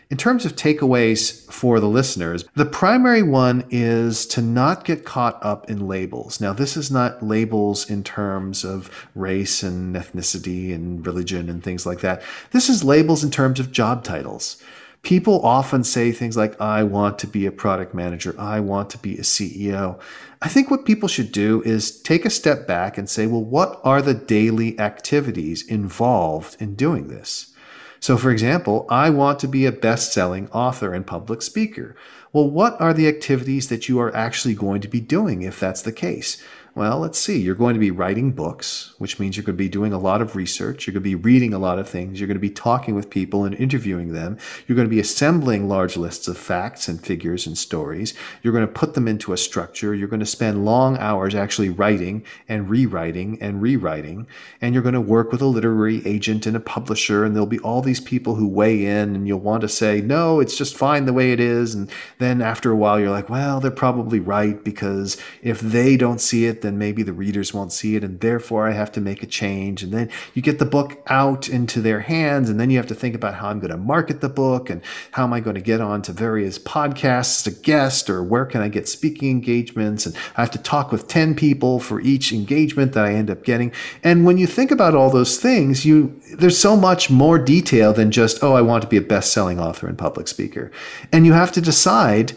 In 0.08 0.16
terms 0.16 0.44
of 0.44 0.54
takeaways 0.54 1.50
for 1.52 1.80
the 1.80 1.88
listeners, 1.88 2.44
the 2.54 2.64
primary 2.64 3.24
one 3.24 3.64
is 3.70 4.24
to 4.26 4.40
not 4.40 4.84
get 4.84 5.04
caught 5.04 5.36
up 5.44 5.68
in 5.68 5.88
labels. 5.88 6.40
Now, 6.40 6.52
this 6.52 6.76
is 6.76 6.92
not 6.92 7.24
labels 7.24 7.90
in 7.90 8.04
terms 8.04 8.64
of 8.64 9.08
race 9.16 9.64
and 9.64 9.96
ethnicity 9.96 10.72
and 10.72 11.04
religion 11.04 11.48
and 11.50 11.60
things 11.60 11.86
like 11.86 12.00
that. 12.00 12.22
This 12.52 12.68
is 12.68 12.84
labels 12.84 13.24
in 13.24 13.32
terms 13.32 13.58
of 13.58 13.72
job 13.72 14.04
titles. 14.04 14.62
People 15.06 15.40
often 15.46 15.84
say 15.84 16.10
things 16.10 16.36
like, 16.36 16.60
I 16.60 16.82
want 16.82 17.20
to 17.20 17.28
be 17.28 17.46
a 17.46 17.52
product 17.52 17.94
manager, 17.94 18.34
I 18.36 18.58
want 18.58 18.90
to 18.90 18.98
be 18.98 19.16
a 19.16 19.20
CEO. 19.20 20.00
I 20.42 20.48
think 20.48 20.68
what 20.68 20.84
people 20.84 21.08
should 21.08 21.30
do 21.30 21.62
is 21.62 22.00
take 22.00 22.24
a 22.24 22.28
step 22.28 22.66
back 22.66 22.98
and 22.98 23.08
say, 23.08 23.28
well, 23.28 23.44
what 23.44 23.80
are 23.84 24.02
the 24.02 24.14
daily 24.14 24.76
activities 24.80 25.64
involved 25.64 26.56
in 26.58 26.74
doing 26.74 27.06
this? 27.06 27.54
So, 28.00 28.16
for 28.16 28.32
example, 28.32 28.84
I 28.90 29.10
want 29.10 29.38
to 29.38 29.46
be 29.46 29.64
a 29.64 29.70
best 29.70 30.12
selling 30.12 30.50
author 30.50 30.92
and 30.92 31.06
public 31.06 31.40
speaker. 31.40 31.94
Well, 32.32 32.50
what 32.50 32.80
are 32.80 32.92
the 32.92 33.06
activities 33.06 33.68
that 33.68 33.88
you 33.88 34.00
are 34.00 34.12
actually 34.12 34.54
going 34.54 34.80
to 34.80 34.88
be 34.88 35.00
doing 35.00 35.42
if 35.42 35.60
that's 35.60 35.82
the 35.82 35.92
case? 35.92 36.42
Well, 36.76 36.98
let's 36.98 37.18
see. 37.18 37.40
You're 37.40 37.54
going 37.54 37.72
to 37.72 37.80
be 37.80 37.90
writing 37.90 38.32
books, 38.32 38.92
which 38.98 39.18
means 39.18 39.34
you're 39.34 39.46
going 39.46 39.56
to 39.56 39.64
be 39.64 39.66
doing 39.66 39.94
a 39.94 39.98
lot 39.98 40.20
of 40.20 40.36
research. 40.36 40.86
You're 40.86 40.92
going 40.92 41.04
to 41.04 41.08
be 41.08 41.14
reading 41.14 41.54
a 41.54 41.58
lot 41.58 41.78
of 41.78 41.88
things. 41.88 42.20
You're 42.20 42.26
going 42.26 42.36
to 42.36 42.38
be 42.38 42.50
talking 42.50 42.94
with 42.94 43.08
people 43.08 43.44
and 43.44 43.54
interviewing 43.54 44.12
them. 44.12 44.36
You're 44.66 44.76
going 44.76 44.86
to 44.86 44.94
be 44.94 45.00
assembling 45.00 45.70
large 45.70 45.96
lists 45.96 46.28
of 46.28 46.36
facts 46.36 46.86
and 46.86 47.02
figures 47.02 47.46
and 47.46 47.56
stories. 47.56 48.12
You're 48.42 48.52
going 48.52 48.66
to 48.66 48.70
put 48.70 48.92
them 48.92 49.08
into 49.08 49.32
a 49.32 49.38
structure. 49.38 49.94
You're 49.94 50.06
going 50.06 50.20
to 50.20 50.26
spend 50.26 50.66
long 50.66 50.98
hours 50.98 51.34
actually 51.34 51.70
writing 51.70 52.26
and 52.46 52.68
rewriting 52.68 53.38
and 53.40 53.62
rewriting. 53.62 54.26
And 54.60 54.74
you're 54.74 54.82
going 54.82 54.92
to 54.92 55.00
work 55.00 55.32
with 55.32 55.40
a 55.40 55.46
literary 55.46 56.06
agent 56.06 56.44
and 56.44 56.58
a 56.58 56.60
publisher. 56.60 57.24
And 57.24 57.34
there'll 57.34 57.46
be 57.46 57.58
all 57.60 57.80
these 57.80 58.00
people 58.00 58.34
who 58.34 58.46
weigh 58.46 58.84
in 58.84 59.14
and 59.14 59.26
you'll 59.26 59.40
want 59.40 59.62
to 59.62 59.68
say, 59.70 60.02
no, 60.02 60.40
it's 60.40 60.58
just 60.58 60.76
fine 60.76 61.06
the 61.06 61.14
way 61.14 61.32
it 61.32 61.40
is. 61.40 61.74
And 61.74 61.90
then 62.18 62.42
after 62.42 62.70
a 62.70 62.76
while, 62.76 63.00
you're 63.00 63.08
like, 63.08 63.30
well, 63.30 63.60
they're 63.60 63.70
probably 63.70 64.20
right 64.20 64.62
because 64.62 65.16
if 65.40 65.60
they 65.60 65.96
don't 65.96 66.20
see 66.20 66.44
it, 66.44 66.65
then 66.66 66.76
maybe 66.76 67.02
the 67.02 67.12
readers 67.12 67.54
won't 67.54 67.72
see 67.72 67.96
it 67.96 68.04
and 68.04 68.20
therefore 68.20 68.68
I 68.68 68.72
have 68.72 68.92
to 68.92 69.00
make 69.00 69.22
a 69.22 69.26
change. 69.26 69.82
And 69.82 69.92
then 69.92 70.10
you 70.34 70.42
get 70.42 70.58
the 70.58 70.66
book 70.66 71.00
out 71.06 71.48
into 71.48 71.80
their 71.80 72.00
hands 72.00 72.50
and 72.50 72.58
then 72.58 72.70
you 72.70 72.76
have 72.76 72.88
to 72.88 72.94
think 72.94 73.14
about 73.14 73.34
how 73.34 73.48
I'm 73.48 73.60
going 73.60 73.70
to 73.70 73.76
market 73.76 74.20
the 74.20 74.28
book 74.28 74.68
and 74.68 74.82
how 75.12 75.24
am 75.24 75.32
I 75.32 75.40
going 75.40 75.54
to 75.54 75.62
get 75.62 75.80
on 75.80 76.02
to 76.02 76.12
various 76.12 76.58
podcasts 76.58 77.44
to 77.44 77.50
guest 77.50 78.10
or 78.10 78.22
where 78.22 78.44
can 78.44 78.60
I 78.60 78.68
get 78.68 78.88
speaking 78.88 79.30
engagements 79.30 80.04
and 80.04 80.16
I 80.36 80.40
have 80.40 80.50
to 80.50 80.58
talk 80.58 80.90
with 80.90 81.08
10 81.08 81.34
people 81.36 81.78
for 81.80 82.00
each 82.00 82.32
engagement 82.32 82.92
that 82.92 83.04
I 83.04 83.14
end 83.14 83.30
up 83.30 83.44
getting. 83.44 83.72
And 84.02 84.24
when 84.24 84.36
you 84.36 84.46
think 84.46 84.70
about 84.70 84.94
all 84.94 85.10
those 85.10 85.38
things, 85.38 85.86
you 85.86 86.20
there's 86.34 86.58
so 86.58 86.76
much 86.76 87.10
more 87.10 87.38
detail 87.38 87.92
than 87.92 88.10
just, 88.10 88.42
oh, 88.42 88.54
I 88.54 88.62
want 88.62 88.82
to 88.82 88.88
be 88.88 88.96
a 88.96 89.02
best-selling 89.02 89.60
author 89.60 89.86
and 89.86 89.96
public 89.96 90.28
speaker. 90.28 90.70
And 91.12 91.24
you 91.24 91.32
have 91.32 91.52
to 91.52 91.60
decide 91.60 92.32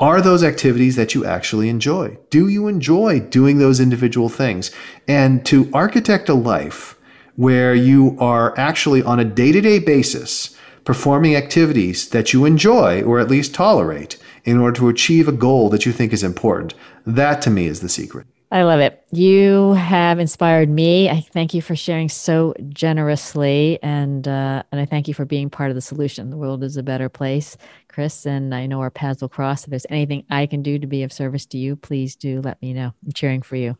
are 0.00 0.22
those 0.22 0.42
activities 0.42 0.96
that 0.96 1.14
you 1.14 1.26
actually 1.26 1.68
enjoy? 1.68 2.16
Do 2.30 2.48
you 2.48 2.66
enjoy 2.66 3.20
doing 3.20 3.58
those 3.58 3.78
individual 3.78 4.30
things? 4.30 4.70
And 5.06 5.44
to 5.46 5.70
architect 5.74 6.30
a 6.30 6.34
life 6.34 6.98
where 7.36 7.74
you 7.74 8.16
are 8.18 8.58
actually 8.58 9.02
on 9.02 9.20
a 9.20 9.24
day 9.24 9.52
to 9.52 9.60
day 9.60 9.78
basis 9.78 10.56
performing 10.84 11.36
activities 11.36 12.08
that 12.08 12.32
you 12.32 12.46
enjoy 12.46 13.02
or 13.02 13.20
at 13.20 13.30
least 13.30 13.54
tolerate 13.54 14.18
in 14.44 14.58
order 14.58 14.76
to 14.78 14.88
achieve 14.88 15.28
a 15.28 15.32
goal 15.32 15.68
that 15.68 15.84
you 15.84 15.92
think 15.92 16.12
is 16.12 16.24
important, 16.24 16.74
that 17.06 17.42
to 17.42 17.50
me 17.50 17.66
is 17.66 17.80
the 17.80 17.88
secret. 17.88 18.26
I 18.52 18.62
love 18.64 18.80
it. 18.80 19.04
You 19.12 19.74
have 19.74 20.18
inspired 20.18 20.68
me. 20.68 21.08
I 21.08 21.20
thank 21.20 21.54
you 21.54 21.62
for 21.62 21.76
sharing 21.76 22.08
so 22.08 22.52
generously, 22.70 23.78
and 23.80 24.26
uh, 24.26 24.64
and 24.72 24.80
I 24.80 24.86
thank 24.86 25.06
you 25.06 25.14
for 25.14 25.24
being 25.24 25.50
part 25.50 25.70
of 25.70 25.76
the 25.76 25.80
solution. 25.80 26.30
The 26.30 26.36
world 26.36 26.64
is 26.64 26.76
a 26.76 26.82
better 26.82 27.08
place, 27.08 27.56
Chris, 27.86 28.26
and 28.26 28.52
I 28.52 28.66
know 28.66 28.80
our 28.80 28.90
paths 28.90 29.20
will 29.20 29.28
cross. 29.28 29.64
If 29.64 29.70
there's 29.70 29.86
anything 29.88 30.24
I 30.30 30.46
can 30.46 30.62
do 30.62 30.80
to 30.80 30.86
be 30.88 31.04
of 31.04 31.12
service 31.12 31.46
to 31.46 31.58
you, 31.58 31.76
please 31.76 32.16
do 32.16 32.40
let 32.40 32.60
me 32.60 32.72
know. 32.72 32.92
I'm 33.06 33.12
cheering 33.12 33.42
for 33.42 33.54
you. 33.54 33.78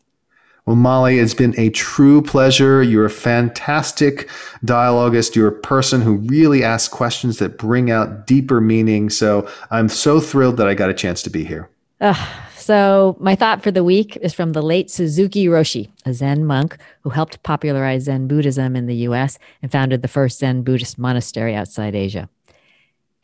Well, 0.65 0.75
Molly, 0.75 1.19
it's 1.19 1.33
been 1.33 1.59
a 1.59 1.69
true 1.71 2.21
pleasure. 2.21 2.81
You're 2.81 3.05
a 3.05 3.09
fantastic 3.09 4.29
dialogist. 4.63 5.35
You're 5.35 5.47
a 5.47 5.59
person 5.59 6.01
who 6.01 6.17
really 6.17 6.63
asks 6.63 6.87
questions 6.87 7.39
that 7.39 7.57
bring 7.57 7.91
out 7.91 8.27
deeper 8.27 8.61
meaning. 8.61 9.09
So 9.09 9.49
I'm 9.71 9.89
so 9.89 10.21
thrilled 10.21 10.57
that 10.57 10.67
I 10.67 10.75
got 10.75 10.89
a 10.89 10.93
chance 10.93 11.23
to 11.23 11.29
be 11.29 11.43
here. 11.43 11.69
Uh, 11.99 12.13
so, 12.61 13.17
my 13.19 13.33
thought 13.33 13.63
for 13.63 13.71
the 13.71 13.83
week 13.83 14.15
is 14.17 14.33
from 14.35 14.51
the 14.51 14.61
late 14.61 14.91
Suzuki 14.91 15.45
Roshi, 15.45 15.89
a 16.05 16.13
Zen 16.13 16.45
monk 16.45 16.77
who 17.01 17.09
helped 17.09 17.41
popularize 17.41 18.03
Zen 18.03 18.27
Buddhism 18.27 18.75
in 18.75 18.85
the 18.85 18.95
US 19.07 19.39
and 19.63 19.71
founded 19.71 20.03
the 20.03 20.07
first 20.07 20.37
Zen 20.37 20.61
Buddhist 20.61 20.99
monastery 20.99 21.55
outside 21.55 21.95
Asia. 21.95 22.29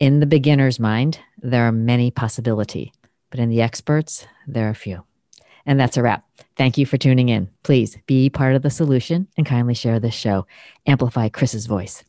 In 0.00 0.18
the 0.18 0.26
beginner's 0.26 0.80
mind, 0.80 1.20
there 1.40 1.68
are 1.68 1.72
many 1.72 2.10
possibility, 2.10 2.92
but 3.30 3.38
in 3.38 3.48
the 3.48 3.62
experts, 3.62 4.26
there 4.48 4.68
are 4.68 4.74
few. 4.74 5.04
And 5.64 5.78
that's 5.78 5.96
a 5.96 6.02
wrap. 6.02 6.24
Thank 6.56 6.76
you 6.76 6.84
for 6.84 6.98
tuning 6.98 7.28
in. 7.28 7.48
Please 7.62 7.96
be 8.06 8.30
part 8.30 8.56
of 8.56 8.62
the 8.62 8.70
solution 8.70 9.28
and 9.36 9.46
kindly 9.46 9.74
share 9.74 10.00
this 10.00 10.14
show. 10.14 10.46
Amplify 10.86 11.28
Chris's 11.28 11.66
voice. 11.66 12.02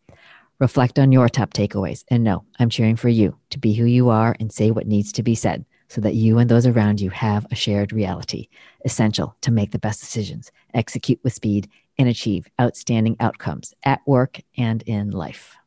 Reflect 0.57 0.97
on 0.97 1.11
your 1.11 1.29
top 1.29 1.53
takeaways 1.53 2.03
and 2.09 2.23
know 2.23 2.43
I'm 2.57 2.69
cheering 2.69 2.95
for 2.95 3.09
you 3.09 3.37
to 3.51 3.59
be 3.59 3.75
who 3.75 3.85
you 3.85 4.09
are 4.09 4.35
and 4.39 4.51
say 4.51 4.71
what 4.71 4.87
needs 4.87 5.11
to 5.13 5.23
be 5.23 5.35
said 5.35 5.65
so 5.89 5.99
that 6.01 6.15
you 6.15 6.37
and 6.37 6.49
those 6.49 6.65
around 6.65 7.01
you 7.01 7.09
have 7.09 7.45
a 7.51 7.55
shared 7.55 7.91
reality, 7.91 8.47
essential 8.85 9.35
to 9.41 9.51
make 9.51 9.71
the 9.71 9.79
best 9.79 9.99
decisions, 9.99 10.51
execute 10.73 11.19
with 11.23 11.33
speed, 11.33 11.67
and 11.97 12.07
achieve 12.07 12.47
outstanding 12.61 13.17
outcomes 13.19 13.73
at 13.83 13.99
work 14.05 14.39
and 14.57 14.83
in 14.83 15.11
life. 15.11 15.57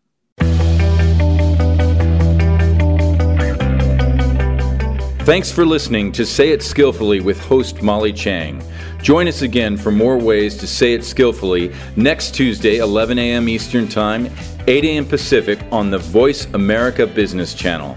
Thanks 5.24 5.52
for 5.52 5.64
listening 5.64 6.10
to 6.12 6.26
Say 6.26 6.50
It 6.50 6.62
Skillfully 6.62 7.20
with 7.20 7.38
host 7.38 7.80
Molly 7.80 8.12
Chang. 8.12 8.60
Join 9.02 9.28
us 9.28 9.42
again 9.42 9.76
for 9.76 9.92
more 9.92 10.18
ways 10.18 10.56
to 10.56 10.66
say 10.66 10.94
it 10.94 11.04
skillfully 11.04 11.72
next 11.96 12.34
Tuesday, 12.34 12.78
11 12.78 13.18
a.m. 13.18 13.48
Eastern 13.48 13.86
Time, 13.88 14.28
8 14.66 14.84
a.m. 14.84 15.04
Pacific 15.04 15.60
on 15.70 15.90
the 15.90 15.98
Voice 15.98 16.46
America 16.54 17.06
Business 17.06 17.54
Channel. 17.54 17.96